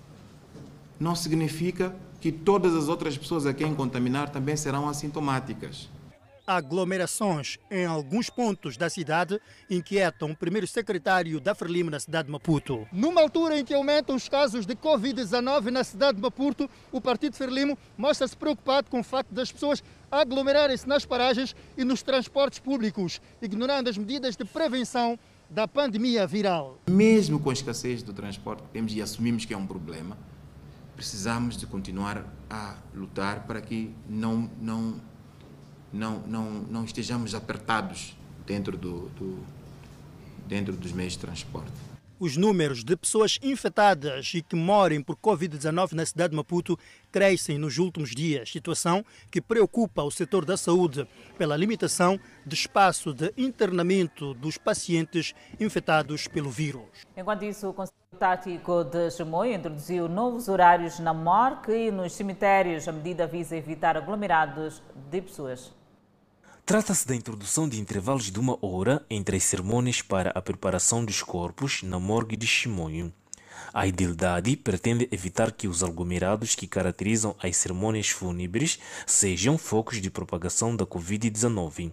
não 1.00 1.16
significa 1.16 1.96
que 2.20 2.30
todas 2.30 2.76
as 2.76 2.86
outras 2.86 3.18
pessoas 3.18 3.44
a 3.44 3.52
quem 3.52 3.74
contaminar 3.74 4.30
também 4.30 4.56
serão 4.56 4.88
assintomáticas. 4.88 5.88
Aglomerações 6.46 7.58
em 7.70 7.84
alguns 7.84 8.30
pontos 8.30 8.76
da 8.76 8.88
cidade 8.88 9.40
inquietam 9.68 10.30
o 10.30 10.36
primeiro 10.36 10.66
secretário 10.66 11.40
da 11.40 11.54
Frelimo 11.54 11.90
na 11.90 11.98
cidade 11.98 12.26
de 12.26 12.32
Maputo. 12.32 12.86
Numa 12.92 13.20
altura 13.20 13.58
em 13.58 13.64
que 13.64 13.74
aumentam 13.74 14.14
os 14.14 14.28
casos 14.28 14.64
de 14.64 14.76
Covid-19 14.76 15.70
na 15.70 15.82
cidade 15.82 16.16
de 16.16 16.22
Maputo, 16.22 16.70
o 16.92 17.00
Partido 17.00 17.34
Frelimo 17.34 17.76
mostra-se 17.98 18.36
preocupado 18.36 18.88
com 18.88 19.00
o 19.00 19.04
facto 19.04 19.32
das 19.32 19.50
pessoas 19.50 19.82
aglomerarem-se 20.10 20.86
nas 20.86 21.04
paragens 21.04 21.56
e 21.76 21.84
nos 21.84 22.02
transportes 22.02 22.60
públicos, 22.60 23.20
ignorando 23.42 23.90
as 23.90 23.98
medidas 23.98 24.36
de 24.36 24.44
prevenção 24.44 25.18
da 25.50 25.66
pandemia 25.66 26.26
viral. 26.26 26.78
Mesmo 26.88 27.40
com 27.40 27.50
a 27.50 27.52
escassez 27.52 28.02
do 28.02 28.12
transporte 28.12 28.62
que 28.62 28.68
temos 28.68 28.94
e 28.94 29.02
assumimos 29.02 29.44
que 29.44 29.54
é 29.54 29.56
um 29.56 29.66
problema, 29.66 30.16
precisamos 30.94 31.56
de 31.56 31.66
continuar 31.66 32.24
a 32.48 32.76
lutar 32.94 33.46
para 33.46 33.60
que 33.60 33.94
não, 34.08 34.50
não, 34.60 35.00
não, 35.96 36.20
não, 36.26 36.50
não 36.70 36.84
estejamos 36.84 37.34
apertados 37.34 38.16
dentro, 38.46 38.76
do, 38.76 39.08
do, 39.10 39.38
dentro 40.46 40.74
dos 40.74 40.92
meios 40.92 41.14
de 41.14 41.18
transporte. 41.18 41.72
Os 42.18 42.34
números 42.34 42.82
de 42.82 42.96
pessoas 42.96 43.38
infectadas 43.42 44.32
e 44.32 44.40
que 44.40 44.56
morrem 44.56 45.02
por 45.02 45.16
Covid-19 45.16 45.92
na 45.92 46.06
cidade 46.06 46.30
de 46.30 46.36
Maputo 46.36 46.78
crescem 47.12 47.58
nos 47.58 47.76
últimos 47.76 48.14
dias, 48.14 48.50
situação 48.50 49.04
que 49.30 49.38
preocupa 49.38 50.02
o 50.02 50.10
setor 50.10 50.46
da 50.46 50.56
saúde 50.56 51.06
pela 51.36 51.58
limitação 51.58 52.18
de 52.46 52.54
espaço 52.54 53.12
de 53.12 53.34
internamento 53.36 54.32
dos 54.32 54.56
pacientes 54.56 55.34
infectados 55.60 56.26
pelo 56.26 56.48
vírus. 56.48 56.86
Enquanto 57.14 57.44
isso, 57.44 57.68
o 57.68 57.74
Conselho 57.74 57.98
Tático 58.18 58.82
de 58.84 59.10
Chimoio 59.10 59.54
introduziu 59.54 60.08
novos 60.08 60.48
horários 60.48 60.98
na 60.98 61.12
morgue 61.12 61.88
e 61.88 61.90
nos 61.90 62.14
cemitérios. 62.14 62.88
A 62.88 62.92
medida 62.92 63.26
visa 63.26 63.54
evitar 63.54 63.94
aglomerados 63.94 64.82
de 65.10 65.20
pessoas. 65.20 65.75
Trata-se 66.66 67.06
da 67.06 67.14
introdução 67.14 67.68
de 67.68 67.78
intervalos 67.80 68.28
de 68.28 68.40
uma 68.40 68.58
hora 68.60 69.00
entre 69.08 69.36
as 69.36 69.44
cerimônias 69.44 70.02
para 70.02 70.30
a 70.30 70.42
preparação 70.42 71.04
dos 71.04 71.22
corpos 71.22 71.84
na 71.84 72.00
morgue 72.00 72.36
de 72.36 72.44
Chimoio. 72.44 73.12
A 73.72 73.86
idilidade 73.86 74.56
pretende 74.56 75.08
evitar 75.12 75.52
que 75.52 75.68
os 75.68 75.84
aglomerados 75.84 76.56
que 76.56 76.66
caracterizam 76.66 77.36
as 77.40 77.56
cerimônias 77.56 78.08
fúnebres 78.08 78.80
sejam 79.06 79.56
focos 79.56 80.00
de 80.02 80.10
propagação 80.10 80.74
da 80.74 80.84
Covid-19. 80.84 81.92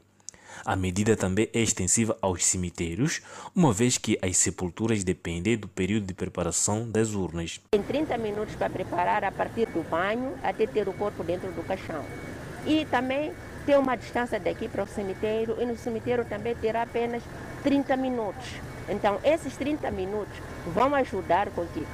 A 0.65 0.76
medida 0.76 1.15
também 1.15 1.47
é 1.53 1.59
extensiva 1.59 2.17
aos 2.19 2.43
cemitérios, 2.43 3.21
uma 3.55 3.71
vez 3.71 3.99
que 3.99 4.17
as 4.24 4.38
sepulturas 4.38 5.03
dependem 5.03 5.55
do 5.55 5.67
período 5.67 6.07
de 6.07 6.15
preparação 6.15 6.89
das 6.89 7.13
urnas. 7.13 7.61
Tem 7.69 7.84
30 7.84 8.17
minutos 8.17 8.55
para 8.55 8.71
preparar 8.71 9.24
a 9.24 9.32
partir 9.32 9.67
do 9.67 9.88
banho 9.88 10.34
até 10.41 10.65
ter 10.65 10.89
o 10.89 10.93
corpo 10.93 11.24
dentro 11.24 11.51
do 11.51 11.61
caixão. 11.61 12.03
E 12.65 12.86
também 12.86 13.32
tem 13.66 13.78
uma 13.78 13.95
distância 13.95 14.39
daqui 14.39 14.68
para 14.68 14.84
o 14.84 14.88
cemitério 14.88 15.55
e 15.59 15.66
no 15.66 15.78
cemitério 15.78 16.26
também 16.26 16.55
terá 16.55 16.82
apenas 16.84 17.24
30 17.64 17.95
minutos. 17.97 18.45
Então, 18.89 19.20
esses 19.24 19.55
30 19.55 19.89
minutos 19.91 20.34
vão 20.68 20.93
ajudar 20.95 21.49
com 21.51 21.66
que, 21.68 21.86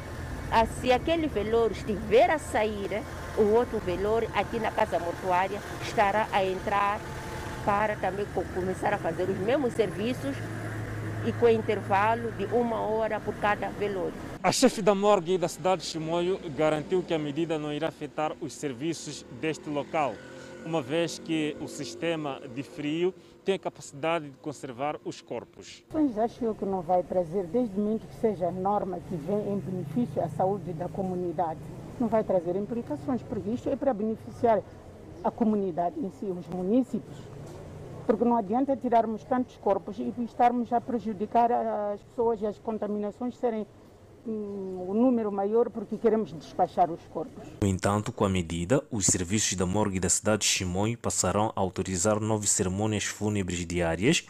ah, 0.52 0.66
se 0.82 0.92
aquele 0.92 1.28
velório 1.28 1.74
estiver 1.74 2.30
a 2.32 2.40
sair, 2.40 3.02
o 3.38 3.54
outro 3.54 3.78
velório 3.80 4.30
aqui 4.36 4.60
na 4.60 4.72
casa 4.72 4.98
mortuária 5.00 5.60
estará 5.84 6.28
a 6.32 6.44
entrar 6.44 7.00
para 7.64 7.96
também 7.98 8.26
co- 8.34 8.44
começar 8.56 8.94
a 8.94 8.98
fazer 8.98 9.24
os 9.30 9.38
mesmos 9.38 9.74
serviços 9.74 10.36
e 11.26 11.32
com 11.34 11.48
intervalo 11.50 12.32
de 12.32 12.46
uma 12.46 12.80
hora 12.80 13.20
por 13.20 13.36
cada 13.36 13.68
velório. 13.70 14.14
A 14.42 14.52
chefe 14.52 14.82
da 14.82 14.96
morgue 14.96 15.38
da 15.38 15.48
cidade 15.48 15.82
de 15.82 15.88
Chimoio 15.90 16.40
garantiu 16.58 17.04
que 17.04 17.14
a 17.14 17.20
medida 17.20 17.60
não 17.60 17.72
irá 17.74 17.90
afetar 17.90 18.32
os 18.42 18.54
serviços 18.54 19.26
deste 19.40 19.70
local, 19.70 20.16
uma 20.66 20.82
vez 20.82 21.20
que 21.20 21.56
o 21.62 21.68
sistema 21.68 22.42
de 22.54 22.64
frio 22.64 23.14
tem 23.44 23.56
a 23.56 23.60
capacidade 23.60 24.30
de 24.30 24.38
conservar 24.38 25.00
os 25.04 25.22
corpos. 25.22 25.84
Pois 25.90 26.18
acho 26.18 26.44
eu 26.44 26.54
que 26.54 26.66
não 26.66 26.82
vai 26.82 27.04
trazer, 27.04 27.46
desde 27.48 27.76
o 27.76 27.84
momento 27.84 28.08
que 28.08 28.16
seja 28.16 28.52
norma 28.52 29.00
que 29.08 29.16
vem 29.16 29.54
em 29.54 29.58
benefício 29.58 30.22
à 30.22 30.28
saúde 30.30 30.74
da 30.74 30.88
comunidade, 30.88 31.60
não 32.00 32.08
vai 32.08 32.24
trazer 32.24 32.56
implicações, 32.56 33.22
porque 33.24 33.50
isto 33.50 33.70
é 33.70 33.76
para 33.76 33.94
beneficiar 33.94 34.62
a 35.24 35.32
comunidade 35.32 36.00
em 36.00 36.10
si, 36.12 36.26
os 36.26 36.48
municípios. 36.48 37.18
Porque 38.06 38.26
não 38.26 38.36
adianta 38.36 38.76
tirarmos 38.76 39.24
tantos 39.24 39.58
corpos 39.58 40.00
e 40.00 40.14
estarmos 40.24 40.72
a 40.74 40.82
prejudicar 40.82 41.52
as 41.52 42.02
pessoas 42.02 42.42
e 42.42 42.48
as 42.48 42.58
contaminações 42.58 43.38
serem 43.38 43.68
o 44.26 44.94
número 44.94 45.32
maior 45.32 45.70
porque 45.70 45.98
queremos 45.98 46.34
despachar 46.34 46.92
os 46.92 47.02
corpos. 47.08 47.48
No 47.62 47.68
entanto, 47.68 48.12
com 48.12 48.26
a 48.26 48.30
medida, 48.30 48.84
os 48.92 49.06
serviços 49.06 49.54
da 49.56 49.66
morgue 49.66 50.00
da 50.00 50.10
cidade 50.10 50.42
de 50.42 50.48
Chimoio 50.48 50.98
passarão 50.98 51.54
a 51.56 51.60
autorizar 51.60 52.20
nove 52.20 52.48
cerimônias 52.48 53.06
fúnebres 53.06 53.66
diárias, 53.66 54.26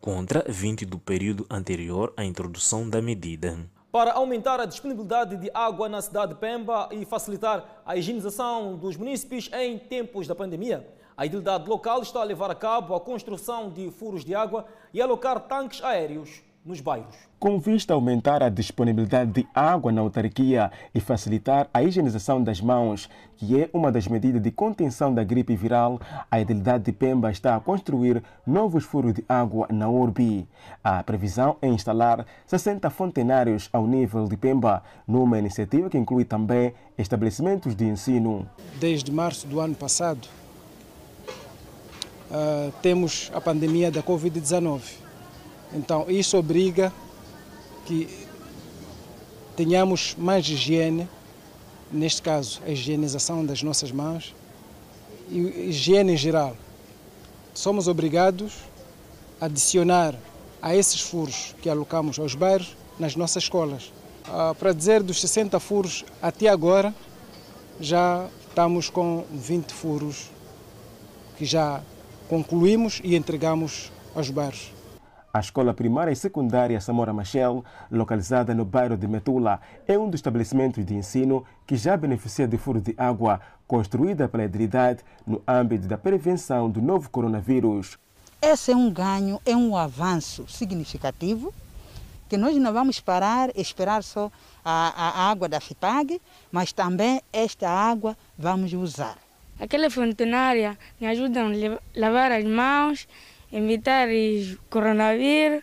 contra 0.00 0.44
20 0.48 0.84
do 0.84 0.98
período 0.98 1.46
anterior 1.48 2.12
à 2.16 2.24
introdução 2.24 2.90
da 2.90 3.00
medida. 3.00 3.56
Para 3.92 4.14
aumentar 4.14 4.58
a 4.58 4.64
disponibilidade 4.64 5.36
de 5.36 5.50
água 5.54 5.88
na 5.88 6.02
cidade 6.02 6.34
de 6.34 6.40
Pemba 6.40 6.88
e 6.90 7.04
facilitar 7.04 7.82
a 7.86 7.96
higienização 7.96 8.76
dos 8.76 8.96
munícipes 8.96 9.48
em 9.52 9.78
tempos 9.78 10.26
da 10.26 10.34
pandemia, 10.34 10.88
a 11.16 11.26
idilidade 11.26 11.68
local 11.68 12.02
está 12.02 12.20
a 12.20 12.24
levar 12.24 12.50
a 12.50 12.54
cabo 12.54 12.94
a 12.94 13.00
construção 13.00 13.70
de 13.70 13.90
furos 13.90 14.24
de 14.24 14.34
água 14.34 14.66
e 14.92 15.00
alocar 15.00 15.38
tanques 15.40 15.84
aéreos. 15.84 16.42
Nos 16.64 16.80
bairros. 16.80 17.16
Com 17.40 17.58
vista 17.58 17.92
a 17.92 17.96
aumentar 17.96 18.42
a 18.42 18.48
disponibilidade 18.48 19.32
de 19.32 19.48
água 19.52 19.90
na 19.90 20.00
autarquia 20.00 20.70
e 20.94 21.00
facilitar 21.00 21.68
a 21.74 21.82
higienização 21.82 22.42
das 22.42 22.60
mãos, 22.60 23.10
que 23.36 23.60
é 23.60 23.68
uma 23.72 23.90
das 23.90 24.06
medidas 24.06 24.40
de 24.40 24.50
contenção 24.52 25.12
da 25.12 25.24
gripe 25.24 25.56
viral, 25.56 26.00
a 26.30 26.40
Idilidade 26.40 26.84
de 26.84 26.92
Pemba 26.92 27.32
está 27.32 27.56
a 27.56 27.60
construir 27.60 28.22
novos 28.46 28.84
furos 28.84 29.14
de 29.14 29.24
água 29.28 29.66
na 29.72 29.88
Urbi. 29.88 30.46
A 30.84 31.02
previsão 31.02 31.56
é 31.60 31.66
instalar 31.66 32.24
60 32.46 32.88
fontenários 32.90 33.68
ao 33.72 33.84
nível 33.84 34.28
de 34.28 34.36
Pemba, 34.36 34.84
numa 35.06 35.38
iniciativa 35.38 35.90
que 35.90 35.98
inclui 35.98 36.24
também 36.24 36.72
estabelecimentos 36.96 37.74
de 37.74 37.86
ensino. 37.86 38.48
Desde 38.78 39.10
março 39.10 39.48
do 39.48 39.58
ano 39.58 39.74
passado, 39.74 40.28
uh, 42.30 42.72
temos 42.80 43.32
a 43.34 43.40
pandemia 43.40 43.90
da 43.90 44.02
Covid-19. 44.02 45.01
Então, 45.74 46.06
isso 46.08 46.36
obriga 46.36 46.92
que 47.86 48.08
tenhamos 49.56 50.14
mais 50.18 50.46
higiene, 50.48 51.08
neste 51.90 52.22
caso, 52.22 52.60
a 52.66 52.70
higienização 52.70 53.44
das 53.44 53.62
nossas 53.62 53.90
mãos 53.90 54.34
e 55.30 55.68
higiene 55.68 56.12
em 56.12 56.16
geral. 56.16 56.56
Somos 57.54 57.88
obrigados 57.88 58.52
a 59.40 59.46
adicionar 59.46 60.14
a 60.60 60.74
esses 60.76 61.00
furos 61.00 61.54
que 61.60 61.68
alocamos 61.68 62.18
aos 62.18 62.34
bairros 62.34 62.76
nas 62.98 63.16
nossas 63.16 63.44
escolas. 63.44 63.92
Ah, 64.26 64.54
para 64.58 64.72
dizer 64.72 65.02
dos 65.02 65.20
60 65.20 65.58
furos, 65.58 66.04
até 66.20 66.48
agora 66.48 66.94
já 67.80 68.28
estamos 68.48 68.88
com 68.88 69.24
20 69.32 69.72
furos 69.72 70.30
que 71.36 71.44
já 71.44 71.82
concluímos 72.28 73.00
e 73.02 73.16
entregamos 73.16 73.90
aos 74.14 74.30
bairros. 74.30 74.81
A 75.34 75.40
escola 75.40 75.72
primária 75.72 76.12
e 76.12 76.16
secundária 76.16 76.78
Samora 76.78 77.10
Machel, 77.10 77.64
localizada 77.90 78.54
no 78.54 78.66
bairro 78.66 78.98
de 78.98 79.08
Metula, 79.08 79.62
é 79.88 79.98
um 79.98 80.10
dos 80.10 80.18
estabelecimentos 80.18 80.84
de 80.84 80.94
ensino 80.94 81.42
que 81.66 81.74
já 81.74 81.96
beneficia 81.96 82.46
de 82.46 82.58
furo 82.58 82.82
de 82.82 82.94
água 82.98 83.40
construída 83.66 84.28
pela 84.28 84.44
Edilidade 84.44 85.02
no 85.26 85.42
âmbito 85.48 85.86
da 85.86 85.96
prevenção 85.96 86.68
do 86.68 86.82
novo 86.82 87.08
coronavírus. 87.08 87.96
Esse 88.42 88.72
é 88.72 88.76
um 88.76 88.90
ganho, 88.90 89.40
é 89.46 89.56
um 89.56 89.74
avanço 89.74 90.44
significativo 90.46 91.54
que 92.28 92.36
nós 92.36 92.54
não 92.56 92.70
vamos 92.70 93.00
parar, 93.00 93.50
esperar 93.56 94.02
só 94.02 94.30
a, 94.62 94.88
a 94.94 95.30
água 95.30 95.48
da 95.48 95.60
FIPAG, 95.60 96.20
mas 96.50 96.74
também 96.74 97.22
esta 97.32 97.70
água 97.70 98.18
vamos 98.36 98.74
usar. 98.74 99.16
Aquela 99.58 99.88
fontenária 99.88 100.76
me 101.00 101.06
ajuda 101.06 101.40
a 101.40 101.98
lavar 101.98 102.32
as 102.32 102.44
mãos, 102.44 103.06
evitar 103.52 104.08
o 104.08 104.58
coronavírus, 104.70 105.62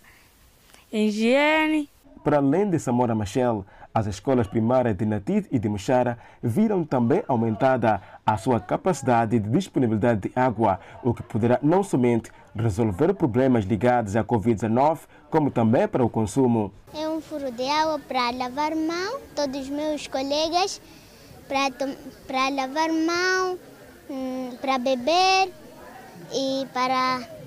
higiene. 0.91 1.89
Para 2.23 2.37
além 2.37 2.69
de 2.69 2.77
Samora 2.79 3.15
Machel, 3.15 3.65
as 3.93 4.05
escolas 4.05 4.45
primárias 4.45 4.95
de 4.95 5.05
Natid 5.05 5.47
e 5.51 5.57
de 5.57 5.67
Muxara 5.67 6.19
viram 6.43 6.83
também 6.83 7.23
aumentada 7.27 8.01
a 8.25 8.37
sua 8.37 8.59
capacidade 8.59 9.39
de 9.39 9.49
disponibilidade 9.49 10.29
de 10.29 10.31
água, 10.35 10.79
o 11.03 11.13
que 11.13 11.23
poderá 11.23 11.59
não 11.61 11.83
somente 11.83 12.31
resolver 12.55 13.13
problemas 13.13 13.65
ligados 13.65 14.15
à 14.15 14.23
Covid-19, 14.23 14.99
como 15.29 15.49
também 15.49 15.87
para 15.87 16.03
o 16.03 16.09
consumo. 16.09 16.71
É 16.93 17.09
um 17.09 17.19
furo 17.19 17.51
de 17.51 17.67
água 17.67 17.99
para 17.99 18.29
lavar 18.31 18.75
mão, 18.75 19.19
todos 19.35 19.61
os 19.61 19.69
meus 19.69 20.07
colegas, 20.07 20.79
para, 21.47 21.71
para 22.27 22.49
lavar 22.49 22.89
mão, 22.89 23.57
hum, 24.09 24.51
para 24.61 24.77
beber 24.77 25.51
e 26.31 26.67
para 26.73 27.38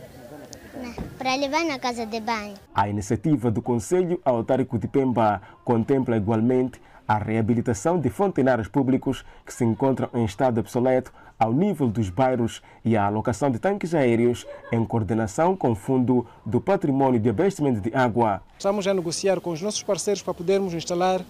para 1.19 1.35
levar 1.37 1.65
na 1.65 1.79
casa 1.79 2.07
de 2.07 2.21
banho. 2.21 2.55
A 2.75 2.89
iniciativa 2.89 3.51
do 3.51 3.63
Conselho 3.63 4.21
Autárquico 4.25 4.79
de 4.79 4.89
Pemba 4.89 5.41
contempla 5.65 6.17
igualmente 6.17 6.81
a 7.07 7.19
reabilitação 7.19 7.99
de 7.99 8.09
fontenários 8.09 8.69
públicos 8.69 9.25
que 9.45 9.53
se 9.53 9.65
encontram 9.65 10.09
em 10.15 10.25
estado 10.25 10.61
obsoleto 10.61 11.13
ao 11.39 11.53
nível 11.53 11.89
dos 11.89 12.09
bairros 12.09 12.63
e 12.85 12.97
a 12.97 13.05
alocação 13.05 13.51
de 13.51 13.59
tanques 13.59 13.95
aéreos 13.95 14.47
em 14.71 14.85
coordenação 14.85 15.57
com 15.57 15.73
o 15.73 15.75
Fundo 15.75 16.27
do 16.47 16.61
Patrimônio 16.61 17.19
de 17.19 17.29
Abastecimento 17.29 17.81
de 17.81 17.95
Água. 17.95 18.41
Estamos 18.57 18.87
a 18.87 18.95
negociar 18.95 19.41
com 19.41 19.51
os 19.51 19.61
nossos 19.61 19.83
parceiros 19.83 20.23
para 20.23 20.33
podermos 20.33 20.73
instalar, 20.73 21.21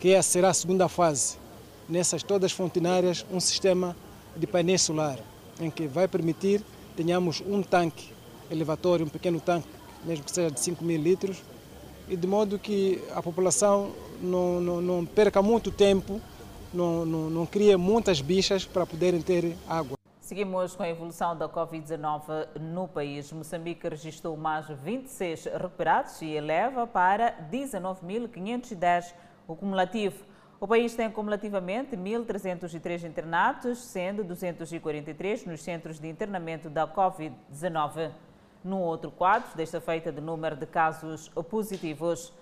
que 0.00 0.20
será 0.22 0.48
a 0.48 0.54
segunda 0.54 0.88
fase, 0.88 1.36
nessas 1.88 2.22
todas 2.22 2.50
as 2.50 2.56
fontenárias, 2.56 3.24
um 3.30 3.38
sistema 3.38 3.94
de 4.34 4.46
painel 4.46 4.78
solar, 4.78 5.18
em 5.60 5.70
que 5.70 5.86
vai 5.86 6.08
permitir 6.08 6.62
tenhamos 6.96 7.42
um 7.46 7.60
tanque 7.62 8.13
elevatório, 8.54 9.04
um 9.04 9.08
pequeno 9.08 9.40
tanque, 9.40 9.68
mesmo 10.04 10.24
que 10.24 10.30
seja 10.30 10.50
de 10.50 10.60
5 10.60 10.84
mil 10.84 11.00
litros, 11.00 11.42
e 12.08 12.16
de 12.16 12.26
modo 12.26 12.58
que 12.58 13.02
a 13.14 13.22
população 13.22 13.92
não, 14.20 14.60
não, 14.60 14.80
não 14.80 15.06
perca 15.06 15.42
muito 15.42 15.70
tempo, 15.70 16.20
não, 16.72 17.04
não, 17.04 17.30
não 17.30 17.46
crie 17.46 17.76
muitas 17.76 18.20
bichas 18.20 18.64
para 18.64 18.84
poderem 18.84 19.22
ter 19.22 19.56
água. 19.68 19.96
Seguimos 20.20 20.74
com 20.74 20.82
a 20.82 20.88
evolução 20.88 21.36
da 21.36 21.48
Covid-19 21.48 22.46
no 22.58 22.88
país. 22.88 23.30
Moçambique 23.30 23.86
registrou 23.86 24.36
mais 24.36 24.66
26 24.66 25.44
recuperados 25.44 26.20
e 26.22 26.30
eleva 26.30 26.86
para 26.86 27.46
19.510 27.52 29.12
o 29.46 29.54
cumulativo. 29.54 30.24
O 30.58 30.66
país 30.66 30.94
tem 30.94 31.10
cumulativamente 31.10 31.94
1.303 31.94 33.06
internados, 33.06 33.78
sendo 33.84 34.24
243 34.24 35.44
nos 35.44 35.62
centros 35.62 36.00
de 36.00 36.08
internamento 36.08 36.70
da 36.70 36.88
Covid-19 36.88 38.10
no 38.64 38.80
outro 38.80 39.10
quadro, 39.10 39.54
desta 39.54 39.80
feita 39.80 40.10
de 40.10 40.20
número 40.20 40.56
de 40.56 40.66
casos 40.66 41.28
positivos. 41.50 42.32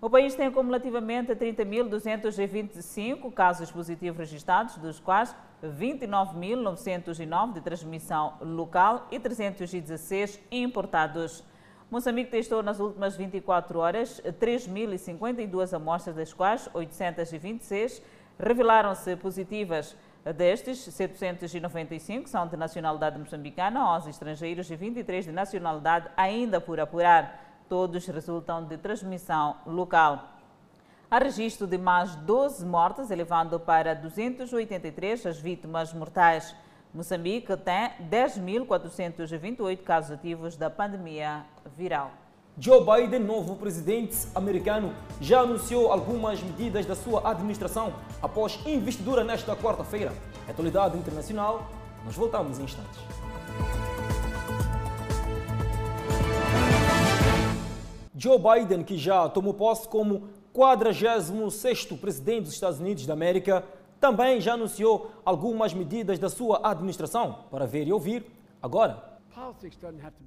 O 0.00 0.08
país 0.08 0.34
tem 0.34 0.46
acumulativamente 0.46 1.34
30.225 1.34 3.32
casos 3.32 3.70
positivos 3.70 4.18
registrados, 4.18 4.76
dos 4.76 5.00
quais 5.00 5.34
29.909 5.62 7.54
de 7.54 7.60
transmissão 7.60 8.34
local 8.40 9.08
e 9.10 9.18
316 9.18 10.40
importados. 10.50 11.44
Moçambique 11.90 12.30
testou 12.30 12.62
nas 12.62 12.78
últimas 12.78 13.16
24 13.16 13.78
horas 13.78 14.22
3.052 14.40 15.74
amostras, 15.74 16.14
das 16.14 16.32
quais 16.32 16.70
826 16.72 18.00
revelaram-se 18.38 19.16
positivas. 19.16 19.96
Destes, 20.24 20.80
795 20.80 22.28
são 22.28 22.46
de 22.46 22.54
nacionalidade 22.56 23.18
moçambicana, 23.18 23.96
11 23.96 24.10
estrangeiros 24.10 24.70
e 24.70 24.76
23 24.76 25.24
de 25.24 25.32
nacionalidade 25.32 26.08
ainda 26.14 26.60
por 26.60 26.78
apurar. 26.78 27.62
Todos 27.68 28.06
resultam 28.06 28.64
de 28.64 28.76
transmissão 28.76 29.56
local. 29.64 30.28
Há 31.10 31.18
registro 31.18 31.66
de 31.66 31.78
mais 31.78 32.14
12 32.16 32.66
mortes, 32.66 33.10
elevando 33.10 33.58
para 33.58 33.94
283 33.94 35.26
as 35.26 35.40
vítimas 35.40 35.92
mortais. 35.94 36.54
Moçambique 36.92 37.56
tem 37.56 37.90
10.428 38.10 39.82
casos 39.82 40.10
ativos 40.10 40.56
da 40.56 40.68
pandemia 40.68 41.44
viral. 41.76 42.12
Joe 42.62 42.84
Biden, 42.84 43.20
novo 43.20 43.56
presidente 43.56 44.14
americano, 44.34 44.92
já 45.18 45.40
anunciou 45.40 45.90
algumas 45.90 46.42
medidas 46.42 46.84
da 46.84 46.94
sua 46.94 47.26
administração 47.30 47.94
após 48.20 48.60
investidura 48.66 49.24
nesta 49.24 49.56
quarta-feira. 49.56 50.12
Atualidade 50.46 50.98
internacional, 50.98 51.66
nós 52.04 52.14
voltamos 52.14 52.58
em 52.58 52.64
instantes. 52.64 53.00
Joe 58.14 58.38
Biden, 58.38 58.84
que 58.84 58.98
já 58.98 59.26
tomou 59.30 59.54
posse 59.54 59.88
como 59.88 60.28
46º 60.54 61.98
presidente 61.98 62.42
dos 62.42 62.52
Estados 62.52 62.78
Unidos 62.78 63.06
da 63.06 63.14
América, 63.14 63.64
também 63.98 64.38
já 64.38 64.52
anunciou 64.52 65.10
algumas 65.24 65.72
medidas 65.72 66.18
da 66.18 66.28
sua 66.28 66.60
administração. 66.62 67.38
Para 67.50 67.66
ver 67.66 67.88
e 67.88 67.92
ouvir, 67.94 68.22
agora. 68.62 69.09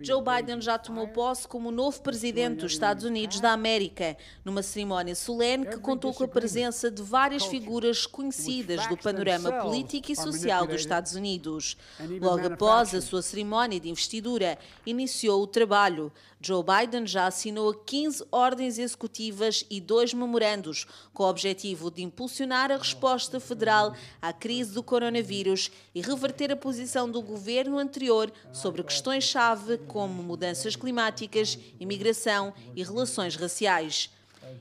Joe 0.01 0.23
Biden 0.23 0.61
já 0.61 0.77
tomou 0.77 1.07
posse 1.09 1.47
como 1.47 1.71
novo 1.71 2.01
presidente 2.01 2.61
dos 2.61 2.71
Estados 2.71 3.03
Unidos 3.03 3.39
da 3.39 3.51
América, 3.51 4.15
numa 4.45 4.63
cerimónia 4.63 5.13
solene 5.13 5.65
que 5.65 5.77
contou 5.77 6.13
com 6.13 6.23
a 6.23 6.27
presença 6.27 6.89
de 6.89 7.01
várias 7.01 7.45
figuras 7.45 8.05
conhecidas 8.05 8.87
do 8.87 8.97
panorama 8.97 9.51
político 9.61 10.11
e 10.11 10.15
social 10.15 10.65
dos 10.65 10.81
Estados 10.81 11.15
Unidos. 11.15 11.75
Logo 12.19 12.47
após 12.47 12.95
a 12.95 13.01
sua 13.01 13.21
cerimónia 13.21 13.79
de 13.79 13.89
investidura, 13.89 14.57
iniciou 14.85 15.43
o 15.43 15.47
trabalho. 15.47 16.11
Joe 16.45 16.61
Biden 16.61 17.07
já 17.07 17.25
assinou 17.25 17.73
15 17.73 18.25
ordens 18.29 18.77
executivas 18.77 19.65
e 19.69 19.79
dois 19.79 20.13
memorandos, 20.13 20.85
com 21.13 21.23
o 21.23 21.29
objetivo 21.29 21.89
de 21.89 22.03
impulsionar 22.03 22.69
a 22.69 22.75
resposta 22.75 23.39
federal 23.39 23.95
à 24.21 24.33
crise 24.33 24.73
do 24.73 24.83
coronavírus 24.83 25.71
e 25.95 26.01
reverter 26.01 26.51
a 26.51 26.57
posição 26.57 27.09
do 27.09 27.21
governo 27.21 27.77
anterior 27.77 28.29
sobre 28.51 28.83
questões-chave 28.83 29.77
como 29.87 30.21
mudanças 30.21 30.75
climáticas, 30.75 31.57
imigração 31.79 32.53
e 32.75 32.83
relações 32.83 33.37
raciais. 33.37 34.09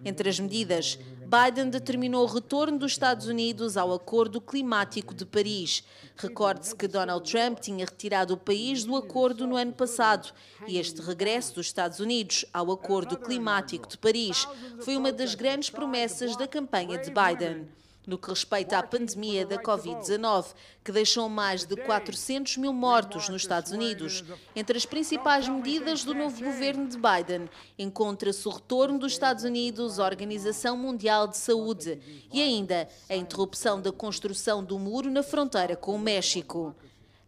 Entre 0.05 0.29
as 0.29 0.39
medidas, 0.39 0.97
Biden 1.33 1.71
determinou 1.71 2.25
o 2.25 2.31
retorno 2.31 2.79
dos 2.79 2.93
Estados 2.93 3.27
Unidos 3.27 3.79
ao 3.79 3.95
Acordo 3.95 4.39
Climático 4.39 5.15
de 5.15 5.25
Paris. 5.25 5.83
Recorde-se 6.15 6.77
que 6.77 6.87
Donald 6.87 7.27
Trump 7.31 7.59
tinha 7.59 7.87
retirado 7.87 8.35
o 8.35 8.37
país 8.37 8.85
do 8.85 8.95
acordo 8.95 9.47
no 9.47 9.57
ano 9.57 9.73
passado 9.73 10.31
e 10.69 10.79
este 10.79 11.01
regresso 11.01 11.55
dos 11.55 11.69
Estados 11.69 12.01
Unidos 12.01 12.45
ao 12.53 12.71
Acordo 12.71 13.17
Climático 13.17 13.89
de 13.89 13.97
Paris 13.97 14.47
foi 14.83 14.95
uma 14.95 15.11
das 15.11 15.35
grandes 15.35 15.71
promessas 15.71 16.37
da 16.37 16.47
campanha 16.47 16.99
de 16.99 17.11
Biden 17.11 17.67
no 18.07 18.19
que 18.19 18.31
respeita 18.31 18.79
à 18.79 18.83
pandemia 18.83 19.47
da 19.47 19.59
Covid-19, 19.59 20.47
que 20.85 20.93
deixou 20.93 21.29
mais 21.29 21.65
de 21.65 21.77
400 21.77 22.57
mil 22.57 22.73
mortos 22.73 23.29
nos 23.29 23.43
Estados 23.43 23.73
Unidos. 23.73 24.25
Entre 24.55 24.77
as 24.77 24.85
principais 24.85 25.49
medidas 25.49 26.05
do 26.05 26.15
novo 26.15 26.43
governo 26.43 26.89
de 26.89 26.97
Biden 26.97 27.49
encontra-se 27.79 28.47
o 28.49 28.51
retorno 28.51 28.99
dos 28.99 29.13
Estados 29.13 29.45
Unidos 29.45 29.99
à 29.99 30.05
Organização 30.05 30.77
Mundial 30.77 31.29
de 31.29 31.37
Saúde 31.37 32.01
e 32.33 32.43
ainda 32.43 32.89
a 33.09 33.15
interrupção 33.15 33.81
da 33.81 33.93
construção 33.93 34.65
do 34.65 34.79
muro 34.79 35.11
na 35.11 35.23
fronteira 35.23 35.77
com 35.77 35.95
o 35.95 35.99
México. 35.99 36.75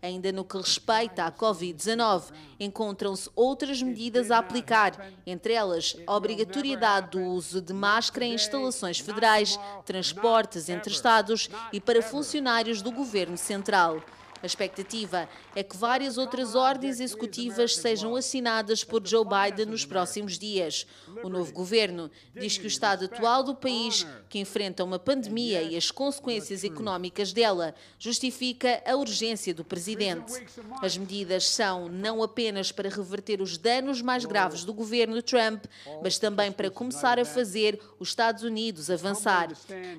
Ainda 0.05 0.31
no 0.31 0.45
que 0.45 0.59
respeita 0.59 1.25
à 1.25 1.33
Covid-19, 1.33 2.25
encontram-se 2.61 3.31
outras 3.35 3.81
medidas 3.83 4.31
a 4.31 4.37
aplicar, 4.37 5.11
entre 5.27 5.55
elas 5.55 5.97
a 6.07 6.15
obrigatoriedade 6.15 7.13
do 7.13 7.21
uso 7.23 7.63
de 7.63 7.73
máscara 7.73 8.27
em 8.27 8.35
instalações 8.35 8.99
federais, 8.99 9.59
transportes 9.87 10.69
entre 10.69 10.93
Estados 10.93 11.49
e 11.73 11.81
para 11.81 12.03
funcionários 12.03 12.83
do 12.83 12.93
governo 12.93 13.39
central. 13.39 14.03
A 14.45 14.47
expectativa 14.47 15.27
é 15.57 15.63
que 15.63 15.75
várias 15.75 16.19
outras 16.19 16.55
ordens 16.55 17.01
executivas 17.01 17.77
sejam 17.77 18.15
assinadas 18.15 18.85
por 18.85 19.01
Joe 19.07 19.25
Biden 19.25 19.65
nos 19.65 19.87
próximos 19.87 20.39
dias. 20.39 20.87
O 21.23 21.31
novo 21.31 21.51
governo 21.51 22.11
diz 22.35 22.59
que 22.59 22.67
o 22.67 22.69
estado 22.69 23.07
atual 23.07 23.43
do 23.43 23.55
país, 23.55 24.07
que 24.29 24.39
enfrenta 24.39 24.85
uma 24.85 24.99
pandemia 24.99 25.63
e 25.63 25.75
as 25.75 25.91
consequências 25.91 26.63
económicas 26.63 27.33
dela, 27.33 27.75
justifica 27.99 28.83
a 28.85 28.95
urgência 28.95 29.55
do 29.55 29.65
presidente. 29.65 30.35
As 30.83 30.95
medidas 30.99 31.49
são 31.49 31.89
não 31.89 32.23
apenas 32.23 32.71
para 32.71 32.91
reverter 32.91 33.41
os 33.41 33.57
danos 33.57 34.03
mais 34.03 34.27
graves 34.27 34.63
do 34.63 34.75
governo 34.75 35.23
Trump, 35.23 35.65
mas 36.03 36.19
também 36.19 36.53
para 36.53 36.71
começar 36.71 37.19
a 37.19 37.25
fazer 37.25 37.81
os 37.99 38.09
Estados 38.09 38.43
Unidos 38.43 38.91
avançar, 38.91 39.49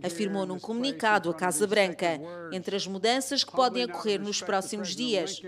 afirmou 0.04 0.46
num 0.46 0.60
comunicado 0.60 1.32
a 1.32 1.34
Casa 1.34 1.66
Branca. 1.66 2.22
Entre 2.52 2.76
as 2.76 2.86
mudanças 2.86 3.44
que 3.44 3.52
podem 3.52 3.86
ocorrer 3.86 4.22
nos 4.22 4.35
próximos 4.42 4.96
dias. 4.96 5.42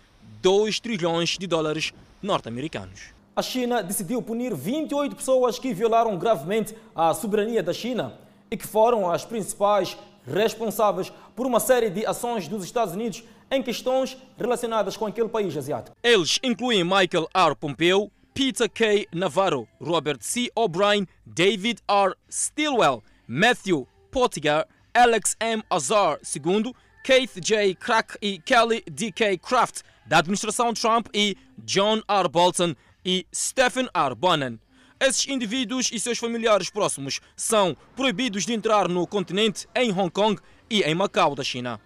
2 0.42 0.80
trilhões 0.80 1.38
de 1.38 1.48
dólares 1.48 1.92
norte-americanos. 2.22 3.14
A 3.36 3.42
China 3.42 3.82
decidiu 3.82 4.22
punir 4.22 4.54
28 4.54 5.16
pessoas 5.16 5.58
que 5.58 5.74
violaram 5.74 6.16
gravemente 6.20 6.76
a 6.96 7.16
soberania 7.16 7.64
da 7.64 7.74
China 7.74 8.14
e 8.52 8.58
que 8.58 8.68
foram 8.68 9.10
as 9.10 9.26
principais 9.26 9.98
responsáveis 10.26 11.12
por 11.36 11.46
uma 11.46 11.60
série 11.60 11.90
de 11.90 12.06
ações 12.06 12.48
dos 12.48 12.64
Estados 12.64 12.94
Unidos 12.94 13.24
em 13.50 13.62
questões 13.62 14.18
relacionadas 14.38 14.98
com 14.98 15.06
aquele 15.06 15.30
país 15.30 15.56
asiático. 15.56 15.96
Eles 16.02 16.40
incluem 16.44 16.84
Michael 16.84 17.28
R. 17.34 17.56
Pompeo, 17.56 18.12
Peter 18.34 18.70
K. 18.70 19.08
Navarro, 19.14 19.68
Robert 19.80 20.18
C. 20.22 20.50
O'Brien, 20.56 21.08
David 21.26 21.82
R. 21.88 22.16
Stilwell, 22.30 23.04
Matthew 23.28 23.88
Pottinger, 24.12 24.66
Alex 24.94 25.36
M. 25.40 25.64
Azar 25.70 26.20
II, 26.36 26.74
Keith 27.04 27.40
J. 27.40 27.76
Crack 27.76 28.18
e 28.22 28.40
Kelly 28.40 28.84
D.K. 28.90 29.38
Kraft, 29.38 29.82
da 30.06 30.20
administração 30.20 30.74
Trump, 30.74 31.08
e 31.14 31.38
John 31.60 32.02
R. 32.08 32.28
Bolton 32.30 32.76
e 33.06 33.26
Stephen 33.34 33.90
R. 33.94 34.16
Bannon. 34.16 34.58
Esses 35.06 35.28
indivíduos 35.28 35.90
e 35.92 36.00
seus 36.00 36.18
familiares 36.18 36.70
próximos 36.70 37.20
são 37.36 37.76
proibidos 37.94 38.46
de 38.46 38.54
entrar 38.54 38.88
no 38.88 39.06
continente 39.06 39.68
em 39.76 39.92
Hong 39.92 40.10
Kong 40.10 40.40
e 40.70 40.82
em 40.82 40.96
Macau 40.96 41.36
da 41.36 41.44
China. 41.44 41.78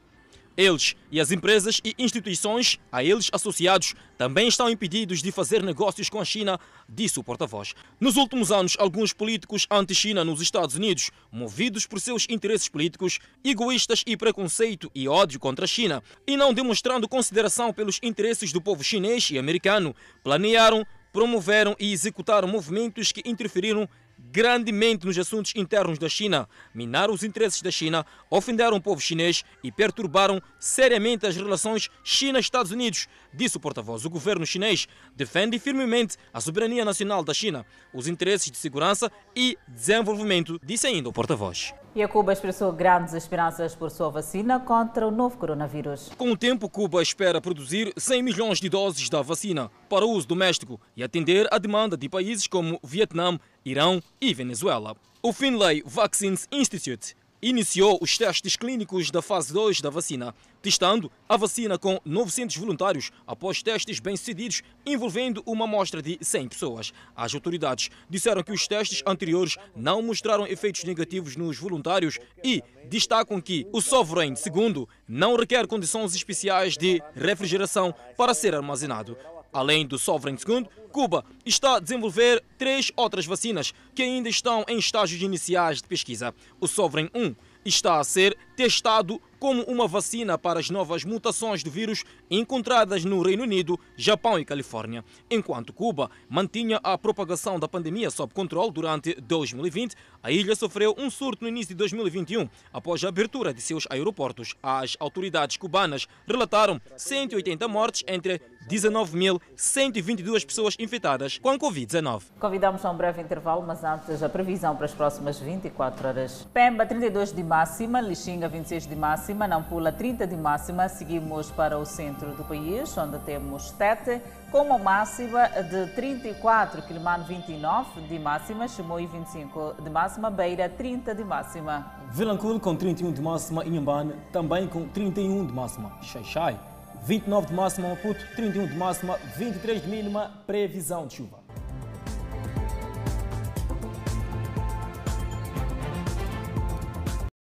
Eles 0.55 0.95
e 1.11 1.19
as 1.19 1.31
empresas 1.31 1.81
e 1.83 1.95
instituições 1.97 2.77
a 2.91 3.03
eles 3.03 3.29
associados 3.33 3.95
também 4.19 4.47
estão 4.47 4.69
impedidos 4.69 5.23
de 5.23 5.31
fazer 5.31 5.63
negócios 5.63 6.09
com 6.09 6.19
a 6.19 6.25
China, 6.25 6.59
disse 6.87 7.19
o 7.19 7.23
porta-voz. 7.23 7.73
Nos 7.99 8.17
últimos 8.17 8.51
anos, 8.51 8.75
alguns 8.77 9.13
políticos 9.13 9.65
anti-China 9.69 10.23
nos 10.23 10.39
Estados 10.39 10.75
Unidos, 10.75 11.09
movidos 11.31 11.87
por 11.87 11.99
seus 11.99 12.27
interesses 12.29 12.69
políticos, 12.69 13.17
egoístas 13.43 14.03
e 14.05 14.15
preconceito 14.15 14.91
e 14.93 15.07
ódio 15.07 15.39
contra 15.39 15.65
a 15.65 15.67
China, 15.67 16.03
e 16.27 16.37
não 16.37 16.53
demonstrando 16.53 17.07
consideração 17.07 17.73
pelos 17.73 17.99
interesses 18.03 18.51
do 18.51 18.61
povo 18.61 18.83
chinês 18.83 19.29
e 19.31 19.39
americano, 19.39 19.95
planearam, 20.23 20.85
promoveram 21.17 21.75
e 21.79 21.91
executaram 21.91 22.47
movimentos 22.47 23.11
que 23.11 23.27
interferiram 23.27 23.89
grandemente 24.31 25.03
nos 25.03 25.17
assuntos 25.17 25.51
internos 25.55 25.97
da 25.97 26.07
China, 26.07 26.47
minaram 26.75 27.11
os 27.11 27.23
interesses 27.23 27.59
da 27.59 27.71
China, 27.71 28.05
ofenderam 28.29 28.77
o 28.77 28.81
povo 28.81 29.01
chinês 29.01 29.43
e 29.63 29.71
perturbaram 29.71 30.39
seriamente 30.59 31.25
as 31.25 31.35
relações 31.35 31.89
China-Estados 32.03 32.71
Unidos, 32.71 33.07
disse 33.33 33.57
o 33.57 33.59
porta-voz. 33.59 34.05
O 34.05 34.11
governo 34.11 34.45
chinês 34.45 34.87
defende 35.15 35.57
firmemente 35.57 36.17
a 36.31 36.39
soberania 36.39 36.85
nacional 36.85 37.23
da 37.23 37.33
China, 37.33 37.65
os 37.91 38.07
interesses 38.07 38.51
de 38.51 38.57
segurança 38.57 39.11
e 39.35 39.57
desenvolvimento, 39.67 40.59
disse 40.63 40.85
ainda 40.85 41.09
o 41.09 41.13
porta-voz. 41.13 41.73
E 41.97 42.03
a 42.03 42.07
Cuba 42.07 42.31
expressou 42.31 42.71
grandes 42.71 43.15
esperanças 43.15 43.73
por 43.73 43.89
sua 43.89 44.07
vacina 44.11 44.59
contra 44.59 45.07
o 45.07 45.09
novo 45.09 45.35
coronavírus. 45.35 46.11
Com 46.15 46.31
o 46.31 46.37
tempo, 46.37 46.69
Cuba 46.69 47.01
espera 47.01 47.41
produzir 47.41 47.91
100 47.97 48.21
milhões 48.21 48.59
de 48.59 48.69
doses 48.69 49.09
da 49.09 49.23
vacina 49.23 49.71
para 49.89 50.05
uso 50.05 50.27
doméstico 50.27 50.79
e 50.95 51.03
atender 51.03 51.47
a 51.51 51.57
demanda 51.57 51.97
de 51.97 52.07
países 52.07 52.45
como 52.45 52.79
Vietnã, 52.83 53.39
Irão 53.65 53.99
e 54.21 54.31
Venezuela. 54.31 54.95
O 55.23 55.33
Finlay 55.33 55.81
Vaccines 55.87 56.47
Institute 56.51 57.15
iniciou 57.41 57.99
os 58.01 58.17
testes 58.17 58.55
clínicos 58.55 59.11
da 59.11 59.21
fase 59.21 59.53
2 59.53 59.81
da 59.81 59.89
vacina, 59.89 60.33
testando 60.61 61.11
a 61.29 61.37
vacina 61.37 61.77
com 61.77 61.99
900 62.03 62.57
voluntários 62.57 63.11
após 63.25 63.61
testes 63.61 63.99
bem-sucedidos 63.99 64.63
envolvendo 64.85 65.43
uma 65.45 65.65
amostra 65.65 66.01
de 66.01 66.17
100 66.21 66.47
pessoas. 66.49 66.93
As 67.15 67.33
autoridades 67.33 67.89
disseram 68.09 68.43
que 68.43 68.51
os 68.51 68.67
testes 68.67 69.03
anteriores 69.05 69.57
não 69.75 70.01
mostraram 70.01 70.47
efeitos 70.47 70.83
negativos 70.83 71.35
nos 71.35 71.57
voluntários 71.57 72.19
e 72.43 72.63
destacam 72.89 73.39
que 73.39 73.67
o 73.71 73.81
Sovereign 73.81 74.35
II 74.35 74.87
não 75.07 75.35
requer 75.35 75.67
condições 75.67 76.15
especiais 76.15 76.75
de 76.75 77.01
refrigeração 77.15 77.93
para 78.17 78.33
ser 78.33 78.55
armazenado. 78.55 79.17
Além 79.57 79.87
do 79.87 79.97
Sovereign 79.97 80.39
II, 80.47 80.67
Cuba 80.91 81.25
está 81.43 81.77
a 81.77 81.79
desenvolver 81.79 82.43
três 82.59 82.91
outras 82.95 83.25
vacinas 83.25 83.73
que 83.95 84.03
ainda 84.03 84.29
estão 84.29 84.63
em 84.67 84.77
estágios 84.77 85.19
iniciais 85.19 85.81
de 85.81 85.87
pesquisa. 85.87 86.31
O 86.61 86.67
Sovereign 86.67 87.09
1 87.15 87.35
está 87.65 87.99
a 87.99 88.03
ser 88.03 88.37
testado 88.55 89.19
como 89.39 89.63
uma 89.63 89.87
vacina 89.87 90.37
para 90.37 90.59
as 90.59 90.69
novas 90.69 91.03
mutações 91.03 91.63
do 91.63 91.69
vírus 91.69 92.03
encontradas 92.29 93.03
no 93.03 93.21
Reino 93.21 93.43
Unido, 93.43 93.79
Japão 93.95 94.39
e 94.39 94.45
Califórnia. 94.45 95.03
Enquanto 95.29 95.73
Cuba 95.73 96.09
mantinha 96.29 96.79
a 96.83 96.97
propagação 96.97 97.59
da 97.59 97.67
pandemia 97.67 98.09
sob 98.09 98.33
controle 98.33 98.71
durante 98.71 99.13
2020, 99.21 99.95
a 100.23 100.31
ilha 100.31 100.55
sofreu 100.55 100.95
um 100.97 101.09
surto 101.09 101.43
no 101.43 101.49
início 101.49 101.69
de 101.69 101.75
2021, 101.75 102.49
após 102.73 103.03
a 103.03 103.09
abertura 103.09 103.53
de 103.53 103.61
seus 103.61 103.85
aeroportos. 103.89 104.55
As 104.61 104.95
autoridades 104.99 105.57
cubanas 105.57 106.07
relataram 106.25 106.81
180 106.95 107.67
mortes 107.67 108.03
entre 108.07 108.41
19.122 108.67 110.45
pessoas 110.45 110.75
infectadas 110.77 111.37
com 111.37 111.49
a 111.49 111.57
Covid-19. 111.57 112.23
Convidamos 112.39 112.83
a 112.83 112.91
um 112.91 112.97
breve 112.97 113.21
intervalo, 113.21 113.63
mas 113.65 113.83
antes 113.83 114.21
a 114.21 114.27
previsão 114.27 114.75
para 114.75 114.85
as 114.85 114.93
próximas 114.93 115.39
24 115.39 116.07
horas. 116.07 116.47
Pemba, 116.53 116.85
32 116.85 117.31
de 117.31 117.43
máxima, 117.43 118.01
Lixinga, 118.01 118.47
26 118.47 118.87
de 118.87 118.95
máxima, 118.95 119.47
Nampula, 119.47 119.91
30 119.91 120.27
de 120.27 120.35
máxima. 120.35 120.89
Seguimos 120.89 121.49
para 121.51 121.77
o 121.77 121.85
centro 121.85 122.31
do 122.31 122.43
país, 122.43 122.95
onde 122.97 123.17
temos 123.19 123.71
Tete, 123.71 124.21
com 124.51 124.63
uma 124.63 124.77
máxima 124.77 125.47
de 125.47 125.87
34, 125.93 126.81
Quilimano, 126.81 127.23
29 127.23 128.01
de 128.01 128.19
máxima, 128.19 128.67
Chimoio, 128.67 129.07
25 129.07 129.75
de 129.81 129.89
máxima, 129.89 130.29
Beira, 130.29 130.67
30 130.69 131.15
de 131.15 131.23
máxima. 131.23 131.91
Vilanculo 132.11 132.59
com 132.59 132.75
31 132.75 133.11
de 133.13 133.21
máxima, 133.21 133.65
Inhambane 133.65 134.13
também 134.31 134.67
com 134.67 134.87
31 134.87 135.45
de 135.45 135.53
máxima, 135.53 135.91
Xaixai 136.01 136.59
29 137.07 137.47
de 137.47 137.53
máxima 137.53 137.87
Maputo, 137.87 138.19
31 138.35 138.67
de 138.67 138.75
máxima, 138.75 139.17
23 139.37 139.81
de 139.81 139.87
mínima, 139.87 140.43
previsão 140.45 141.07
de 141.07 141.15
chuva. 141.15 141.36